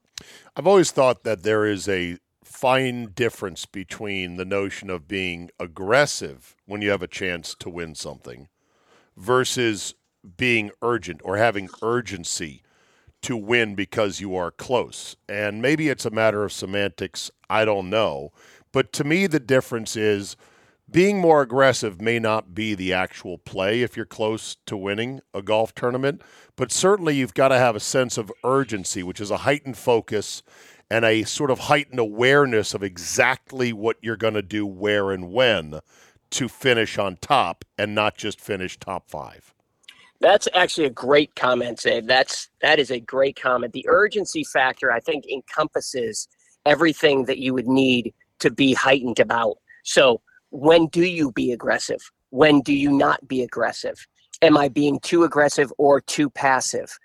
I've 0.57 0.67
always 0.67 0.91
thought 0.91 1.25
that 1.25 1.43
there 1.43 1.65
is 1.65 1.89
a 1.89 2.19
fine 2.45 3.13
difference 3.15 3.65
between 3.67 4.37
the 4.37 4.45
notion 4.45 4.91
of 4.91 5.09
being 5.09 5.51
aggressive 5.59 6.55
when 6.67 6.83
you 6.83 6.91
have 6.91 7.03
a 7.03 7.09
chance 7.09 7.55
to 7.61 7.71
win 7.71 7.95
something 7.95 8.49
versus 9.17 9.95
being 10.37 10.71
urgent 10.83 11.21
or 11.25 11.37
having 11.37 11.69
urgency 11.83 12.63
to 13.23 13.37
win 13.37 13.75
because 13.75 14.21
you 14.21 14.35
are 14.37 14.51
close. 14.51 15.17
And 15.29 15.63
maybe 15.63 15.89
it's 15.89 16.05
a 16.05 16.11
matter 16.11 16.45
of 16.45 16.53
semantics, 16.53 17.31
I 17.49 17.65
don't 17.65 17.89
know. 17.89 18.33
But 18.73 18.93
to 18.95 19.05
me, 19.05 19.27
the 19.27 19.41
difference 19.41 19.97
is 19.97 20.37
being 20.91 21.19
more 21.19 21.43
aggressive 21.43 22.01
may 22.01 22.19
not 22.19 22.55
be 22.55 22.75
the 22.75 22.93
actual 22.93 23.39
play 23.39 23.83
if 23.83 23.97
you're 23.97 24.05
close 24.05 24.57
to 24.67 24.77
winning 24.77 25.21
a 25.33 25.41
golf 25.43 25.75
tournament, 25.75 26.23
but 26.57 26.71
certainly 26.71 27.17
you've 27.17 27.35
got 27.35 27.49
to 27.49 27.59
have 27.59 27.77
a 27.77 27.81
sense 27.81 28.19
of 28.19 28.33
urgency, 28.45 29.03
which 29.03 29.21
is 29.21 29.31
a 29.31 29.39
heightened 29.39 29.79
focus 29.79 30.43
and 30.91 31.05
a 31.05 31.23
sort 31.23 31.51
of 31.51 31.59
heightened 31.59 31.99
awareness 31.99 32.75
of 32.75 32.83
exactly 32.83 33.73
what 33.73 33.97
you're 34.03 34.17
going 34.17 34.35
to 34.35 34.43
do 34.43 34.67
where 34.67 35.11
and 35.11 35.33
when 35.33 35.81
to 36.31 36.49
finish 36.49 36.99
on 36.99 37.17
top 37.17 37.65
and 37.79 37.95
not 37.95 38.17
just 38.17 38.41
finish 38.41 38.79
top 38.79 39.09
five. 39.09 39.55
That's 40.21 40.47
actually 40.55 40.87
a 40.87 40.91
great 40.91 41.35
comment, 41.35 41.79
Zabe. 41.79 42.07
That's 42.07 42.49
that 42.61 42.79
is 42.79 42.91
a 42.91 43.01
great 43.01 43.41
comment. 43.41 43.73
The 43.73 43.87
urgency 43.89 44.45
factor, 44.45 44.93
I 44.93 45.01
think, 45.01 45.25
encompasses 45.27 46.29
everything 46.65 47.25
that 47.25 47.39
you 47.39 47.55
would 47.55 47.67
need 47.67 48.15
to 48.39 48.51
be 48.51 48.73
heightened 48.73 49.19
about. 49.19 49.57
So, 49.83 50.21
when 50.53 50.87
do 50.87 51.03
you 51.03 51.33
be 51.33 51.53
aggressive? 51.53 52.01
When 52.31 52.61
do 52.61 52.73
you 52.73 52.93
not 52.93 53.27
be 53.27 53.43
aggressive? 53.43 54.07
Am 54.41 54.57
I 54.57 54.69
being 54.69 55.01
too 55.01 55.25
aggressive 55.25 55.73
or 55.79 56.01
too 56.01 56.31
passive? 56.31 56.97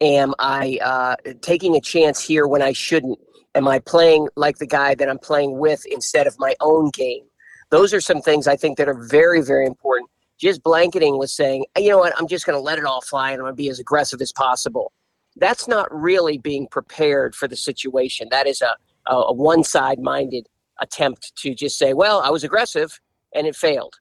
Am 0.00 0.34
I 0.38 0.78
uh, 0.82 1.16
taking 1.40 1.76
a 1.76 1.80
chance 1.80 2.20
here 2.20 2.46
when 2.46 2.62
I 2.62 2.72
shouldn't? 2.72 3.18
Am 3.54 3.68
I 3.68 3.78
playing 3.78 4.28
like 4.36 4.58
the 4.58 4.66
guy 4.66 4.94
that 4.96 5.08
I'm 5.08 5.18
playing 5.18 5.58
with 5.58 5.86
instead 5.86 6.26
of 6.26 6.36
my 6.38 6.56
own 6.60 6.90
game? 6.90 7.24
Those 7.70 7.94
are 7.94 8.00
some 8.00 8.20
things 8.20 8.48
I 8.48 8.56
think 8.56 8.78
that 8.78 8.88
are 8.88 9.06
very, 9.08 9.42
very 9.42 9.66
important 9.66 10.10
just 10.38 10.62
blanketing 10.62 11.18
with 11.18 11.30
saying, 11.30 11.64
you 11.78 11.88
know 11.88 11.98
what, 11.98 12.12
I'm 12.18 12.26
just 12.26 12.46
going 12.46 12.56
to 12.56 12.62
let 12.62 12.78
it 12.78 12.84
all 12.84 13.00
fly 13.00 13.30
and 13.30 13.40
I'm 13.40 13.44
going 13.44 13.52
to 13.52 13.56
be 13.56 13.68
as 13.68 13.78
aggressive 13.78 14.20
as 14.20 14.32
possible. 14.32 14.92
That's 15.36 15.66
not 15.68 15.92
really 15.94 16.38
being 16.38 16.68
prepared 16.68 17.34
for 17.34 17.48
the 17.48 17.56
situation. 17.56 18.28
That 18.30 18.46
is 18.46 18.62
a, 18.62 18.76
a, 19.10 19.32
one 19.32 19.64
side 19.64 19.98
minded 19.98 20.48
attempt 20.80 21.34
to 21.36 21.54
just 21.54 21.78
say, 21.78 21.92
well, 21.94 22.20
I 22.20 22.30
was 22.30 22.44
aggressive 22.44 22.98
and 23.34 23.46
it 23.46 23.56
failed. 23.56 23.94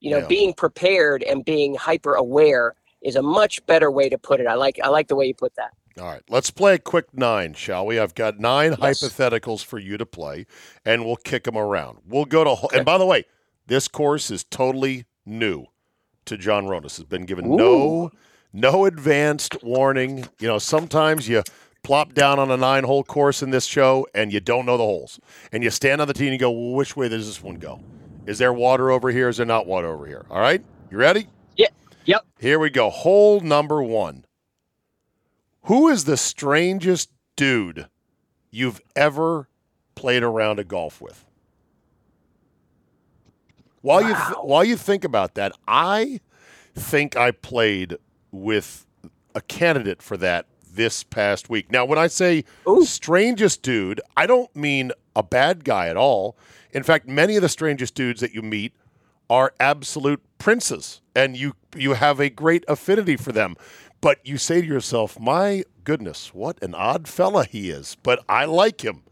You 0.00 0.10
know, 0.10 0.20
Yeah. 0.20 0.26
being 0.26 0.52
prepared 0.54 1.22
and 1.22 1.44
being 1.44 1.74
hyper 1.74 2.14
aware 2.14 2.74
is 3.02 3.16
a 3.16 3.22
much 3.22 3.64
better 3.66 3.90
way 3.90 4.08
to 4.08 4.18
put 4.18 4.40
it. 4.40 4.46
I 4.46 4.54
like 4.54 4.78
I 4.82 4.88
like 4.88 5.08
the 5.08 5.16
way 5.16 5.26
you 5.26 5.34
put 5.34 5.54
that. 5.56 5.72
All 5.98 6.06
right, 6.06 6.22
let's 6.28 6.50
play 6.50 6.74
a 6.74 6.78
quick 6.78 7.14
nine, 7.14 7.54
shall 7.54 7.86
we? 7.86 7.98
I've 8.00 8.14
got 8.14 8.40
nine 8.40 8.76
Yes. 8.80 9.00
hypotheticals 9.00 9.64
for 9.64 9.78
you 9.78 9.96
to 9.96 10.06
play, 10.06 10.46
and 10.84 11.04
we'll 11.04 11.16
kick 11.16 11.44
them 11.44 11.56
around. 11.56 11.98
We'll 12.06 12.24
go 12.24 12.42
to. 12.44 12.68
And 12.76 12.84
by 12.84 12.98
the 12.98 13.06
way, 13.06 13.24
this 13.66 13.88
course 13.88 14.30
is 14.30 14.44
totally 14.44 15.04
new 15.24 15.66
to 16.26 16.36
John 16.36 16.66
Ronas. 16.66 16.96
Has 16.96 17.04
been 17.04 17.26
given 17.26 17.54
no 17.54 18.10
no 18.52 18.84
advanced 18.86 19.62
warning. 19.62 20.26
You 20.40 20.48
know, 20.48 20.58
sometimes 20.58 21.28
you 21.28 21.42
plop 21.84 22.14
down 22.14 22.40
on 22.40 22.50
a 22.50 22.56
nine 22.56 22.82
hole 22.82 23.04
course 23.04 23.42
in 23.42 23.50
this 23.50 23.66
show 23.66 24.06
and 24.14 24.32
you 24.32 24.40
don't 24.40 24.66
know 24.66 24.76
the 24.76 24.82
holes, 24.82 25.20
and 25.52 25.62
you 25.62 25.70
stand 25.70 26.00
on 26.00 26.08
the 26.08 26.14
tee 26.14 26.24
and 26.24 26.32
you 26.32 26.38
go, 26.38 26.50
well, 26.50 26.72
"Which 26.72 26.96
way 26.96 27.08
does 27.08 27.26
this 27.26 27.40
one 27.40 27.56
go? 27.56 27.80
Is 28.26 28.38
there 28.38 28.52
water 28.52 28.90
over 28.90 29.10
here? 29.10 29.28
Is 29.28 29.36
there 29.36 29.46
not 29.46 29.66
water 29.66 29.86
over 29.86 30.06
here?" 30.06 30.26
All 30.30 30.40
right, 30.40 30.64
you 30.90 30.98
ready? 30.98 31.28
Yeah. 31.56 31.68
Yep. 32.06 32.26
Here 32.40 32.58
we 32.58 32.70
go. 32.70 32.90
Hole 32.90 33.40
number 33.40 33.82
one. 33.82 34.24
Who 35.64 35.88
is 35.88 36.04
the 36.04 36.16
strangest 36.16 37.10
dude 37.36 37.88
you've 38.50 38.80
ever 38.96 39.48
played 39.94 40.22
around 40.22 40.58
a 40.58 40.64
golf 40.64 41.00
with? 41.00 41.24
While 43.80 44.02
you 44.02 44.14
th- 44.14 44.38
while 44.42 44.64
you 44.64 44.76
think 44.76 45.04
about 45.04 45.34
that, 45.34 45.52
I 45.68 46.20
think 46.74 47.16
I 47.16 47.30
played 47.30 47.98
with 48.32 48.86
a 49.34 49.40
candidate 49.42 50.00
for 50.00 50.16
that 50.16 50.46
this 50.74 51.02
past 51.02 51.48
week. 51.48 51.70
Now, 51.70 51.84
when 51.84 51.98
I 51.98 52.06
say 52.06 52.44
Ooh. 52.68 52.84
strangest 52.84 53.62
dude, 53.62 54.00
I 54.16 54.26
don't 54.26 54.54
mean 54.54 54.92
a 55.16 55.22
bad 55.22 55.64
guy 55.64 55.88
at 55.88 55.96
all. 55.96 56.36
In 56.72 56.82
fact, 56.82 57.06
many 57.08 57.36
of 57.36 57.42
the 57.42 57.48
strangest 57.48 57.94
dudes 57.94 58.20
that 58.20 58.34
you 58.34 58.42
meet 58.42 58.72
are 59.30 59.54
absolute 59.58 60.20
princes, 60.38 61.00
and 61.14 61.36
you 61.36 61.54
you 61.74 61.94
have 61.94 62.20
a 62.20 62.28
great 62.28 62.64
affinity 62.68 63.16
for 63.16 63.32
them. 63.32 63.56
But 64.00 64.18
you 64.24 64.36
say 64.36 64.60
to 64.60 64.66
yourself, 64.66 65.18
"My 65.18 65.64
goodness, 65.82 66.34
what 66.34 66.62
an 66.62 66.74
odd 66.74 67.08
fella 67.08 67.44
he 67.44 67.70
is!" 67.70 67.96
But 68.02 68.22
I 68.28 68.44
like 68.44 68.84
him. 68.84 69.02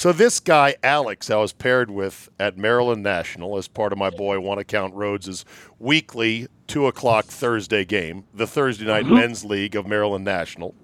So 0.00 0.12
this 0.12 0.40
guy, 0.40 0.76
Alex, 0.82 1.28
I 1.28 1.36
was 1.36 1.52
paired 1.52 1.90
with 1.90 2.30
at 2.38 2.56
Maryland 2.56 3.02
National 3.02 3.58
as 3.58 3.68
part 3.68 3.92
of 3.92 3.98
my 3.98 4.08
boy 4.08 4.40
One 4.40 4.58
Account 4.58 4.94
Rhodes' 4.94 5.44
weekly 5.78 6.48
two 6.66 6.86
o'clock 6.86 7.26
Thursday 7.26 7.84
game, 7.84 8.24
the 8.32 8.46
Thursday 8.46 8.86
night 8.86 9.04
uh-huh. 9.04 9.16
men's 9.16 9.44
league 9.44 9.76
of 9.76 9.86
Maryland 9.86 10.24
National. 10.24 10.74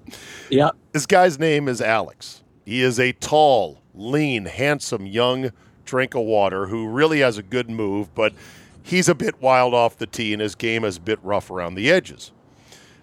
Yeah. 0.50 0.72
This 0.92 1.06
guy's 1.06 1.38
name 1.38 1.66
is 1.66 1.80
Alex. 1.80 2.42
He 2.66 2.82
is 2.82 3.00
a 3.00 3.12
tall, 3.12 3.80
lean, 3.94 4.44
handsome 4.44 5.06
young 5.06 5.50
drink 5.86 6.14
of 6.14 6.24
water 6.24 6.66
who 6.66 6.86
really 6.86 7.20
has 7.20 7.38
a 7.38 7.42
good 7.42 7.70
move, 7.70 8.14
but 8.14 8.34
he's 8.82 9.08
a 9.08 9.14
bit 9.14 9.40
wild 9.40 9.72
off 9.72 9.96
the 9.96 10.06
tee 10.06 10.34
and 10.34 10.42
his 10.42 10.54
game 10.54 10.84
is 10.84 10.98
a 10.98 11.00
bit 11.00 11.20
rough 11.22 11.50
around 11.50 11.76
the 11.76 11.90
edges. 11.90 12.32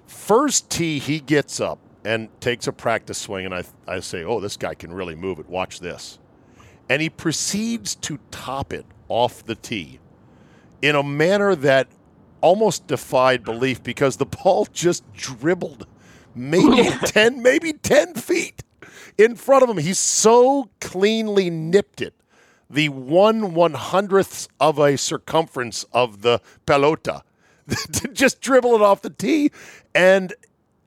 First 0.06 0.70
tee, 0.70 1.00
he 1.00 1.20
gets 1.20 1.60
up 1.60 1.80
and 2.06 2.30
takes 2.42 2.68
a 2.68 2.74
practice 2.74 3.18
swing, 3.18 3.46
and 3.46 3.54
I, 3.54 3.64
I 3.88 4.00
say, 4.00 4.24
Oh, 4.24 4.40
this 4.40 4.58
guy 4.58 4.74
can 4.74 4.94
really 4.94 5.16
move 5.16 5.40
it. 5.40 5.50
Watch 5.50 5.80
this. 5.80 6.20
And 6.90 7.02
he 7.02 7.10
proceeds 7.10 7.96
to 7.96 8.20
top 8.32 8.74
it 8.74 8.86
off 9.08 9.44
the 9.44 9.56
tee 9.56 10.00
in 10.82 10.96
a 10.96 11.04
manner 11.04 11.56
that 11.56 11.88
almost 12.42 12.88
defied 12.88 13.44
belief 13.44 13.82
because 13.82 14.18
the 14.18 14.26
ball 14.44 14.68
just 14.72 15.12
dribbled 15.14 15.88
maybe 16.36 16.90
10, 17.06 17.42
maybe 17.42 17.74
10 17.74 18.16
feet 18.16 18.64
in 19.18 19.36
front 19.36 19.64
of 19.64 19.70
him. 19.70 19.78
He 19.78 19.94
so 19.94 20.70
cleanly 20.82 21.50
nipped 21.50 22.02
it. 22.02 22.14
The 22.70 22.90
one 22.90 23.54
one 23.54 23.74
hundredths 23.76 24.48
of 24.60 24.80
a 24.80 24.98
circumference 24.98 25.86
of 25.94 26.22
the 26.24 26.42
pelota 26.66 27.22
to 27.94 28.08
just 28.08 28.42
dribble 28.42 28.74
it 28.74 28.82
off 28.82 29.02
the 29.04 29.12
tee. 29.12 29.52
And 29.94 30.34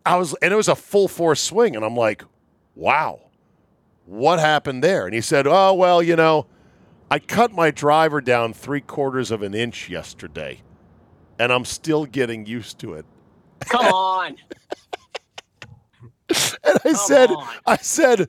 I 0.06 0.16
was, 0.16 0.34
and 0.40 0.52
it 0.52 0.56
was 0.56 0.68
a 0.68 0.76
full 0.76 1.08
force 1.08 1.40
swing. 1.40 1.76
And 1.76 1.84
I'm 1.84 1.96
like, 1.96 2.22
wow, 2.74 3.20
what 4.06 4.38
happened 4.38 4.82
there? 4.82 5.04
And 5.04 5.14
he 5.14 5.20
said, 5.20 5.46
oh, 5.46 5.74
well, 5.74 6.02
you 6.02 6.16
know, 6.16 6.46
I 7.10 7.18
cut 7.18 7.52
my 7.52 7.70
driver 7.70 8.20
down 8.20 8.52
three 8.52 8.80
quarters 8.80 9.30
of 9.30 9.42
an 9.42 9.54
inch 9.54 9.88
yesterday, 9.88 10.62
and 11.38 11.52
I'm 11.52 11.64
still 11.64 12.06
getting 12.06 12.46
used 12.46 12.78
to 12.80 12.94
it. 12.94 13.04
Come 13.60 13.86
on. 13.86 14.36
And 16.28 16.80
I 16.84 16.88
Come 16.88 16.94
said, 16.96 17.30
on. 17.30 17.48
I 17.66 17.76
said, 17.76 18.28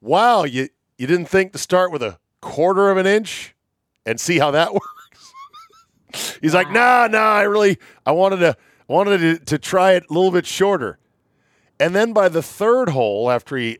wow, 0.00 0.42
you, 0.42 0.68
you 0.98 1.06
didn't 1.06 1.26
think 1.26 1.52
to 1.52 1.58
start 1.58 1.92
with 1.92 2.02
a 2.02 2.18
quarter 2.40 2.90
of 2.90 2.96
an 2.96 3.06
inch 3.06 3.54
and 4.04 4.18
see 4.18 4.38
how 4.38 4.50
that 4.50 4.72
works? 6.12 6.38
He's 6.42 6.54
like, 6.54 6.72
nah, 6.72 7.06
nah, 7.06 7.18
I 7.18 7.42
really, 7.42 7.78
I 8.04 8.10
wanted 8.10 8.38
to, 8.38 8.56
I 8.88 8.92
wanted 8.92 9.18
to, 9.18 9.44
to 9.44 9.58
try 9.58 9.92
it 9.92 10.04
a 10.10 10.12
little 10.12 10.32
bit 10.32 10.44
shorter. 10.44 10.98
And 11.80 11.94
then 11.96 12.12
by 12.12 12.28
the 12.28 12.42
third 12.42 12.90
hole, 12.90 13.30
after 13.30 13.56
he 13.56 13.78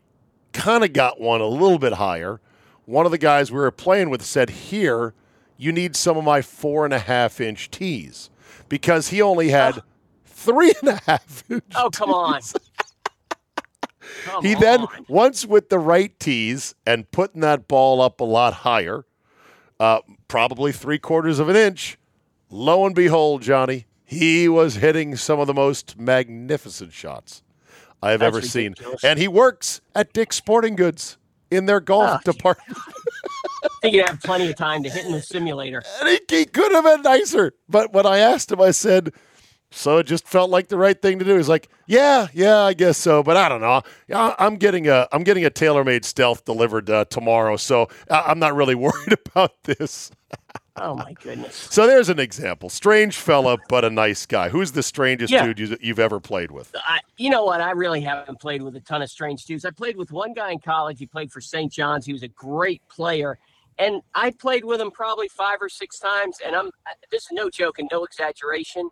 kind 0.55 0.83
of 0.83 0.95
got 0.95 1.21
one 1.21 1.43
a 1.43 1.47
little 1.47 1.79
bit 1.79 1.93
higher, 1.93 2.41
one 2.87 3.05
of 3.05 3.13
the 3.13 3.19
guys 3.19 3.53
we 3.53 3.59
were 3.59 3.71
playing 3.71 4.09
with 4.09 4.23
said, 4.23 4.49
Here, 4.49 5.13
you 5.59 5.71
need 5.71 5.95
some 5.95 6.17
of 6.17 6.25
my 6.25 6.41
four 6.41 6.87
and 6.87 6.95
a 6.95 6.99
half 6.99 7.43
inch 7.43 7.71
tees 7.71 8.31
because 8.71 9.09
he 9.09 9.21
only 9.21 9.51
had 9.51 9.83
three 10.25 10.73
and 10.81 10.89
a 10.89 11.01
half 11.07 11.45
inch. 11.51 11.63
Oh, 11.75 11.91
come 11.91 12.11
on. 12.11 12.41
Come 14.25 14.45
He 14.45 14.55
then, 14.55 14.87
once 15.07 15.45
with 15.45 15.69
the 15.69 15.79
right 15.79 16.19
tees 16.19 16.75
and 16.87 17.11
putting 17.11 17.43
that 17.43 17.69
ball 17.69 18.01
up 18.01 18.19
a 18.21 18.25
lot 18.25 18.55
higher, 18.55 19.05
uh, 19.79 20.01
probably 20.27 20.73
three 20.73 20.99
quarters 20.99 21.39
of 21.39 21.51
an 21.51 21.57
inch, 21.57 21.99
lo 22.49 22.87
and 22.87 22.95
behold, 22.95 23.43
Johnny, 23.43 23.85
he 24.05 24.49
was 24.49 24.77
hitting 24.77 25.17
some 25.17 25.39
of 25.39 25.47
the 25.47 25.55
most 25.55 25.99
magnificent 25.99 26.95
shots 26.95 27.43
I 28.03 28.13
have 28.13 28.21
That's 28.21 28.37
ever 28.37 28.47
seen. 28.47 28.75
And 29.03 29.19
he 29.19 29.29
works 29.29 29.81
at 29.95 30.13
Dick's 30.13 30.37
Sporting 30.37 30.77
Goods 30.77 31.19
in 31.51 31.67
their 31.67 31.81
golf 31.81 32.21
Oh, 32.27 32.33
department. 32.33 32.79
I 33.65 33.69
think 33.83 33.95
you'd 33.95 34.07
have 34.09 34.21
plenty 34.23 34.49
of 34.49 34.57
time 34.57 34.83
to 34.85 34.91
hit 34.91 35.05
in 35.05 35.13
the 35.13 35.23
simulator. 35.23 35.83
And 36.01 36.09
he, 36.09 36.21
he 36.39 36.45
could 36.47 36.73
have 36.73 36.85
been 36.85 37.03
nicer. 37.03 37.53
But 37.69 37.93
when 37.93 38.07
I 38.07 38.19
asked 38.19 38.53
him, 38.53 38.61
I 38.61 38.71
said, 38.71 39.13
so 39.71 39.99
it 39.99 40.05
just 40.05 40.27
felt 40.27 40.51
like 40.51 40.69
the 40.69 40.77
right 40.77 41.01
thing 41.01 41.19
to 41.19 41.25
do. 41.25 41.37
He's 41.37 41.49
like, 41.49 41.69
yeah, 41.87 42.27
yeah, 42.33 42.59
I 42.61 42.73
guess 42.73 42.99
so, 42.99 43.23
but 43.23 43.37
I 43.37 43.49
don't 43.49 43.61
know. 43.61 43.83
I'm 44.13 44.57
getting 44.57 44.89
a 44.89 45.07
I'm 45.13 45.23
getting 45.23 45.45
a 45.45 45.51
TaylorMade 45.51 46.05
stealth 46.05 46.45
delivered 46.45 46.91
uh, 46.91 47.05
tomorrow, 47.05 47.57
so 47.57 47.89
I'm 48.11 48.39
not 48.41 48.55
really 48.55 48.75
worried 48.77 49.15
about 49.27 49.63
this. 49.65 50.11
Oh 50.77 50.95
my 50.95 51.13
goodness. 51.15 51.55
So 51.71 51.87
there's 51.87 52.09
an 52.09 52.19
example. 52.21 52.71
Strange 52.71 53.17
fella, 53.17 53.59
but 53.69 53.85
a 53.85 53.91
nice 53.91 54.25
guy. 54.25 54.49
Who's 54.49 54.73
the 54.73 54.83
strangest 54.83 55.33
Yeah. 55.33 55.45
dude 55.45 55.59
you, 55.59 55.77
you've 55.81 55.99
ever 55.99 56.21
played 56.21 56.51
with? 56.51 56.75
I, 56.77 57.01
you 57.17 57.29
know 57.29 57.45
what? 57.45 57.61
I 57.61 57.73
really 57.73 58.01
haven't 58.01 58.41
played 58.41 58.63
with 58.63 58.77
a 58.77 58.81
ton 58.81 59.03
of 59.03 59.11
strange 59.11 59.45
dudes. 59.45 59.65
I 59.65 59.71
played 59.71 59.97
with 59.97 60.13
one 60.13 60.33
guy 60.33 60.53
in 60.53 60.59
college. 60.61 60.99
He 60.99 61.07
played 61.07 61.33
for 61.33 61.41
St. 61.41 61.71
John's. 61.73 62.07
He 62.07 62.13
was 62.13 62.23
a 62.23 62.29
great 62.29 62.83
player, 62.89 63.39
and 63.79 64.01
I 64.15 64.31
played 64.31 64.65
with 64.65 64.81
him 64.81 64.91
probably 64.91 65.29
five 65.29 65.59
or 65.61 65.69
six 65.69 65.99
times. 65.99 66.39
And 66.45 66.55
I'm 66.55 66.71
this 67.11 67.23
is 67.25 67.29
no 67.33 67.51
joke 67.51 67.79
and 67.79 67.89
no 67.93 68.05
exaggeration. 68.05 68.89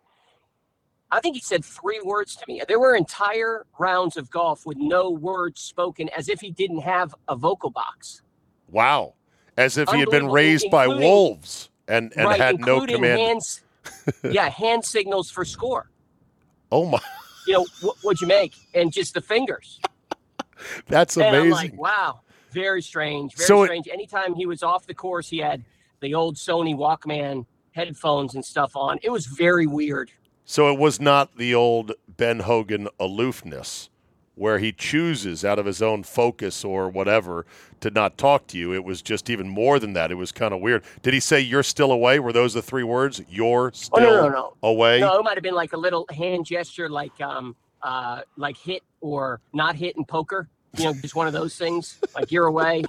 I 1.10 1.20
think 1.20 1.36
he 1.36 1.40
said 1.40 1.64
three 1.64 2.00
words 2.04 2.36
to 2.36 2.44
me. 2.48 2.60
There 2.68 2.78
were 2.78 2.94
entire 2.94 3.64
rounds 3.78 4.16
of 4.18 4.28
golf 4.30 4.66
with 4.66 4.76
no 4.78 5.10
words 5.10 5.60
spoken, 5.60 6.10
as 6.10 6.28
if 6.28 6.40
he 6.40 6.50
didn't 6.50 6.80
have 6.80 7.14
a 7.28 7.36
vocal 7.36 7.70
box. 7.70 8.20
Wow, 8.70 9.14
as 9.58 9.76
if 9.76 9.88
he 9.90 9.98
had 10.00 10.08
been 10.10 10.28
raised 10.28 10.70
by 10.70 10.86
wolves 10.86 11.68
and 11.86 12.12
and 12.16 12.26
right, 12.26 12.40
had 12.40 12.60
no 12.60 12.86
command. 12.86 13.20
hands. 13.20 13.60
yeah, 14.22 14.48
hand 14.48 14.84
signals 14.84 15.30
for 15.30 15.44
score. 15.44 15.90
oh 16.72 16.86
my, 16.86 17.00
You 17.46 17.54
know 17.54 17.66
what? 17.80 17.96
What'd 18.02 18.20
you 18.20 18.26
make? 18.26 18.54
And 18.74 18.92
just 18.92 19.14
the 19.14 19.20
fingers. 19.20 19.80
that's 20.86 21.16
amazing. 21.16 21.50
like, 21.50 21.74
wow, 21.78 22.20
very 22.52 22.82
strange, 22.82 23.34
very 23.36 23.46
So 23.46 23.62
it- 23.62 23.66
strange. 23.66 23.88
Anytime 23.88 24.34
he 24.34 24.46
was 24.46 24.62
off 24.62 24.86
the 24.86 24.94
course, 24.94 25.28
he 25.28 25.38
had 25.38 25.64
the 26.00 26.14
old 26.14 26.36
Sony 26.36 26.76
Walkman 26.76 27.46
headphones 27.72 28.34
and 28.34 28.44
stuff 28.44 28.76
on. 28.76 28.98
It 29.02 29.10
was 29.10 29.26
very 29.26 29.66
weird. 29.66 30.10
So 30.44 30.72
it 30.72 30.78
was 30.78 31.00
not 31.00 31.36
the 31.36 31.54
old 31.54 31.92
Ben 32.08 32.40
Hogan 32.40 32.88
aloofness 32.98 33.90
where 34.38 34.58
he 34.58 34.72
chooses 34.72 35.44
out 35.44 35.58
of 35.58 35.66
his 35.66 35.82
own 35.82 36.02
focus 36.02 36.64
or 36.64 36.88
whatever 36.88 37.44
to 37.80 37.90
not 37.90 38.16
talk 38.18 38.46
to 38.48 38.58
you. 38.58 38.72
It 38.72 38.84
was 38.84 39.02
just 39.02 39.28
even 39.30 39.48
more 39.48 39.78
than 39.78 39.92
that. 39.94 40.10
It 40.10 40.14
was 40.16 40.32
kind 40.32 40.54
of 40.54 40.60
weird. 40.60 40.82
Did 41.02 41.14
he 41.14 41.20
say 41.20 41.40
you're 41.40 41.62
still 41.62 41.92
away? 41.92 42.18
Were 42.18 42.32
those 42.32 42.54
the 42.54 42.62
three 42.62 42.82
words? 42.84 43.20
You're 43.28 43.72
still 43.74 44.00
Oh 44.00 44.02
no, 44.02 44.22
no, 44.22 44.28
no, 44.28 44.54
away? 44.62 45.00
no. 45.00 45.18
It 45.18 45.22
might 45.24 45.36
have 45.36 45.42
been 45.42 45.54
like 45.54 45.72
a 45.72 45.76
little 45.76 46.06
hand 46.10 46.46
gesture, 46.46 46.88
like 46.88 47.20
um, 47.20 47.56
uh, 47.82 48.22
like 48.36 48.56
hit 48.56 48.82
or 49.00 49.40
not 49.52 49.76
hit 49.76 49.96
in 49.96 50.04
poker. 50.04 50.48
You 50.76 50.84
know, 50.84 50.92
just 50.94 51.14
one 51.14 51.26
of 51.26 51.32
those 51.32 51.56
things. 51.56 51.98
Like 52.14 52.30
you're 52.30 52.46
away, 52.46 52.84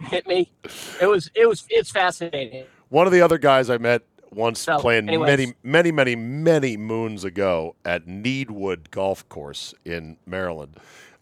hit 0.00 0.26
me. 0.26 0.50
It 1.00 1.06
was, 1.06 1.30
it 1.34 1.46
was, 1.46 1.64
it's 1.70 1.90
fascinating. 1.90 2.64
One 2.88 3.06
of 3.06 3.12
the 3.12 3.20
other 3.20 3.38
guys 3.38 3.70
I 3.70 3.78
met 3.78 4.02
once 4.30 4.60
So, 4.60 4.78
playing 4.78 5.08
anyways. 5.08 5.26
many, 5.26 5.54
many, 5.62 5.92
many, 5.92 6.16
many 6.16 6.76
moons 6.76 7.24
ago 7.24 7.74
at 7.84 8.06
Needwood 8.06 8.90
Golf 8.90 9.28
Course 9.28 9.74
in 9.84 10.16
Maryland. 10.26 10.76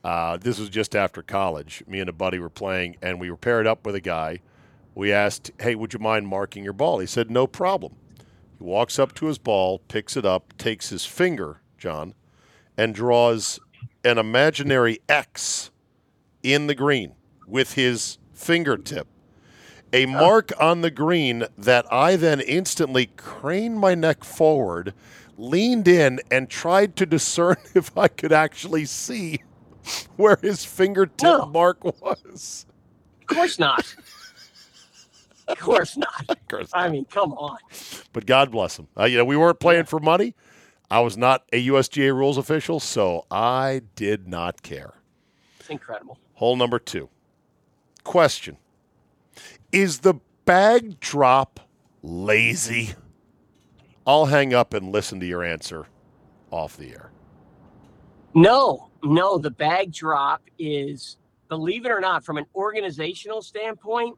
Uh, 0.04 0.36
this 0.36 0.58
was 0.58 0.68
just 0.68 0.94
after 0.94 1.22
college. 1.22 1.82
Me 1.86 2.00
and 2.00 2.08
a 2.08 2.12
buddy 2.12 2.38
were 2.38 2.48
playing, 2.50 2.96
and 3.02 3.20
we 3.20 3.30
were 3.30 3.36
paired 3.36 3.66
up 3.66 3.84
with 3.84 3.94
a 3.94 4.00
guy. 4.00 4.40
We 4.94 5.12
asked, 5.12 5.50
"Hey, 5.60 5.74
would 5.74 5.92
you 5.92 5.98
mind 5.98 6.28
marking 6.28 6.64
your 6.64 6.72
ball?" 6.72 6.98
He 6.98 7.06
said, 7.06 7.30
"No 7.30 7.46
problem." 7.46 7.94
He 8.58 8.64
walks 8.64 8.98
up 8.98 9.14
to 9.14 9.26
his 9.26 9.38
ball, 9.38 9.80
picks 9.88 10.16
it 10.16 10.24
up, 10.24 10.56
takes 10.58 10.88
his 10.90 11.04
finger, 11.04 11.60
John, 11.76 12.14
and 12.76 12.94
draws 12.94 13.60
an 14.04 14.18
imaginary 14.18 14.98
X 15.08 15.70
in 16.42 16.66
the 16.68 16.74
green 16.74 17.12
with 17.46 17.74
his 17.74 18.18
fingertip 18.32 19.06
a 19.92 20.06
mark 20.06 20.52
on 20.60 20.80
the 20.82 20.90
green 20.90 21.44
that 21.56 21.90
I 21.92 22.16
then 22.16 22.40
instantly 22.40 23.06
craned 23.16 23.78
my 23.78 23.94
neck 23.94 24.24
forward, 24.24 24.94
leaned 25.36 25.88
in, 25.88 26.20
and 26.30 26.48
tried 26.50 26.96
to 26.96 27.06
discern 27.06 27.56
if 27.74 27.96
I 27.96 28.08
could 28.08 28.32
actually 28.32 28.84
see 28.84 29.40
where 30.16 30.38
his 30.42 30.64
fingertip 30.64 31.22
No. 31.22 31.46
mark 31.46 31.82
was. 31.84 32.66
Of 33.22 33.26
course 33.36 33.58
not. 33.58 33.94
Of 35.46 35.58
course 35.58 35.96
not. 35.96 36.08
Of 36.28 36.48
course 36.48 36.70
I 36.74 36.88
mean, 36.88 37.04
come 37.06 37.32
on. 37.34 37.58
But 38.12 38.26
God 38.26 38.50
bless 38.50 38.78
him. 38.78 38.88
Uh, 38.98 39.04
you 39.04 39.16
know, 39.16 39.24
we 39.24 39.36
weren't 39.36 39.60
playing 39.60 39.84
for 39.84 39.98
money. 39.98 40.34
I 40.90 41.00
was 41.00 41.16
not 41.16 41.44
a 41.52 41.66
USGA 41.68 42.14
rules 42.14 42.38
official, 42.38 42.80
so 42.80 43.26
I 43.30 43.82
did 43.94 44.26
not 44.28 44.62
care. 44.62 44.94
It's 45.60 45.68
incredible. 45.70 46.18
Hole 46.34 46.56
number 46.56 46.78
two. 46.78 47.08
Question 48.04 48.56
Is 49.72 50.00
the 50.00 50.14
bag 50.44 51.00
drop 51.00 51.60
lazy? 52.02 52.94
I'll 54.06 54.26
hang 54.26 54.54
up 54.54 54.72
and 54.72 54.90
listen 54.90 55.20
to 55.20 55.26
your 55.26 55.44
answer 55.44 55.86
off 56.50 56.76
the 56.76 56.90
air. 56.90 57.10
No, 58.34 58.90
no. 59.02 59.36
The 59.38 59.50
bag 59.50 59.92
drop 59.92 60.42
is, 60.58 61.18
believe 61.48 61.84
it 61.84 61.90
or 61.90 62.00
not, 62.00 62.24
from 62.24 62.38
an 62.38 62.46
organizational 62.54 63.42
standpoint, 63.42 64.16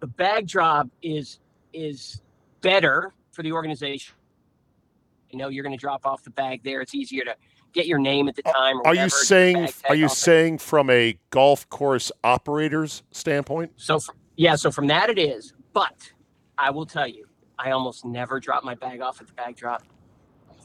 the 0.00 0.06
bag 0.06 0.46
drop 0.46 0.88
is 1.02 1.40
is 1.72 2.22
better 2.62 3.12
for 3.32 3.42
the 3.42 3.52
organization. 3.52 4.14
You 5.30 5.38
know, 5.38 5.48
you're 5.48 5.62
going 5.62 5.76
to 5.76 5.80
drop 5.80 6.06
off 6.06 6.24
the 6.24 6.30
bag 6.30 6.62
there. 6.64 6.80
It's 6.80 6.94
easier 6.94 7.24
to 7.24 7.36
get 7.72 7.86
your 7.86 7.98
name 7.98 8.28
at 8.28 8.34
the 8.34 8.42
time. 8.42 8.78
Or 8.78 8.88
Are 8.88 8.94
you 8.94 9.02
whatever, 9.02 9.10
saying 9.10 9.68
are 9.88 9.94
you 9.94 10.08
saying 10.08 10.58
from 10.58 10.90
a 10.90 11.18
golf 11.30 11.68
course 11.68 12.10
operator's 12.24 13.02
standpoint? 13.12 13.72
So 13.76 14.00
from, 14.00 14.16
yeah, 14.40 14.56
so 14.56 14.70
from 14.70 14.86
that 14.86 15.10
it 15.10 15.18
is. 15.18 15.52
But 15.74 16.12
I 16.56 16.70
will 16.70 16.86
tell 16.86 17.06
you, 17.06 17.26
I 17.58 17.72
almost 17.72 18.06
never 18.06 18.40
drop 18.40 18.64
my 18.64 18.74
bag 18.74 19.02
off 19.02 19.20
at 19.20 19.26
the 19.26 19.34
bag 19.34 19.54
drop. 19.54 19.82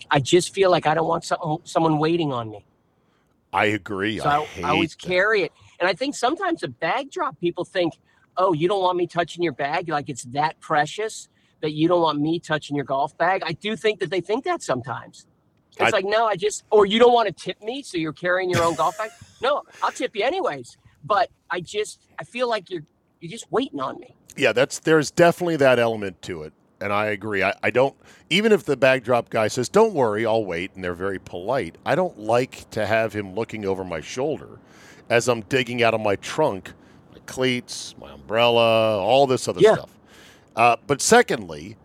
I 0.09 0.21
just 0.21 0.53
feel 0.53 0.71
like 0.71 0.87
I 0.87 0.93
don't 0.93 1.09
want 1.09 1.25
some, 1.25 1.57
someone 1.65 1.99
waiting 1.99 2.31
on 2.31 2.49
me. 2.49 2.65
I 3.51 3.65
agree. 3.65 4.19
So 4.19 4.29
I, 4.29 4.47
I, 4.63 4.69
always 4.69 4.95
that. 4.95 5.05
carry 5.05 5.41
it. 5.41 5.51
And 5.81 5.89
I 5.89 5.93
think 5.93 6.15
sometimes 6.15 6.63
a 6.63 6.69
bag 6.69 7.11
drop, 7.11 7.37
people 7.41 7.65
think, 7.65 7.95
oh, 8.37 8.53
you 8.53 8.69
don't 8.69 8.81
want 8.81 8.97
me 8.97 9.07
touching 9.07 9.43
your 9.43 9.51
bag? 9.51 9.89
Like 9.89 10.07
it's 10.07 10.23
that 10.25 10.57
precious 10.61 11.27
that 11.59 11.73
you 11.73 11.89
don't 11.89 12.01
want 12.01 12.21
me 12.21 12.39
touching 12.39 12.77
your 12.77 12.85
golf 12.85 13.17
bag? 13.17 13.43
I 13.45 13.51
do 13.51 13.75
think 13.75 13.99
that 13.99 14.09
they 14.09 14.21
think 14.21 14.45
that 14.45 14.63
sometimes. 14.63 15.27
It's 15.71 15.81
I- 15.81 15.89
like, 15.89 16.05
no, 16.05 16.25
I 16.25 16.37
just, 16.37 16.63
or 16.71 16.85
you 16.85 16.97
don't 16.97 17.13
want 17.13 17.27
to 17.27 17.33
tip 17.33 17.61
me, 17.61 17.83
so 17.83 17.97
you're 17.97 18.13
carrying 18.13 18.49
your 18.49 18.63
own 18.63 18.75
golf 18.75 18.97
bag? 18.97 19.11
No, 19.41 19.63
I'll 19.83 19.91
tip 19.91 20.15
you 20.15 20.23
anyways. 20.23 20.77
But 21.03 21.29
I 21.51 21.59
just, 21.59 22.07
I 22.17 22.23
feel 22.23 22.49
like 22.49 22.69
you're, 22.69 22.83
you're 23.25 23.31
just 23.31 23.51
waiting 23.51 23.79
on 23.79 23.99
me. 23.99 24.15
Yeah, 24.37 24.51
that's 24.53 24.79
there's 24.79 25.11
definitely 25.11 25.55
that 25.57 25.79
element 25.79 26.21
to 26.23 26.43
it, 26.43 26.53
and 26.81 26.91
I 26.93 27.07
agree. 27.07 27.41
I, 27.43 27.53
I 27.63 27.69
don't 27.71 27.95
even 28.29 28.51
if 28.51 28.63
the 28.65 28.75
bag 28.77 29.03
drop 29.03 29.29
guy 29.29 29.47
says, 29.47 29.69
"Don't 29.69 29.93
worry, 29.93 30.25
I'll 30.25 30.45
wait," 30.45 30.71
and 30.75 30.83
they're 30.83 30.93
very 30.93 31.19
polite. 31.19 31.77
I 31.85 31.95
don't 31.95 32.19
like 32.19 32.69
to 32.71 32.85
have 32.85 33.13
him 33.13 33.33
looking 33.33 33.65
over 33.65 33.83
my 33.83 34.01
shoulder 34.01 34.59
as 35.09 35.27
I'm 35.29 35.41
digging 35.41 35.81
out 35.83 35.93
of 35.93 36.01
my 36.01 36.15
trunk 36.17 36.73
my 37.13 37.19
cleats, 37.27 37.95
my 37.99 38.11
umbrella, 38.11 38.99
all 38.99 39.25
this 39.27 39.47
other 39.47 39.61
Yeah. 39.61 39.75
stuff. 39.75 39.89
Uh, 40.55 40.75
but 40.87 41.01
secondly, 41.01 41.77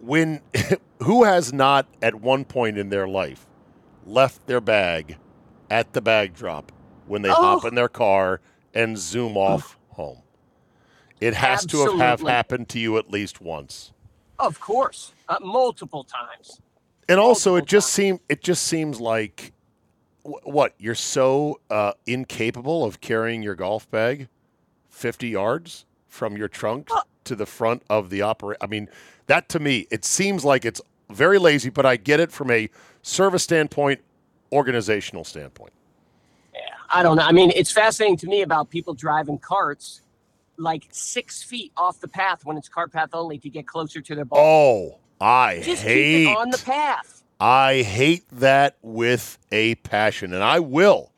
when 0.00 0.40
who 1.02 1.24
has 1.24 1.52
not 1.52 1.86
at 2.02 2.14
one 2.16 2.44
point 2.44 2.76
in 2.78 2.90
their 2.90 3.08
life 3.08 3.46
left 4.06 4.46
their 4.46 4.60
bag 4.60 5.16
at 5.70 5.92
the 5.92 6.00
bag 6.00 6.34
drop 6.34 6.72
when 7.06 7.22
they 7.22 7.28
hop 7.30 7.64
Oh. 7.64 7.68
in 7.68 7.74
their 7.74 7.88
car 7.88 8.40
and 8.74 8.98
zoom 8.98 9.36
off 9.36 9.78
home? 9.90 10.22
It 11.20 11.34
has 11.34 11.66
to 11.66 11.98
have, 11.98 12.20
happened 12.22 12.68
to 12.70 12.78
you 12.78 12.96
at 12.96 13.10
least 13.10 13.40
once. 13.40 13.92
Of 14.38 14.58
course, 14.58 15.12
uh, 15.28 15.36
multiple 15.42 16.02
times. 16.02 16.60
And 17.08 17.20
also, 17.20 17.56
it 17.56 17.66
just 17.66 17.88
times. 17.88 17.94
seem 17.94 18.20
it 18.28 18.42
just 18.42 18.62
seems 18.64 19.00
like 19.00 19.52
wh- 20.22 20.46
what 20.46 20.74
you're 20.78 20.94
so 20.94 21.60
uh, 21.68 21.92
incapable 22.06 22.84
of 22.84 23.00
carrying 23.00 23.42
your 23.42 23.54
golf 23.54 23.90
bag 23.90 24.28
fifty 24.88 25.28
yards 25.28 25.84
from 26.08 26.36
your 26.36 26.48
trunk 26.48 26.88
Well- 26.90 27.06
to 27.24 27.36
the 27.36 27.46
front 27.46 27.82
of 27.90 28.08
the 28.08 28.22
opera. 28.22 28.56
I 28.62 28.66
mean, 28.66 28.88
that 29.26 29.48
to 29.50 29.58
me, 29.60 29.86
it 29.90 30.04
seems 30.06 30.44
like 30.44 30.64
it's 30.64 30.80
very 31.10 31.38
lazy. 31.38 31.68
But 31.68 31.84
I 31.84 31.96
get 31.96 32.18
it 32.18 32.32
from 32.32 32.50
a 32.50 32.70
service 33.02 33.42
standpoint, 33.42 34.00
organizational 34.52 35.24
standpoint. 35.24 35.72
Yeah, 36.54 36.60
I 36.88 37.02
don't 37.02 37.16
know. 37.18 37.24
I 37.24 37.32
mean, 37.32 37.52
it's 37.54 37.70
fascinating 37.70 38.16
to 38.18 38.26
me 38.26 38.40
about 38.40 38.70
people 38.70 38.94
driving 38.94 39.38
carts 39.38 40.00
like 40.60 40.86
six 40.90 41.42
feet 41.42 41.72
off 41.76 42.00
the 42.00 42.08
path 42.08 42.44
when 42.44 42.56
it's 42.56 42.68
cart 42.68 42.92
path 42.92 43.10
only 43.12 43.38
to 43.38 43.48
get 43.50 43.66
closer 43.66 44.00
to 44.00 44.14
their 44.14 44.24
ball. 44.24 44.38
Oh, 44.38 44.98
I 45.24 45.60
Just 45.60 45.82
hate 45.82 46.24
keep 46.26 46.28
it 46.28 46.36
on 46.36 46.50
the 46.50 46.58
path. 46.58 47.22
I 47.40 47.82
hate 47.82 48.28
that 48.30 48.76
with 48.82 49.38
a 49.50 49.76
passion, 49.76 50.32
and 50.34 50.42
I 50.44 50.60
will 50.60 51.12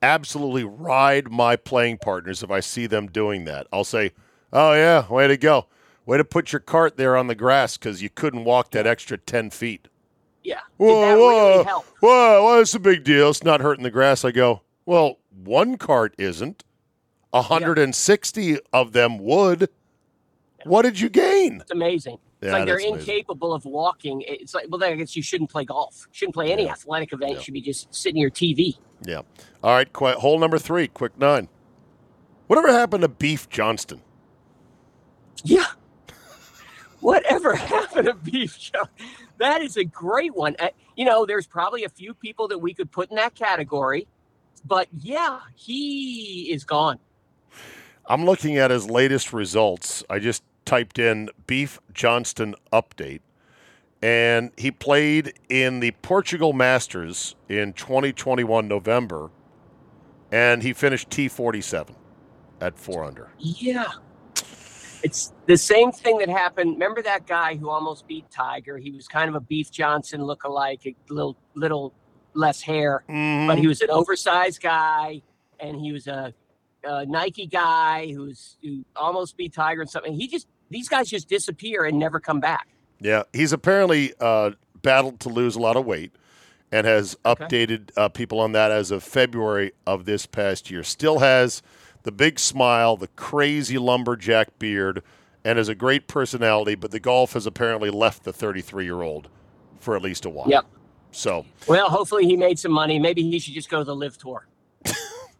absolutely 0.00 0.64
ride 0.64 1.30
my 1.30 1.56
playing 1.56 1.98
partners 1.98 2.42
if 2.42 2.50
I 2.50 2.60
see 2.60 2.86
them 2.86 3.08
doing 3.08 3.44
that. 3.46 3.66
I'll 3.72 3.84
say, 3.84 4.12
"Oh 4.52 4.72
yeah, 4.74 5.08
way 5.08 5.26
to 5.26 5.36
go, 5.36 5.66
way 6.04 6.18
to 6.18 6.24
put 6.24 6.52
your 6.52 6.60
cart 6.60 6.96
there 6.96 7.16
on 7.16 7.26
the 7.26 7.34
grass 7.34 7.76
because 7.76 8.02
you 8.02 8.08
couldn't 8.10 8.44
walk 8.44 8.70
that 8.70 8.86
extra 8.86 9.18
ten 9.18 9.50
feet." 9.50 9.88
Yeah. 10.44 10.60
Whoa, 10.76 10.86
Did 10.86 11.02
that 11.02 11.18
whoa, 11.18 11.50
really 11.50 11.64
help? 11.64 11.84
whoa, 12.00 12.44
what's 12.44 12.70
the 12.72 12.78
big 12.78 13.02
deal? 13.02 13.30
It's 13.30 13.42
not 13.42 13.60
hurting 13.60 13.82
the 13.82 13.90
grass. 13.90 14.24
I 14.24 14.30
go, 14.30 14.62
well, 14.84 15.18
one 15.34 15.76
cart 15.76 16.14
isn't. 16.18 16.62
160 17.30 18.58
of 18.72 18.92
them 18.92 19.18
would. 19.18 19.68
What 20.64 20.82
did 20.82 20.98
you 21.00 21.08
gain? 21.08 21.60
It's 21.60 21.70
amazing. 21.70 22.18
It's 22.40 22.46
Yeah, 22.48 22.52
like 22.52 22.66
they're 22.66 22.76
that's 22.76 22.86
amazing. 22.90 23.00
incapable 23.08 23.52
of 23.52 23.64
walking. 23.64 24.22
It's 24.26 24.54
like, 24.54 24.66
well, 24.68 24.78
then 24.78 24.92
I 24.92 24.96
guess 24.96 25.14
you 25.16 25.22
shouldn't 25.22 25.50
play 25.50 25.64
golf. 25.64 26.06
Shouldn't 26.12 26.34
play 26.34 26.52
any 26.52 26.64
Yeah. 26.64 26.72
athletic 26.72 27.12
event. 27.12 27.32
Yeah. 27.32 27.36
You 27.38 27.42
should 27.44 27.54
be 27.54 27.60
just 27.60 27.94
sitting 27.94 28.20
your 28.20 28.30
TV. 28.30 28.76
Yeah. 29.02 29.22
All 29.62 29.72
right. 29.74 29.90
Qu- 29.92 30.18
hole 30.18 30.38
number 30.38 30.58
three, 30.58 30.88
quick 30.88 31.16
nine. 31.18 31.48
Whatever 32.46 32.72
happened 32.72 33.02
to 33.02 33.08
Beef 33.08 33.48
Johnston? 33.48 34.02
Yeah. 35.44 35.66
Whatever 37.00 37.54
happened 37.56 38.06
to 38.06 38.14
Beef 38.14 38.58
Joe? 38.58 38.84
That 39.38 39.62
is 39.62 39.76
a 39.76 39.84
great 39.84 40.34
one. 40.34 40.56
Uh, 40.58 40.68
you 40.96 41.04
know, 41.04 41.26
there's 41.26 41.46
probably 41.46 41.84
a 41.84 41.88
few 41.88 42.14
people 42.14 42.48
that 42.48 42.58
we 42.58 42.72
could 42.74 42.90
put 42.90 43.10
in 43.10 43.16
that 43.16 43.34
category, 43.34 44.06
but 44.64 44.88
yeah, 44.92 45.40
he 45.54 46.48
is 46.50 46.64
gone. 46.64 46.98
I'm 48.08 48.24
looking 48.24 48.56
at 48.56 48.70
his 48.70 48.88
latest 48.88 49.32
results. 49.32 50.04
I 50.08 50.18
just 50.18 50.42
typed 50.64 50.98
in 50.98 51.28
Beef 51.46 51.80
Johnston 51.92 52.54
update, 52.72 53.20
and 54.02 54.50
he 54.56 54.70
played 54.70 55.34
in 55.48 55.80
the 55.80 55.90
Portugal 56.02 56.52
Masters 56.52 57.34
in 57.48 57.72
2021 57.72 58.68
November, 58.68 59.30
and 60.30 60.62
he 60.62 60.72
finished 60.72 61.10
T47 61.10 61.94
at 62.60 62.78
four 62.78 63.04
under. 63.04 63.30
Yeah. 63.38 63.86
It's 65.02 65.32
the 65.46 65.56
same 65.56 65.92
thing 65.92 66.18
that 66.18 66.28
happened. 66.28 66.72
Remember 66.72 67.02
that 67.02 67.26
guy 67.26 67.54
who 67.56 67.68
almost 67.70 68.08
beat 68.08 68.30
Tiger? 68.30 68.76
He 68.78 68.90
was 68.92 69.06
kind 69.06 69.28
of 69.28 69.34
a 69.34 69.40
Beef 69.40 69.70
Johnston 69.70 70.24
look-alike, 70.24 70.80
a 70.86 70.94
little 71.12 71.36
little 71.54 71.92
less 72.34 72.60
hair, 72.60 73.04
Mhm. 73.08 73.46
but 73.46 73.58
he 73.58 73.66
was 73.66 73.80
an 73.82 73.90
oversized 73.90 74.60
guy, 74.62 75.22
and 75.60 75.80
he 75.80 75.92
was 75.92 76.06
a, 76.06 76.34
a 76.86 77.04
Nike 77.06 77.46
guy 77.46 78.12
who's 78.12 78.56
who 78.62 78.84
almost 78.94 79.36
beat 79.36 79.52
Tiger 79.52 79.80
and 79.82 79.90
something. 79.90 80.14
He 80.14 80.28
just 80.28 80.46
these 80.70 80.88
guys 80.88 81.08
just 81.08 81.28
disappear 81.28 81.84
and 81.84 81.98
never 81.98 82.18
come 82.20 82.40
back. 82.40 82.68
Yeah, 83.00 83.24
he's 83.32 83.52
apparently 83.52 84.14
uh, 84.20 84.52
battled 84.82 85.20
to 85.20 85.28
lose 85.28 85.54
a 85.56 85.60
lot 85.60 85.76
of 85.76 85.84
weight 85.84 86.12
and 86.72 86.86
has 86.86 87.16
Okay. 87.24 87.44
updated 87.44 87.90
uh, 87.96 88.08
people 88.08 88.40
on 88.40 88.52
that 88.52 88.70
as 88.70 88.90
of 88.90 89.02
February 89.02 89.72
of 89.86 90.04
this 90.06 90.26
past 90.26 90.70
year. 90.70 90.82
Still 90.82 91.18
has 91.20 91.62
the 92.04 92.12
big 92.12 92.38
smile, 92.38 92.96
the 92.96 93.08
crazy 93.08 93.78
lumberjack 93.78 94.58
beard, 94.58 95.02
and 95.44 95.58
has 95.58 95.68
a 95.68 95.74
great 95.74 96.08
personality, 96.08 96.74
but 96.74 96.90
the 96.90 97.00
golf 97.00 97.34
has 97.34 97.46
apparently 97.46 97.90
left 97.90 98.24
the 98.24 98.32
33 98.32 98.84
year 98.84 99.02
old 99.02 99.28
for 99.78 99.94
at 99.94 100.02
least 100.02 100.24
a 100.24 100.30
while. 100.30 100.48
Yep. 100.48 100.64
So 101.12 101.46
Well, 101.68 101.88
hopefully 101.88 102.24
he 102.24 102.36
made 102.36 102.58
some 102.58 102.72
money. 102.72 102.98
Maybe 102.98 103.22
he 103.22 103.38
should 103.38 103.54
just 103.54 103.70
go 103.70 103.78
to 103.78 103.84
the 103.84 103.94
LIV 103.94 104.18
tour. 104.18 104.46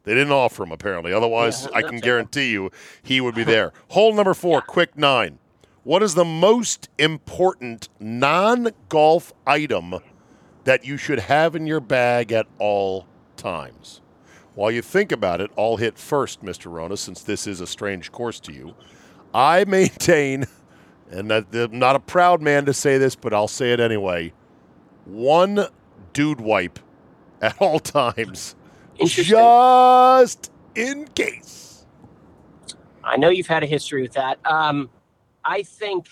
They 0.06 0.14
didn't 0.14 0.32
offer 0.32 0.62
him, 0.62 0.72
apparently. 0.72 1.12
Otherwise, 1.12 1.64
Yeah, 1.70 1.76
I 1.76 1.82
can 1.82 1.98
guarantee 1.98 2.50
you 2.50 2.70
he 3.02 3.20
would 3.20 3.34
be 3.34 3.44
there. 3.44 3.74
Hole 3.90 4.14
number 4.14 4.32
four, 4.32 4.62
quick 4.62 4.96
nine. 4.96 5.38
What 5.84 6.02
is 6.02 6.14
the 6.14 6.24
most 6.24 6.88
important 6.98 7.90
non 8.00 8.70
golf 8.88 9.34
item 9.46 9.96
that 10.64 10.84
you 10.84 10.96
should 10.96 11.20
have 11.20 11.54
in 11.54 11.66
your 11.66 11.80
bag 11.80 12.32
at 12.32 12.46
all 12.58 13.06
times? 13.36 14.00
While 14.54 14.70
you 14.70 14.80
think 14.80 15.12
about 15.12 15.42
it, 15.42 15.50
I'll 15.58 15.76
hit 15.76 15.98
first, 15.98 16.42
Mr. 16.42 16.72
Rona, 16.72 16.96
since 16.96 17.22
this 17.22 17.46
is 17.46 17.60
a 17.60 17.66
strange 17.66 18.10
course 18.10 18.40
to 18.40 18.52
you. 18.52 18.74
I 19.34 19.64
maintain, 19.68 20.46
and 21.10 21.30
I'm 21.30 21.46
not 21.72 21.96
a 21.96 22.00
proud 22.00 22.40
man 22.40 22.64
to 22.64 22.72
say 22.72 22.96
this, 22.96 23.14
but 23.14 23.34
I'll 23.34 23.48
say 23.48 23.72
it 23.72 23.80
anyway 23.80 24.32
one 25.06 25.66
dude 26.12 26.40
wipe 26.40 26.78
at 27.40 27.56
all 27.60 27.78
times. 27.78 28.54
Just 29.04 30.50
in 30.74 31.06
case. 31.08 31.84
I 33.04 33.16
know 33.16 33.28
you've 33.28 33.46
had 33.46 33.62
a 33.62 33.66
history 33.66 34.02
with 34.02 34.12
that. 34.12 34.38
Um, 34.44 34.90
I 35.44 35.62
think, 35.62 36.08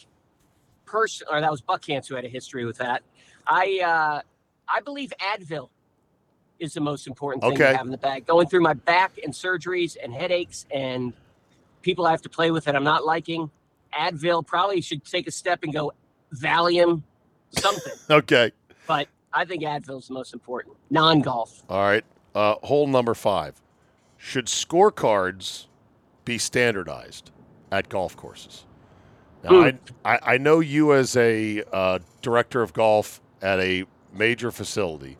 person, 0.87 1.27
or 1.31 1.41
that 1.41 1.51
was 1.51 1.61
Buckhantz 1.61 2.07
who 2.09 2.15
had 2.15 2.25
a 2.25 2.29
history 2.29 2.65
with 2.65 2.79
that. 2.79 3.03
I 3.47 3.81
uh, 3.85 4.21
I 4.69 4.81
believe 4.81 5.13
Advil 5.21 5.69
is 6.59 6.75
the 6.75 6.81
most 6.81 7.07
important 7.07 7.43
thing 7.43 7.55
Okay. 7.55 7.73
to 7.73 7.77
have 7.77 7.87
in 7.87 7.93
the 7.93 7.99
bag. 7.99 8.27
Going 8.27 8.47
through 8.47 8.63
my 8.63 8.75
back 8.75 9.19
and 9.23 9.33
surgeries 9.33 9.97
and 10.03 10.15
headaches 10.15 10.67
and 10.71 11.13
people 11.83 12.07
I 12.07 12.13
have 12.13 12.23
to 12.23 12.29
play 12.29 12.51
with 12.51 12.65
that 12.65 12.77
I'm 12.77 12.85
not 12.85 13.05
liking. 13.05 13.51
Advil 13.93 14.47
probably 14.47 14.81
should 14.81 15.05
take 15.05 15.27
a 15.27 15.31
step 15.31 15.61
and 15.65 15.73
go 15.73 15.93
Valium, 16.35 17.03
something. 17.51 17.93
Okay. 18.11 18.53
but 18.87 19.09
I 19.33 19.45
think 19.45 19.63
Advil 19.63 19.99
is 19.99 20.09
the 20.09 20.15
most 20.15 20.33
important. 20.33 20.77
Non 20.91 21.21
golf. 21.21 21.63
All 21.69 21.83
right. 21.83 22.05
Uh, 22.35 22.55
hole 22.63 22.87
number 22.87 23.15
five. 23.15 23.61
Should 24.17 24.47
scorecards 24.47 25.67
be 26.25 26.39
standardized 26.39 27.31
at 27.71 27.89
golf 27.89 28.17
courses? 28.17 28.65
Now, 29.43 29.51
Hmm. 29.71 29.77
I, 30.05 30.15
I, 30.15 30.19
I 30.35 30.39
know 30.39 30.61
you 30.61 30.95
as 30.95 31.17
a 31.17 31.63
uh, 31.73 31.99
director 32.23 32.63
of 32.63 32.73
golf 32.73 33.21
at 33.43 33.61
a 33.61 33.85
major 34.13 34.51
facility 34.51 35.19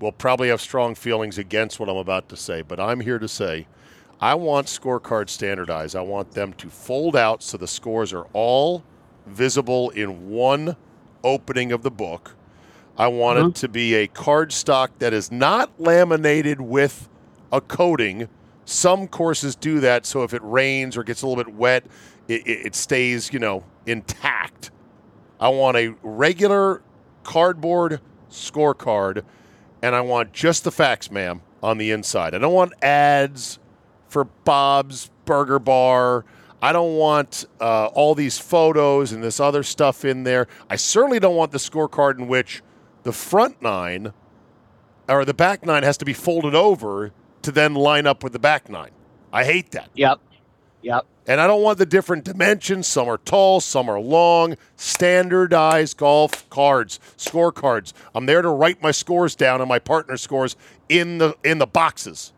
will 0.00 0.12
probably 0.12 0.48
have 0.48 0.60
strong 0.60 0.94
feelings 0.94 1.38
against 1.38 1.78
what 1.78 1.88
I'm 1.88 1.96
about 1.96 2.28
to 2.30 2.36
say, 2.36 2.62
but 2.62 2.80
I'm 2.80 3.00
here 3.00 3.18
to 3.18 3.28
say 3.28 3.66
I 4.20 4.34
want 4.34 4.66
scorecards 4.68 5.30
standardized. 5.30 5.94
I 5.94 6.00
want 6.00 6.32
them 6.32 6.52
to 6.54 6.68
fold 6.70 7.14
out 7.14 7.42
so 7.42 7.56
the 7.56 7.66
scores 7.68 8.12
are 8.12 8.26
all 8.32 8.82
visible 9.26 9.90
in 9.90 10.30
one 10.30 10.76
opening 11.22 11.72
of 11.72 11.82
the 11.82 11.90
book. 11.90 12.34
I 12.98 13.06
want 13.06 13.38
mm-hmm. 13.38 13.48
it 13.50 13.54
to 13.56 13.68
be 13.68 13.94
a 13.94 14.08
cardstock 14.08 14.88
that 14.98 15.12
is 15.12 15.30
not 15.30 15.70
laminated 15.80 16.60
with 16.60 17.08
a 17.52 17.60
coating. 17.60 18.28
Some 18.64 19.06
courses 19.06 19.54
do 19.54 19.78
that, 19.80 20.04
so 20.04 20.24
if 20.24 20.34
it 20.34 20.42
rains 20.42 20.96
or 20.96 21.04
gets 21.04 21.22
a 21.22 21.28
little 21.28 21.42
bit 21.42 21.54
wet, 21.54 21.86
it, 22.26 22.46
it 22.46 22.74
stays, 22.74 23.32
you 23.32 23.38
know, 23.38 23.62
intact. 23.86 24.72
I 25.40 25.48
want 25.50 25.76
a 25.76 25.94
regular 26.02 26.82
cardboard 27.22 28.00
scorecard, 28.30 29.22
and 29.80 29.94
I 29.94 30.00
want 30.00 30.32
just 30.32 30.64
the 30.64 30.72
facts, 30.72 31.10
ma'am, 31.10 31.40
on 31.62 31.78
the 31.78 31.92
inside. 31.92 32.34
I 32.34 32.38
don't 32.38 32.52
want 32.52 32.72
ads 32.82 33.60
for 34.08 34.24
Bob's 34.24 35.10
Burger 35.24 35.60
Bar. 35.60 36.24
I 36.60 36.72
don't 36.72 36.96
want 36.96 37.46
uh, 37.60 37.86
all 37.86 38.16
these 38.16 38.38
photos 38.38 39.12
and 39.12 39.22
this 39.22 39.38
other 39.38 39.62
stuff 39.62 40.04
in 40.04 40.24
there. 40.24 40.48
I 40.68 40.74
certainly 40.74 41.20
don't 41.20 41.36
want 41.36 41.52
the 41.52 41.58
scorecard 41.58 42.18
in 42.18 42.26
which 42.26 42.62
the 43.08 43.12
front 43.14 43.62
nine 43.62 44.12
or 45.08 45.24
the 45.24 45.32
back 45.32 45.64
nine 45.64 45.82
has 45.82 45.96
to 45.96 46.04
be 46.04 46.12
folded 46.12 46.54
over 46.54 47.10
to 47.40 47.50
then 47.50 47.74
line 47.74 48.06
up 48.06 48.22
with 48.22 48.34
the 48.34 48.38
back 48.38 48.68
nine. 48.68 48.90
I 49.32 49.44
hate 49.44 49.70
that. 49.70 49.88
Yep. 49.94 50.20
Yep. 50.82 51.06
And 51.26 51.40
I 51.40 51.46
don't 51.46 51.62
want 51.62 51.78
the 51.78 51.86
different 51.86 52.24
dimensions. 52.24 52.86
Some 52.86 53.08
are 53.08 53.16
tall, 53.16 53.60
some 53.60 53.88
are 53.88 53.98
long. 53.98 54.56
Standardized 54.76 55.96
golf 55.96 56.50
cards, 56.50 57.00
scorecards. 57.16 57.94
I'm 58.14 58.26
there 58.26 58.42
to 58.42 58.50
write 58.50 58.82
my 58.82 58.90
scores 58.90 59.34
down 59.34 59.62
and 59.62 59.68
my 59.70 59.78
partner 59.78 60.18
scores 60.18 60.54
in 60.90 61.16
the 61.16 61.34
in 61.42 61.56
the 61.56 61.66
boxes. 61.66 62.34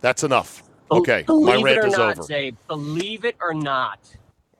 That's 0.00 0.24
enough. 0.24 0.64
Okay, 0.90 1.22
believe 1.22 1.46
my 1.46 1.62
rant 1.62 1.78
it 1.78 1.84
or 1.84 1.86
is 1.86 1.96
not, 1.96 2.18
over. 2.18 2.52
Believe 2.66 3.24
it 3.24 3.36
or 3.40 3.54
not, 3.54 4.00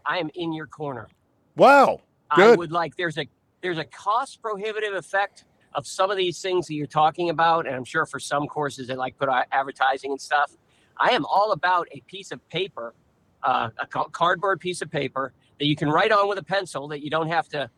I 0.07 0.19
am 0.19 0.31
in 0.37 0.53
your 0.53 0.69
corner. 0.69 1.09
Wow, 1.57 2.03
good. 2.37 2.53
I 2.53 2.55
would 2.55 2.71
like. 2.71 2.95
There's 2.97 3.19
a 3.19 3.27
there's 3.63 3.79
a 3.79 3.85
cost 3.85 4.41
prohibitive 4.43 4.95
effect 4.95 5.45
of 5.75 5.87
some 5.87 6.11
of 6.11 6.17
these 6.17 6.41
things 6.41 6.67
that 6.67 6.75
you're 6.75 6.87
talking 6.87 7.31
about, 7.31 7.67
and 7.67 7.77
I'm 7.77 7.85
sure 7.85 8.07
for 8.07 8.19
some 8.19 8.47
courses 8.47 8.89
they 8.89 8.97
like 8.97 9.17
put 9.19 9.29
advertising 9.53 10.11
and 10.11 10.21
stuff. 10.21 10.53
I 10.99 11.11
am 11.11 11.25
all 11.25 11.53
about 11.53 11.89
a 11.93 12.01
piece 12.01 12.33
of 12.33 12.47
paper 12.49 12.95
uh, 13.43 13.71
a 13.79 13.87
cardboard 13.87 14.61
piece 14.61 14.83
of 14.83 14.91
paper 14.91 15.33
that 15.59 15.67
you 15.67 15.77
can 15.77 15.89
write 15.89 16.13
on 16.13 16.29
with 16.29 16.39
a 16.39 16.43
pencil 16.43 16.89
that 16.89 17.03
you 17.03 17.11
don't 17.11 17.29
have 17.29 17.49
to 17.49 17.71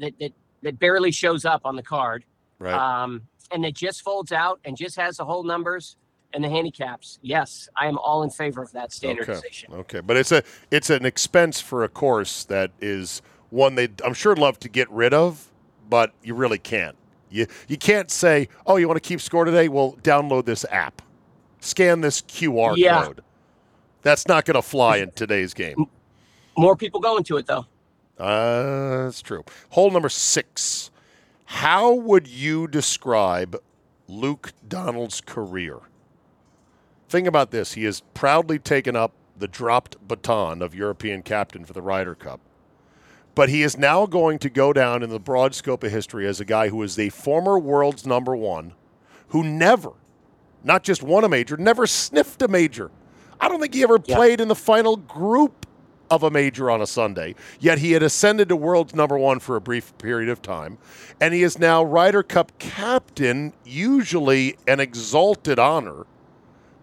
that 0.00 0.14
that, 0.18 0.32
that 0.62 0.78
barely 0.78 1.10
shows 1.10 1.44
up 1.44 1.62
on 1.64 1.76
the 1.76 1.82
card. 1.82 2.24
Right. 2.58 2.74
Um, 2.74 3.22
and 3.52 3.64
it 3.64 3.74
just 3.74 4.02
folds 4.02 4.32
out 4.32 4.60
and 4.64 4.76
just 4.76 4.96
has 4.96 5.18
the 5.18 5.24
hole 5.24 5.44
numbers 5.44 5.96
and 6.32 6.42
the 6.42 6.48
handicaps. 6.48 7.18
Yes, 7.22 7.68
I 7.76 7.86
am 7.86 7.98
all 7.98 8.22
in 8.22 8.30
favor 8.30 8.62
of 8.62 8.72
that 8.72 8.92
standardization. 8.92 9.72
Okay. 9.72 9.80
okay. 9.80 10.00
But 10.00 10.16
it's 10.16 10.32
a 10.32 10.42
it's 10.70 10.90
an 10.90 11.04
expense 11.04 11.60
for 11.60 11.84
a 11.84 11.88
course 11.88 12.44
that 12.44 12.70
is 12.80 13.22
one 13.54 13.76
they 13.76 13.88
I'm 14.04 14.14
sure 14.14 14.34
love 14.34 14.58
to 14.60 14.68
get 14.68 14.90
rid 14.90 15.14
of, 15.14 15.50
but 15.88 16.12
you 16.22 16.34
really 16.34 16.58
can't. 16.58 16.96
You 17.30 17.46
you 17.68 17.78
can't 17.78 18.10
say, 18.10 18.48
"Oh, 18.66 18.76
you 18.76 18.88
want 18.88 19.02
to 19.02 19.08
keep 19.08 19.20
score 19.20 19.44
today? 19.44 19.68
Well, 19.68 19.96
download 20.02 20.44
this 20.44 20.66
app. 20.70 21.00
Scan 21.60 22.00
this 22.00 22.20
QR 22.22 22.74
yeah. 22.76 23.04
code." 23.04 23.22
That's 24.02 24.28
not 24.28 24.44
going 24.44 24.56
to 24.56 24.62
fly 24.62 24.98
in 24.98 25.12
today's 25.12 25.54
game. 25.54 25.86
More 26.58 26.76
people 26.76 27.00
going 27.00 27.24
to 27.24 27.38
it, 27.38 27.46
though. 27.46 27.64
Uh, 28.18 29.04
that's 29.04 29.22
true. 29.22 29.44
Hole 29.70 29.90
number 29.90 30.10
six. 30.10 30.90
How 31.46 31.92
would 31.94 32.26
you 32.28 32.68
describe 32.68 33.56
Luke 34.06 34.52
Donald's 34.68 35.20
career? 35.20 35.78
Think 37.08 37.26
about 37.26 37.50
this. 37.50 37.72
He 37.72 37.84
has 37.84 38.02
proudly 38.12 38.58
taken 38.58 38.94
up 38.94 39.12
the 39.36 39.48
dropped 39.48 40.06
baton 40.06 40.60
of 40.60 40.74
European 40.74 41.22
captain 41.22 41.64
for 41.64 41.72
the 41.72 41.82
Ryder 41.82 42.14
Cup. 42.14 42.40
But 43.34 43.48
he 43.48 43.62
is 43.62 43.76
now 43.76 44.06
going 44.06 44.38
to 44.40 44.50
go 44.50 44.72
down 44.72 45.02
in 45.02 45.10
the 45.10 45.18
broad 45.18 45.54
scope 45.54 45.82
of 45.82 45.90
history 45.90 46.26
as 46.26 46.40
a 46.40 46.44
guy 46.44 46.68
who 46.68 46.82
is 46.82 46.96
the 46.96 47.10
former 47.10 47.58
world's 47.58 48.06
number 48.06 48.36
one, 48.36 48.74
who 49.28 49.42
never, 49.42 49.92
not 50.62 50.84
just 50.84 51.02
won 51.02 51.24
a 51.24 51.28
major, 51.28 51.56
never 51.56 51.86
sniffed 51.86 52.42
a 52.42 52.48
major 52.48 52.90
I 53.40 53.48
don't 53.48 53.60
think 53.60 53.74
he 53.74 53.82
ever 53.82 54.00
yeah. 54.04 54.16
played 54.16 54.40
in 54.40 54.48
the 54.48 54.54
final 54.54 54.96
group 54.96 55.66
of 56.10 56.22
a 56.22 56.30
major 56.30 56.70
on 56.70 56.80
a 56.80 56.86
Sunday. 56.86 57.34
Yet 57.60 57.78
he 57.78 57.92
had 57.92 58.02
ascended 58.02 58.48
to 58.48 58.56
world's 58.56 58.94
number 58.94 59.18
one 59.18 59.38
for 59.38 59.56
a 59.56 59.60
brief 59.60 59.96
period 59.98 60.28
of 60.28 60.42
time. 60.42 60.78
And 61.20 61.34
he 61.34 61.42
is 61.42 61.58
now 61.58 61.82
Ryder 61.84 62.22
Cup 62.22 62.58
captain, 62.58 63.52
usually 63.64 64.56
an 64.66 64.80
exalted 64.80 65.58
honor, 65.58 66.06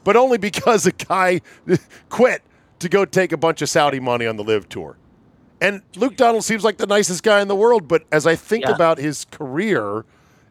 but 0.04 0.16
only 0.16 0.38
because 0.38 0.86
a 0.86 0.92
guy 0.92 1.42
quit 2.10 2.42
to 2.80 2.90
go 2.90 3.06
take 3.06 3.32
a 3.32 3.38
bunch 3.38 3.62
of 3.62 3.70
Saudi 3.70 4.00
money 4.00 4.26
on 4.26 4.38
the 4.38 4.44
LIV 4.44 4.70
tour. 4.70 4.98
And 5.62 5.84
Luke 5.96 6.16
Donald 6.16 6.44
seems 6.44 6.64
like 6.64 6.78
the 6.78 6.88
nicest 6.88 7.22
guy 7.22 7.40
in 7.40 7.48
the 7.48 7.56
world, 7.56 7.88
but 7.88 8.04
as 8.12 8.26
I 8.26 8.36
think 8.36 8.66
yeah. 8.66 8.72
about 8.72 8.98
his 8.98 9.26
career 9.26 10.04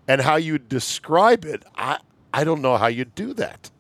and 0.07 0.21
how 0.21 0.37
you 0.37 0.57
describe 0.57 1.45
it, 1.45 1.65
I, 1.77 1.99
I 2.33 2.45
don't 2.45 2.63
know 2.63 2.77
how 2.77 2.87
you'd 2.87 3.17
do 3.17 3.35
that. 3.35 3.71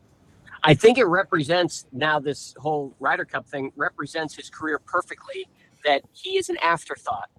I 0.65 0.75
think 0.75 0.99
it 0.99 1.05
represents 1.05 1.87
now 1.93 2.19
this 2.19 2.55
whole 2.59 2.95
Ryder 2.99 3.25
Cup 3.25 3.47
thing 3.47 3.73
represents 3.77 4.35
his 4.35 4.51
career 4.51 4.79
perfectly. 4.79 5.47
That 5.83 6.03
he 6.13 6.37
is 6.37 6.51
an 6.51 6.59
afterthought. 6.59 7.31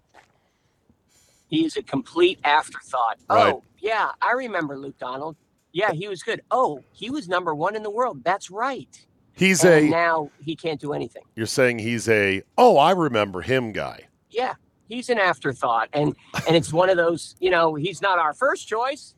He 1.48 1.64
is 1.64 1.78
a 1.78 1.84
complete 1.84 2.40
afterthought. 2.44 3.20
Oh, 3.30 3.36
right. 3.36 3.54
Oh 3.54 3.64
yeah, 3.78 4.10
I 4.20 4.32
remember 4.32 4.80
Luke 4.80 4.98
Donald. 4.98 5.36
Yeah, 5.74 5.92
he 5.92 6.08
was 6.08 6.24
good. 6.24 6.42
Oh, 6.50 6.84
he 6.92 7.12
was 7.12 7.28
number 7.28 7.54
one 7.54 7.76
in 7.76 7.84
the 7.84 7.92
world. 7.92 8.24
That's 8.24 8.50
right. 8.50 9.06
He's 9.42 9.64
and 9.64 9.88
a 9.88 9.90
now 9.90 10.30
he 10.44 10.56
can't 10.56 10.80
do 10.80 10.94
anything. 10.94 11.24
You're 11.36 11.46
saying 11.48 11.80
he's 11.80 12.08
a 12.08 12.44
oh 12.58 12.78
I 12.78 12.92
remember 12.92 13.42
him 13.42 13.72
guy. 13.72 14.08
Yeah, 14.30 14.54
he's 14.88 15.10
an 15.10 15.18
afterthought, 15.18 15.90
and 15.94 16.16
and 16.48 16.56
it's 16.56 16.72
one 16.72 16.90
of 16.90 16.98
those 16.98 17.36
you 17.40 17.50
know 17.50 17.76
he's 17.76 18.02
not 18.02 18.20
our 18.20 18.34
first 18.34 18.68
choice 18.68 19.16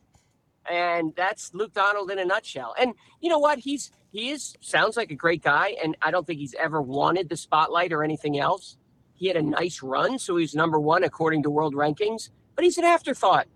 and 0.70 1.12
that's 1.16 1.52
Luke 1.54 1.72
Donald 1.72 2.10
in 2.10 2.18
a 2.18 2.24
nutshell. 2.24 2.74
And 2.78 2.94
you 3.20 3.28
know 3.28 3.38
what? 3.38 3.58
He's 3.58 3.90
he 4.12 4.30
is 4.30 4.56
sounds 4.60 4.96
like 4.96 5.10
a 5.10 5.14
great 5.14 5.42
guy, 5.42 5.76
and 5.82 5.96
I 6.02 6.10
don't 6.10 6.26
think 6.26 6.38
he's 6.38 6.54
ever 6.54 6.80
wanted 6.80 7.28
the 7.28 7.36
spotlight 7.36 7.92
or 7.92 8.04
anything 8.04 8.38
else. 8.38 8.76
He 9.14 9.28
had 9.28 9.36
a 9.36 9.42
nice 9.42 9.82
run, 9.82 10.18
so 10.18 10.36
he's 10.36 10.54
number 10.54 10.78
one 10.78 11.04
according 11.04 11.42
to 11.44 11.50
world 11.50 11.74
rankings. 11.74 12.30
But 12.54 12.64
he's 12.64 12.78
an 12.78 12.84
afterthought. 12.84 13.46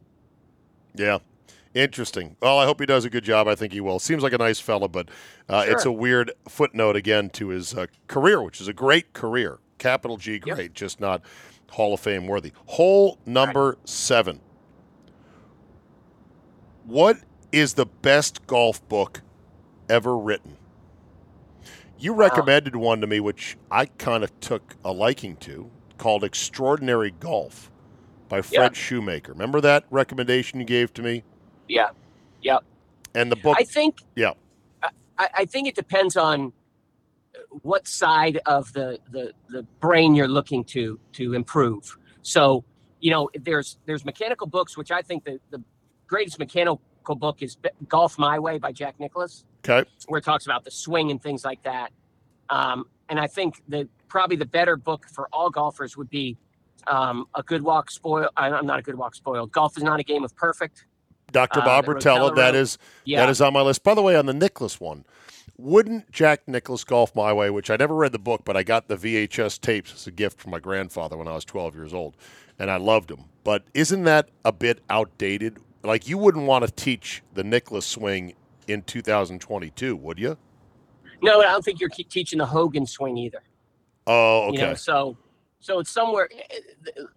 Yeah. 0.95 1.19
Interesting. 1.75 2.37
Well, 2.41 2.59
I 2.59 2.65
hope 2.65 2.81
he 2.81 2.87
does 2.87 3.05
a 3.05 3.11
good 3.11 3.25
job. 3.25 3.47
I 3.47 3.55
think 3.55 3.73
he 3.73 3.81
will. 3.81 3.99
Seems 3.99 4.23
like 4.23 4.33
a 4.33 4.39
nice 4.39 4.59
fella, 4.59 4.89
but 4.89 5.09
uh, 5.49 5.65
sure. 5.65 5.73
it's 5.73 5.85
a 5.85 5.93
weird 5.93 6.33
footnote 6.49 6.97
again 6.97 7.31
to 7.31 7.49
his 7.49 7.75
uh, 7.75 7.87
career, 8.07 8.43
which 8.43 8.61
is 8.61 8.69
a 8.69 8.73
great 8.73 9.13
career. 9.13 9.59
Capital 9.79 10.17
G, 10.17 10.39
great, 10.39 10.59
yep. 10.59 10.75
just 10.75 11.01
not 11.01 11.23
Hall 11.71 11.95
of 11.95 12.01
Fame 12.01 12.27
worthy. 12.27 12.53
Hole 12.67 13.19
number 13.27 13.71
right. 13.71 13.89
seven. 13.89 14.41
What 16.85 17.19
is 17.53 17.75
the 17.75 17.87
best 17.87 18.47
golf 18.47 18.87
book 18.89 19.21
ever 19.89 20.17
written? 20.17 20.57
You 21.99 22.15
recommended 22.15 22.77
wow. 22.77 22.87
one 22.87 23.01
to 23.03 23.07
me, 23.07 23.21
which 23.21 23.57
I 23.71 23.87
kind 23.87 24.25
of 24.25 24.39
took 24.41 24.77
a 24.85 24.93
liking 24.93 25.37
to, 25.37 25.71
called 25.99 26.25
Extraordinary 26.25 27.11
Golf 27.11 27.71
by 28.29 28.41
Fred 28.41 28.73
yeah. 28.75 28.81
Shoemaker. 28.81 29.33
Remember 29.33 29.61
that 29.61 29.85
recommendation 29.91 30.61
you 30.61 30.67
gave 30.67 30.95
to 30.95 31.03
me? 31.03 31.25
Yeah. 31.69 31.91
Yeah. 32.43 32.59
And 33.15 33.31
the 33.31 33.37
book. 33.37 33.57
I 33.59 33.65
think. 33.65 33.99
Yeah. 34.17 34.33
I, 34.83 35.29
I 35.35 35.45
think 35.45 35.69
it 35.69 35.75
depends 35.75 36.17
on 36.17 36.53
what 37.63 37.87
side 37.87 38.41
of 38.47 38.73
the, 38.73 38.99
the 39.11 39.33
the 39.49 39.63
brain 39.81 40.15
you're 40.15 40.29
looking 40.29 40.65
to 40.65 40.99
to 41.13 41.35
improve. 41.35 41.99
So 42.23 42.65
you 43.01 43.11
know, 43.11 43.31
there's 43.35 43.79
there's 43.87 44.05
mechanical 44.05 44.47
books, 44.47 44.77
which 44.77 44.91
I 44.91 45.03
think 45.03 45.25
the 45.25 45.41
the 45.51 45.63
greatest 46.07 46.39
mechanical 46.39 46.81
book 47.09 47.43
is 47.43 47.57
Golf 47.89 48.19
My 48.19 48.39
Way 48.39 48.59
by 48.59 48.73
Jack 48.73 48.99
Nicklaus. 49.01 49.45
Okay. 49.65 49.89
Where 50.07 50.19
it 50.19 50.25
talks 50.25 50.47
about 50.47 50.65
the 50.65 50.71
swing 50.71 51.11
and 51.11 51.23
things 51.23 51.45
like 51.45 51.63
that. 51.63 51.91
Um, 52.51 52.87
and 53.09 53.19
I 53.19 53.27
think 53.27 53.63
that 53.69 53.89
probably 54.09 54.37
the 54.37 54.47
better 54.47 54.77
book 54.77 55.07
for 55.09 55.29
all 55.33 55.51
golfers 55.51 55.97
would 55.97 56.11
be 56.11 56.37
um, 56.87 57.27
A 57.35 57.43
Good 57.43 57.63
Walk 57.63 57.91
Spoiled. 57.91 58.31
I'm 58.37 58.67
not 58.67 58.79
a 58.79 58.83
good 58.83 58.95
walk 58.95 59.15
spoiled. 59.15 59.53
Golf 59.53 59.77
is 59.77 59.83
not 59.83 60.01
a 60.01 60.03
game 60.03 60.25
of 60.25 60.35
perfect. 60.37 60.87
Dr. 61.31 61.61
Uh, 61.61 61.65
Bob 61.65 61.87
Rotella, 61.87 62.35
that 62.37 62.55
is 62.55 62.79
yeah. 63.05 63.21
that 63.21 63.29
is 63.29 63.41
on 63.41 63.53
my 63.53 63.63
list. 63.63 63.83
By 63.83 63.95
the 63.95 64.03
way, 64.03 64.17
on 64.17 64.27
the 64.27 64.35
Nicklaus 64.35 64.81
one, 64.81 65.05
wouldn't 65.57 66.11
Jack 66.11 66.47
Nicklaus 66.47 66.85
Golf 66.85 67.15
My 67.15 67.33
Way, 67.33 67.51
which 67.51 67.71
I 67.71 67.77
never 67.77 67.95
read 67.95 68.13
the 68.13 68.19
book, 68.19 68.43
but 68.45 68.57
I 68.57 68.63
got 68.63 68.89
the 68.89 68.97
VHS 68.97 69.61
tapes 69.61 69.93
as 69.95 70.07
a 70.07 70.11
gift 70.11 70.41
from 70.41 70.51
my 70.53 70.61
grandfather 70.61 71.17
when 71.17 71.29
I 71.29 71.35
was 71.35 71.45
12 71.45 71.75
years 71.75 71.93
old, 71.93 72.17
and 72.59 72.71
I 72.71 72.77
loved 72.77 73.11
them. 73.11 73.25
But 73.45 73.65
isn't 73.75 74.05
that 74.05 74.29
a 74.45 74.53
bit 74.53 74.81
outdated? 74.89 75.59
like 75.83 76.09
you 76.09 76.19
wouldn't 76.19 76.47
want 76.47 76.65
to 76.65 76.71
teach 76.71 77.23
the 77.35 77.45
Nicklaus 77.45 77.87
swing 77.87 78.35
in 78.67 78.83
2022, 78.83 79.97
would 79.97 80.19
you? 80.19 80.37
No, 81.23 81.41
I 81.41 81.45
don't 81.45 81.65
think 81.65 81.81
you're 81.81 81.89
teaching 81.89 82.39
the 82.39 82.47
Hogan 82.47 82.87
swing 82.87 83.17
either. 83.17 83.43
Oh, 84.07 84.49
okay. 84.49 84.53
You 84.53 84.67
know, 84.67 84.75
so 84.75 85.17
so 85.61 85.79
it's 85.81 85.91
somewhere 85.91 86.29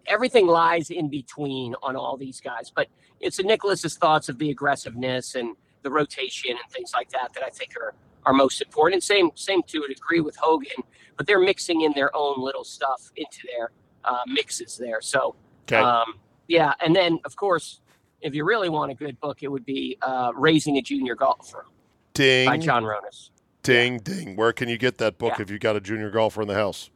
everything 0.06 0.46
lies 0.46 0.90
in 0.90 1.08
between 1.08 1.74
on 1.82 1.96
all 1.96 2.16
these 2.16 2.40
guys, 2.40 2.70
but 2.74 2.88
it's 3.20 3.38
a 3.38 3.42
Nicklaus's 3.42 3.96
thoughts 3.96 4.28
of 4.28 4.38
the 4.38 4.50
aggressiveness 4.50 5.34
and 5.34 5.56
the 5.82 5.90
rotation 5.90 6.50
and 6.50 6.72
things 6.72 6.92
like 6.94 7.10
that 7.10 7.32
that 7.34 7.44
I 7.44 7.50
think 7.50 7.74
are 7.80 7.94
are 8.24 8.32
most 8.32 8.60
important. 8.62 8.94
And 8.94 9.02
same 9.02 9.30
same 9.34 9.62
to 9.64 9.84
a 9.84 9.88
degree 9.88 10.20
with 10.20 10.36
Hogan, 10.36 10.82
but 11.16 11.26
they're 11.26 11.40
mixing 11.40 11.82
in 11.82 11.92
their 11.92 12.14
own 12.16 12.40
little 12.40 12.64
stuff 12.64 13.10
into 13.16 13.46
their 13.56 13.70
uh, 14.04 14.18
mixes 14.26 14.76
there. 14.76 15.00
So 15.00 15.34
Okay. 15.68 15.76
um, 15.76 16.14
yeah, 16.48 16.74
and 16.84 16.94
then 16.94 17.18
of 17.24 17.36
course, 17.36 17.80
if 18.20 18.34
you 18.34 18.44
really 18.44 18.68
want 18.68 18.90
a 18.90 18.94
good 18.94 19.18
book, 19.20 19.42
it 19.42 19.48
would 19.48 19.64
be 19.64 19.96
uh, 20.02 20.32
Raising 20.34 20.76
a 20.78 20.82
Junior 20.82 21.14
Golfer 21.14 21.66
ding, 22.14 22.46
by 22.48 22.58
John 22.58 22.82
Ronas. 22.84 23.30
ding, 23.62 23.98
ding. 23.98 24.36
Where 24.36 24.52
can 24.52 24.68
you 24.68 24.78
get 24.78 24.98
that 24.98 25.18
book 25.18 25.34
Yeah. 25.36 25.42
if 25.42 25.50
you 25.50 25.58
got 25.58 25.76
a 25.76 25.80
junior 25.80 26.10
golfer 26.10 26.42
in 26.42 26.48
the 26.48 26.54
house? 26.54 26.90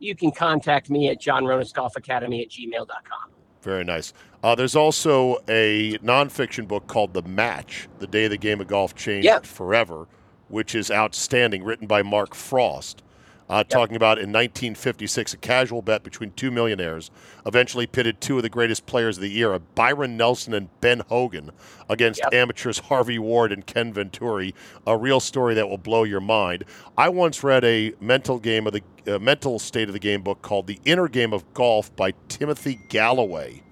You 0.00 0.16
can 0.16 0.32
contact 0.32 0.90
me 0.90 1.08
at 1.08 1.20
John 1.20 1.44
Ronas 1.44 1.72
Golf 1.72 1.94
Academy 1.94 2.42
at 2.42 2.48
gmail.com. 2.48 3.30
Very 3.62 3.84
nice. 3.84 4.12
Uh, 4.42 4.54
there's 4.54 4.74
also 4.74 5.36
a 5.46 5.98
nonfiction 5.98 6.66
book 6.66 6.86
called 6.86 7.12
The 7.12 7.22
Match: 7.22 7.88
The 7.98 8.06
Day 8.06 8.26
the 8.26 8.38
Game 8.38 8.60
of 8.60 8.66
Golf 8.66 8.94
Changed 8.94 9.26
Yeah. 9.26 9.40
Forever, 9.40 10.08
which 10.48 10.74
is 10.74 10.90
outstanding, 10.90 11.62
written 11.62 11.86
by 11.86 12.02
Mark 12.02 12.34
Frost. 12.34 13.02
Uh, 13.50 13.64
Talking 13.64 13.96
about 13.96 14.18
in 14.18 14.30
1956, 14.32 15.34
a 15.34 15.36
casual 15.36 15.82
bet 15.82 16.04
between 16.04 16.30
two 16.32 16.52
millionaires 16.52 17.10
eventually 17.44 17.84
pitted 17.86 18.20
two 18.20 18.36
of 18.36 18.44
the 18.44 18.48
greatest 18.48 18.86
players 18.86 19.16
of 19.16 19.22
the 19.22 19.36
era, 19.38 19.58
Byron 19.58 20.16
Nelson 20.16 20.54
and 20.54 20.68
Ben 20.80 21.00
Hogan, 21.08 21.50
against 21.88 22.20
Yep. 22.20 22.32
amateurs 22.32 22.78
Harvey 22.90 23.18
Ward 23.18 23.50
and 23.50 23.66
Ken 23.66 23.92
Venturi. 23.92 24.54
A 24.86 24.96
real 24.96 25.18
story 25.18 25.54
that 25.54 25.68
will 25.68 25.78
blow 25.78 26.04
your 26.04 26.20
mind. 26.20 26.64
I 26.96 27.08
once 27.08 27.42
read 27.42 27.64
a 27.64 27.92
mental 28.00 28.38
game 28.38 28.68
of 28.68 28.72
the 28.72 28.82
uh, 29.12 29.18
mental 29.18 29.58
state 29.58 29.88
of 29.88 29.94
the 29.94 29.98
game 29.98 30.22
book 30.22 30.42
called 30.42 30.68
The 30.68 30.78
Inner 30.84 31.08
Game 31.08 31.32
of 31.32 31.52
Golf 31.52 31.94
by 31.96 32.12
Timothy 32.28 32.78
Gallwey 32.88 33.62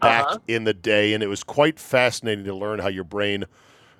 back 0.00 0.24
Uh-huh. 0.26 0.38
in 0.48 0.64
the 0.64 0.74
day, 0.74 1.14
and 1.14 1.22
it 1.22 1.28
was 1.28 1.44
quite 1.44 1.78
fascinating 1.78 2.44
to 2.46 2.54
learn 2.54 2.80
how 2.80 2.88
your 2.88 3.04
brain 3.04 3.44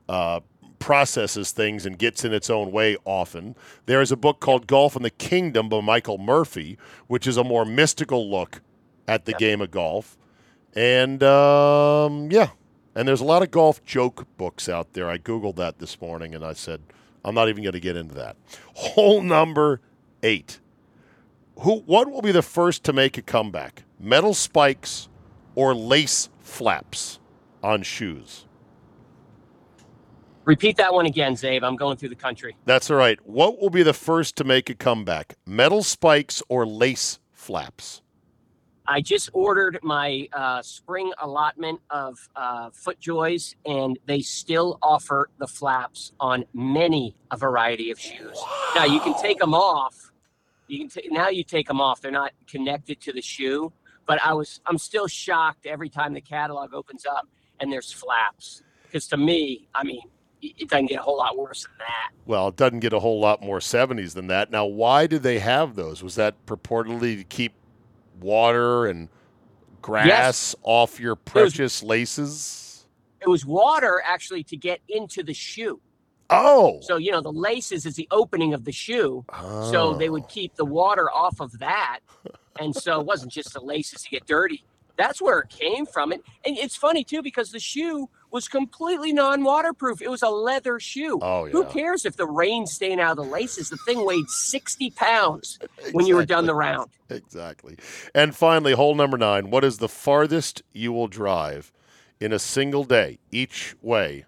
uh, 0.08 0.40
processes 0.84 1.50
things 1.50 1.86
and 1.86 1.98
gets 1.98 2.26
in 2.26 2.34
its 2.34 2.50
own 2.50 2.70
way 2.70 2.94
often. 3.06 3.56
There 3.86 4.02
is 4.02 4.12
a 4.12 4.16
book 4.18 4.38
called 4.38 4.66
Golf 4.66 4.94
in 4.94 5.02
the 5.02 5.08
Kingdom 5.08 5.70
by 5.70 5.80
Michael 5.80 6.18
Murphy, 6.18 6.76
which 7.06 7.26
is 7.26 7.38
a 7.38 7.42
more 7.42 7.64
mystical 7.64 8.30
look 8.30 8.60
at 9.08 9.24
the 9.24 9.32
Yep. 9.32 9.38
game 9.38 9.60
of 9.62 9.70
golf. 9.70 10.18
And 10.74 11.22
um, 11.22 12.30
yeah, 12.30 12.50
and 12.94 13.08
there's 13.08 13.22
a 13.22 13.24
lot 13.24 13.42
of 13.42 13.50
golf 13.50 13.82
joke 13.86 14.26
books 14.36 14.68
out 14.68 14.92
there. 14.92 15.08
I 15.08 15.16
Googled 15.16 15.56
that 15.56 15.78
this 15.78 15.98
morning 16.02 16.34
and 16.34 16.44
I 16.44 16.52
said, 16.52 16.82
I'm 17.24 17.34
not 17.34 17.48
even 17.48 17.62
going 17.62 17.72
to 17.72 17.80
get 17.80 17.96
into 17.96 18.14
that. 18.16 18.36
Hole 18.74 19.22
number 19.22 19.80
eight. 20.22 20.60
Who? 21.60 21.76
What 21.86 22.10
will 22.10 22.20
be 22.20 22.32
the 22.32 22.42
first 22.42 22.84
to 22.84 22.92
make 22.92 23.16
a 23.16 23.22
comeback? 23.22 23.84
Metal 23.98 24.34
spikes 24.34 25.08
or 25.54 25.74
lace 25.74 26.28
flaps 26.40 27.20
on 27.62 27.82
shoes? 27.84 28.43
Repeat 30.44 30.76
that 30.76 30.92
one 30.92 31.06
again, 31.06 31.34
Zabe. 31.34 31.62
I'm 31.62 31.76
going 31.76 31.96
through 31.96 32.10
the 32.10 32.14
country. 32.14 32.56
That's 32.66 32.90
all 32.90 32.96
right. 32.96 33.18
What 33.26 33.60
will 33.60 33.70
be 33.70 33.82
the 33.82 33.94
first 33.94 34.36
to 34.36 34.44
make 34.44 34.68
a 34.68 34.74
comeback? 34.74 35.36
Metal 35.46 35.82
spikes 35.82 36.42
or 36.48 36.66
lace 36.66 37.18
flaps? 37.32 38.02
I 38.86 39.00
just 39.00 39.30
ordered 39.32 39.78
my 39.82 40.28
uh, 40.34 40.60
spring 40.60 41.10
allotment 41.22 41.80
of 41.88 42.18
uh, 42.36 42.68
FootJoys, 42.68 43.54
and 43.64 43.98
they 44.04 44.20
still 44.20 44.78
offer 44.82 45.30
the 45.38 45.46
flaps 45.46 46.12
on 46.20 46.44
many 46.52 47.16
a 47.30 47.36
variety 47.38 47.90
of 47.90 47.98
shoes. 47.98 48.38
Now 48.76 48.84
you 48.84 49.00
can 49.00 49.14
take 49.22 49.38
them 49.38 49.54
off. 49.54 50.12
You 50.66 50.80
can 50.80 50.88
t- 50.90 51.08
now 51.10 51.30
you 51.30 51.44
take 51.44 51.66
them 51.66 51.80
off. 51.80 52.02
They're 52.02 52.10
not 52.10 52.32
connected 52.46 53.00
to 53.02 53.12
the 53.14 53.22
shoe, 53.22 53.72
but 54.06 54.20
I 54.22 54.34
was 54.34 54.60
I'm 54.66 54.76
still 54.76 55.06
shocked 55.06 55.64
every 55.64 55.88
time 55.88 56.12
the 56.12 56.20
catalog 56.20 56.74
opens 56.74 57.06
up 57.06 57.26
and 57.60 57.72
there's 57.72 57.90
flaps. 57.90 58.62
Because 58.82 59.08
to 59.08 59.16
me, 59.16 59.66
I 59.74 59.82
mean, 59.82 60.02
it 60.44 60.54
it 60.58 60.68
doesn't 60.68 60.86
get 60.86 61.00
a 61.00 61.02
whole 61.02 61.18
lot 61.18 61.36
worse 61.36 61.62
than 61.62 61.72
that. 61.78 62.10
Well, 62.26 62.48
it 62.48 62.56
doesn't 62.56 62.80
get 62.80 62.92
a 62.92 63.00
whole 63.00 63.20
lot 63.20 63.42
more 63.42 63.58
70s 63.58 64.14
than 64.14 64.26
that. 64.28 64.50
Now, 64.50 64.64
why 64.66 65.06
did 65.06 65.22
they 65.22 65.38
have 65.38 65.74
those? 65.74 66.02
Was 66.02 66.14
that 66.16 66.34
purportedly 66.46 67.16
to 67.18 67.24
keep 67.24 67.54
water 68.20 68.86
and 68.86 69.08
grass 69.82 70.54
off 70.62 70.98
your 71.00 71.16
precious 71.16 71.82
laces? 71.82 72.86
It 73.20 73.28
was 73.28 73.44
water 73.46 74.02
actually 74.04 74.44
to 74.44 74.56
get 74.56 74.80
into 74.88 75.22
the 75.22 75.34
shoe. 75.34 75.80
Oh. 76.30 76.78
So 76.82 76.96
you 76.96 77.12
know 77.12 77.20
the 77.20 77.32
laces 77.32 77.84
is 77.86 77.94
the 77.96 78.08
opening 78.10 78.54
of 78.54 78.64
the 78.64 78.72
shoe. 78.72 79.24
So 79.70 79.94
they 79.94 80.08
Oh. 80.08 80.12
would 80.12 80.28
keep 80.28 80.54
the 80.56 80.64
water 80.64 81.10
off 81.10 81.40
of 81.40 81.58
that. 81.58 82.00
And 82.58 82.74
so 82.74 83.00
it 83.00 83.06
wasn't 83.06 83.32
just 83.32 83.52
the 83.52 83.60
laces 83.60 84.02
to 84.02 84.10
get 84.10 84.26
dirty. 84.26 84.64
That's 84.96 85.20
where 85.20 85.40
it 85.40 85.48
came 85.48 85.86
from. 85.86 86.12
And, 86.12 86.22
and 86.44 86.56
it's 86.56 86.76
funny 86.76 87.04
too 87.04 87.22
because 87.22 87.50
the 87.50 87.58
shoe 87.58 88.08
was 88.30 88.48
completely 88.48 89.12
non-waterproof. 89.12 90.02
It 90.02 90.10
was 90.10 90.22
a 90.22 90.28
leather 90.28 90.80
shoe. 90.80 91.18
Oh, 91.22 91.44
yeah. 91.44 91.52
Who 91.52 91.64
cares 91.66 92.04
if 92.04 92.16
the 92.16 92.26
rain's 92.26 92.72
staying 92.72 93.00
out 93.00 93.12
of 93.12 93.24
the 93.24 93.30
laces? 93.30 93.70
The 93.70 93.76
thing 93.78 94.04
weighed 94.04 94.28
60 94.28 94.90
pounds 94.90 95.58
when 95.92 96.06
you 96.06 96.16
were 96.16 96.26
done 96.26 96.46
the 96.46 96.54
round. 96.54 96.90
Exactly. 97.10 97.76
And 98.14 98.34
finally, 98.34 98.72
hole 98.72 98.94
number 98.94 99.16
nine. 99.16 99.50
What 99.50 99.64
is 99.64 99.78
the 99.78 99.88
farthest 99.88 100.62
you 100.72 100.92
will 100.92 101.08
drive 101.08 101.72
in 102.20 102.32
a 102.32 102.38
single 102.38 102.84
day, 102.84 103.18
each 103.30 103.74
way, 103.82 104.24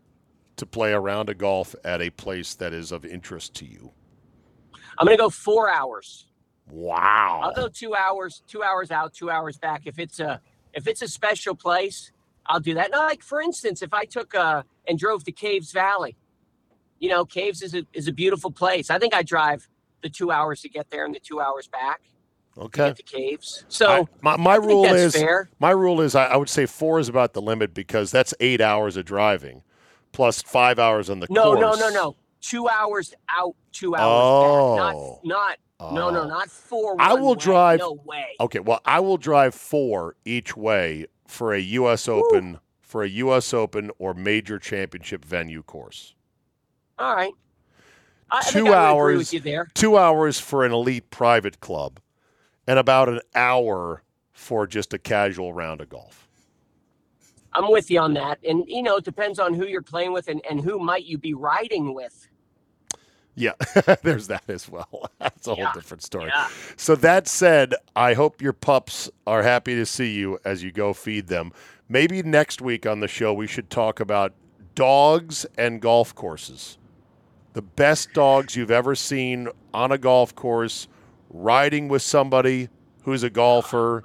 to 0.57 0.67
play 0.67 0.93
a 0.93 1.01
round 1.01 1.29
of 1.29 1.39
golf 1.39 1.75
at 1.85 2.01
a 2.01 2.11
place 2.11 2.55
that 2.55 2.73
is 2.73 2.93
of 2.93 3.05
interest 3.05 3.55
to 3.55 3.65
you? 3.65 3.93
I'm 4.99 5.07
gonna 5.07 5.17
go 5.17 5.31
four 5.31 5.71
hours. 5.71 6.27
Wow. 6.71 7.41
I'll 7.45 7.55
go 7.55 7.69
two 7.69 7.95
hours, 7.95 8.43
two 8.49 8.63
hours 8.63 8.91
out, 8.91 9.15
two 9.15 9.31
hours 9.31 9.57
back. 9.57 9.83
If 9.85 9.99
it's 9.99 10.21
a 10.21 10.41
if 10.77 10.87
it's 10.87 11.03
a 11.03 11.09
special 11.09 11.55
place, 11.57 12.13
I'll 12.47 12.61
do 12.61 12.75
that. 12.75 12.91
Now, 12.93 13.01
like 13.01 13.23
for 13.23 13.41
instance, 13.41 13.83
if 13.83 13.93
I 13.93 14.05
took 14.05 14.35
uh 14.35 14.63
and 14.87 14.99
drove 14.99 15.25
to 15.25 15.33
Caves 15.33 15.73
Valley, 15.73 16.17
you 17.01 17.09
know, 17.09 17.25
Caves 17.25 17.63
is 17.63 17.75
a 17.75 17.85
is 17.93 18.07
a 18.07 18.13
beautiful 18.13 18.51
place. 18.53 18.91
I 18.91 18.99
think 19.01 19.15
I 19.15 19.23
drive 19.25 19.69
the 20.03 20.09
two 20.11 20.31
hours 20.31 20.61
to 20.61 20.69
get 20.69 20.91
there 20.91 21.05
and 21.05 21.15
the 21.15 21.19
two 21.21 21.41
hours 21.41 21.67
back 21.67 22.03
to 22.55 22.61
Okay. 22.63 22.87
get 22.89 22.97
to 22.97 23.03
Caves. 23.03 23.65
So 23.69 23.87
I- 23.89 24.05
my 24.21 24.37
my 24.37 24.53
I 24.53 24.57
rule 24.57 24.85
is 24.87 25.15
fair. 25.17 25.49
my 25.59 25.71
rule 25.71 26.01
is 26.01 26.15
I, 26.15 26.27
I 26.27 26.37
would 26.37 26.49
say 26.51 26.67
four 26.67 27.01
is 27.01 27.09
about 27.09 27.33
the 27.33 27.43
limit 27.43 27.75
because 27.75 28.11
that's 28.13 28.33
eight 28.39 28.61
hours 28.61 28.97
of 28.97 29.05
driving, 29.07 29.63
plus 30.13 30.43
five 30.43 30.79
hours 30.79 31.11
on 31.11 31.21
the 31.21 31.27
No, 31.31 31.55
course. 31.57 31.61
no, 31.81 31.89
no, 31.89 31.95
no. 31.95 32.17
Two 32.43 32.69
hours 32.69 33.13
out, 33.29 33.57
two 33.73 33.97
hours 33.97 34.05
Oh. 34.05 34.77
back. 34.77 34.95
Not 34.95 35.25
not 35.25 35.57
no, 35.81 36.11
no, 36.11 36.23
Oh. 36.23 36.27
not 36.29 36.51
four. 36.51 36.97
I 36.99 37.15
will 37.15 37.31
way. 37.35 37.41
drive- 37.41 37.79
No 37.81 37.93
way. 38.05 38.35
Okay, 38.41 38.61
well, 38.61 38.81
I 38.85 39.01
will 39.01 39.17
drive 39.19 39.55
four 39.55 40.17
each 40.25 40.57
way 40.57 41.07
for 41.27 41.53
a 41.53 41.59
U.S. 41.61 42.09
Open, 42.09 42.59
for 42.81 43.03
a 43.03 43.09
U.S. 43.09 43.53
Open 43.53 43.91
or 43.99 44.15
major 44.15 44.59
championship 44.59 45.25
venue 45.25 45.63
course. 45.63 46.15
All 46.99 47.15
right. 47.15 47.33
I, 48.31 48.43
Two 48.43 48.65
think 48.65 48.69
I 48.69 48.71
agree 48.71 48.75
hours. 49.15 49.19
with 49.19 49.35
you 49.35 49.41
there. 49.41 49.69
Two 49.75 49.97
hours 49.99 50.41
for 50.41 50.65
an 50.65 50.73
elite 50.73 51.11
private 51.11 51.61
club, 51.61 52.01
and 52.67 52.79
about 52.79 53.09
an 53.09 53.21
hour 53.35 54.03
for 54.33 54.67
just 54.67 54.93
a 54.95 54.99
casual 54.99 55.53
round 55.53 55.81
of 55.81 55.89
golf. 55.89 56.27
I'm 57.53 57.71
with 57.71 57.91
you 57.91 58.01
on 58.01 58.15
that. 58.15 58.39
And 58.47 58.65
you 58.67 58.83
know, 58.83 58.97
it 58.97 59.05
depends 59.05 59.39
on 59.39 59.55
who 59.55 59.67
you're 59.67 59.81
playing 59.83 60.13
with 60.13 60.29
and, 60.29 60.43
and 60.49 60.61
who 60.61 60.79
might 60.79 61.05
you 61.05 61.19
be 61.19 61.35
riding 61.35 61.95
with. 61.95 62.29
Yeah, 63.37 63.53
there's 64.03 64.29
that 64.29 64.45
as 64.49 64.69
well. 64.69 65.11
That's 65.19 65.47
a 65.47 65.55
whole 65.55 65.69
different 65.75 66.03
story. 66.03 66.31
Yeah. 66.35 66.49
So 66.77 66.97
that 66.97 67.29
said, 67.29 67.75
I 67.95 68.15
hope 68.15 68.41
your 68.41 68.55
pups 68.55 69.11
are 69.27 69.43
happy 69.43 69.75
to 69.75 69.85
see 69.85 70.15
you 70.15 70.39
as 70.45 70.63
you 70.63 70.73
go 70.73 70.95
feed 70.95 71.27
them. 71.29 71.53
Maybe 71.89 72.23
next 72.23 72.61
week 72.63 72.87
on 72.87 73.01
the 73.01 73.09
show 73.09 73.33
we 73.35 73.47
should 73.47 73.69
talk 73.69 74.01
about 74.01 74.33
dogs 74.75 75.45
and 75.59 75.81
golf 75.83 76.15
courses. 76.15 76.79
The 77.53 77.63
best 77.63 78.13
dogs 78.15 78.57
you've 78.57 78.71
ever 78.71 78.95
seen 78.95 79.49
on 79.73 79.93
a 79.93 79.99
golf 79.99 80.35
course, 80.35 80.89
riding 81.31 81.89
with 81.89 82.03
somebody 82.03 82.69
who's 83.05 83.23
a 83.23 83.31
golfer, 83.31 84.03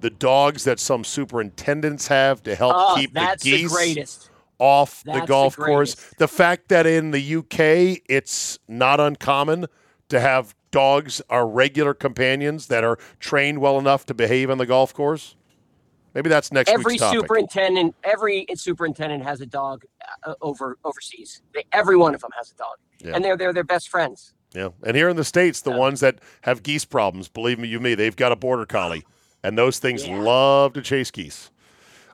the 0.00 0.10
dogs 0.10 0.64
that 0.64 0.80
some 0.80 1.04
superintendents 1.04 2.08
have 2.08 2.42
to 2.44 2.54
help 2.54 2.74
Oh, 2.76 2.94
keep 2.96 3.12
the 3.12 3.20
that's 3.20 3.44
the 3.44 3.64
greatest. 3.64 4.29
Off 4.60 5.02
That's 5.04 5.16
the 5.16 5.20
the 5.22 5.26
golf 5.26 5.56
course. 5.56 5.94
The 6.18 6.28
fact 6.28 6.68
that 6.68 6.86
in 6.86 7.10
the 7.10 7.36
UK 7.36 8.02
it's 8.08 8.58
not 8.68 9.00
uncommon 9.00 9.66
to 10.10 10.20
have 10.20 10.54
dogs 10.70 11.20
are 11.28 11.48
regular 11.48 11.94
companions 11.94 12.68
that 12.68 12.84
are 12.84 12.98
trained 13.18 13.58
well 13.60 13.78
enough 13.78 14.06
to 14.06 14.14
behave 14.14 14.50
on 14.50 14.58
the 14.58 14.66
golf 14.66 14.94
course. 14.94 15.34
Maybe 16.14 16.28
that's 16.28 16.52
next 16.52 16.70
Every 16.70 16.84
week's 16.94 17.00
topic. 17.00 17.20
superintendent, 17.20 17.94
every 18.04 18.44
superintendent 18.56 19.22
has 19.24 19.40
a 19.40 19.46
dog 19.46 19.84
uh, 20.24 20.34
over 20.42 20.76
overseas. 20.84 21.40
They, 21.54 21.64
every 21.72 21.96
one 21.96 22.14
of 22.14 22.20
them 22.20 22.30
has 22.36 22.50
a 22.50 22.54
dog, 22.56 22.76
Yeah. 23.02 23.12
and 23.14 23.24
they're 23.24 23.36
they're 23.36 23.52
their 23.52 23.64
best 23.64 23.88
friends. 23.88 24.34
yeah, 24.52 24.70
and 24.84 24.96
here 24.96 25.08
in 25.08 25.16
the 25.16 25.24
states, 25.24 25.62
the 25.62 25.70
Yeah. 25.70 25.76
ones 25.76 26.00
that 26.00 26.18
have 26.42 26.62
geese 26.64 26.84
problems, 26.84 27.28
believe 27.28 27.58
me, 27.60 27.68
you 27.68 27.78
me, 27.78 27.94
they've 27.94 28.16
got 28.16 28.32
a 28.32 28.36
border 28.36 28.66
collie, 28.66 29.04
and 29.44 29.56
those 29.56 29.78
things 29.78 30.06
Yeah. 30.06 30.20
love 30.20 30.72
to 30.72 30.82
chase 30.82 31.12
geese. 31.12 31.50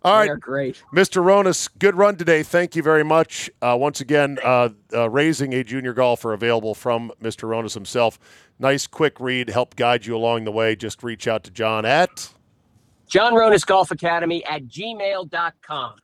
All 0.06 0.18
right, 0.18 0.40
great. 0.40 0.82
Mr. 0.94 1.22
Ronas, 1.22 1.68
good 1.78 1.96
run 1.96 2.16
today. 2.16 2.42
Thank 2.42 2.76
you 2.76 2.82
very 2.82 3.02
much. 3.02 3.50
Uh, 3.60 3.76
once 3.78 4.00
again, 4.00 4.38
uh, 4.44 4.68
uh, 4.92 5.10
raising 5.10 5.52
a 5.52 5.64
junior 5.64 5.92
golfer 5.92 6.32
available 6.32 6.74
from 6.74 7.10
Mr. 7.20 7.48
Ronas 7.48 7.74
himself. 7.74 8.18
Nice, 8.58 8.86
quick 8.86 9.18
read, 9.18 9.50
help 9.50 9.74
guide 9.74 10.06
you 10.06 10.16
along 10.16 10.44
the 10.44 10.52
way. 10.52 10.76
Just 10.76 11.02
reach 11.02 11.26
out 11.26 11.42
to 11.44 11.50
John 11.50 11.84
at. 11.84 12.30
John 13.08 13.34
Ronas 13.34 13.66
Golf 13.66 13.90
Academy 13.90 14.44
at 14.44 14.66
gmail.com. 14.66 15.94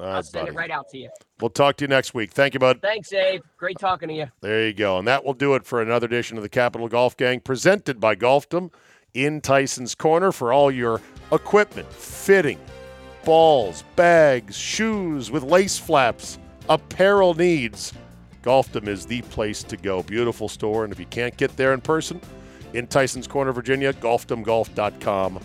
All 0.00 0.06
I'll 0.06 0.22
send 0.22 0.46
buddy. 0.46 0.56
it 0.56 0.58
right 0.58 0.70
out 0.70 0.88
to 0.90 0.98
you. 0.98 1.10
We'll 1.40 1.50
talk 1.50 1.76
to 1.76 1.84
you 1.84 1.88
next 1.88 2.14
week. 2.14 2.32
Thank 2.32 2.54
you, 2.54 2.60
bud. 2.60 2.80
Thanks, 2.80 3.12
Abe. 3.12 3.42
Great 3.58 3.78
talking 3.78 4.08
to 4.08 4.14
you. 4.14 4.26
There 4.40 4.66
you 4.66 4.72
go. 4.72 4.98
And 4.98 5.06
that 5.06 5.24
will 5.24 5.34
do 5.34 5.54
it 5.54 5.64
for 5.66 5.82
another 5.82 6.06
edition 6.06 6.36
of 6.36 6.42
the 6.42 6.48
Capital 6.48 6.88
Golf 6.88 7.16
Gang 7.16 7.40
presented 7.40 8.00
by 8.00 8.16
Golfdom 8.16 8.72
in 9.14 9.40
Tyson's 9.40 9.94
Corner 9.94 10.32
for 10.32 10.52
all 10.52 10.70
your 10.70 11.00
equipment, 11.30 11.92
fitting, 11.92 12.58
balls, 13.24 13.84
bags, 13.96 14.56
shoes 14.56 15.30
with 15.30 15.42
lace 15.42 15.78
flaps, 15.78 16.38
apparel 16.68 17.34
needs. 17.34 17.92
Golfdom 18.42 18.88
is 18.88 19.06
the 19.06 19.22
place 19.22 19.62
to 19.62 19.76
go. 19.76 20.02
Beautiful 20.02 20.48
store. 20.48 20.84
And 20.84 20.92
if 20.92 20.98
you 20.98 21.06
can't 21.06 21.36
get 21.36 21.56
there 21.56 21.72
in 21.72 21.80
person, 21.80 22.20
in 22.74 22.86
Tyson's 22.86 23.26
Corner, 23.26 23.52
Virginia, 23.52 23.92
golfdomgolf.com 23.92 25.40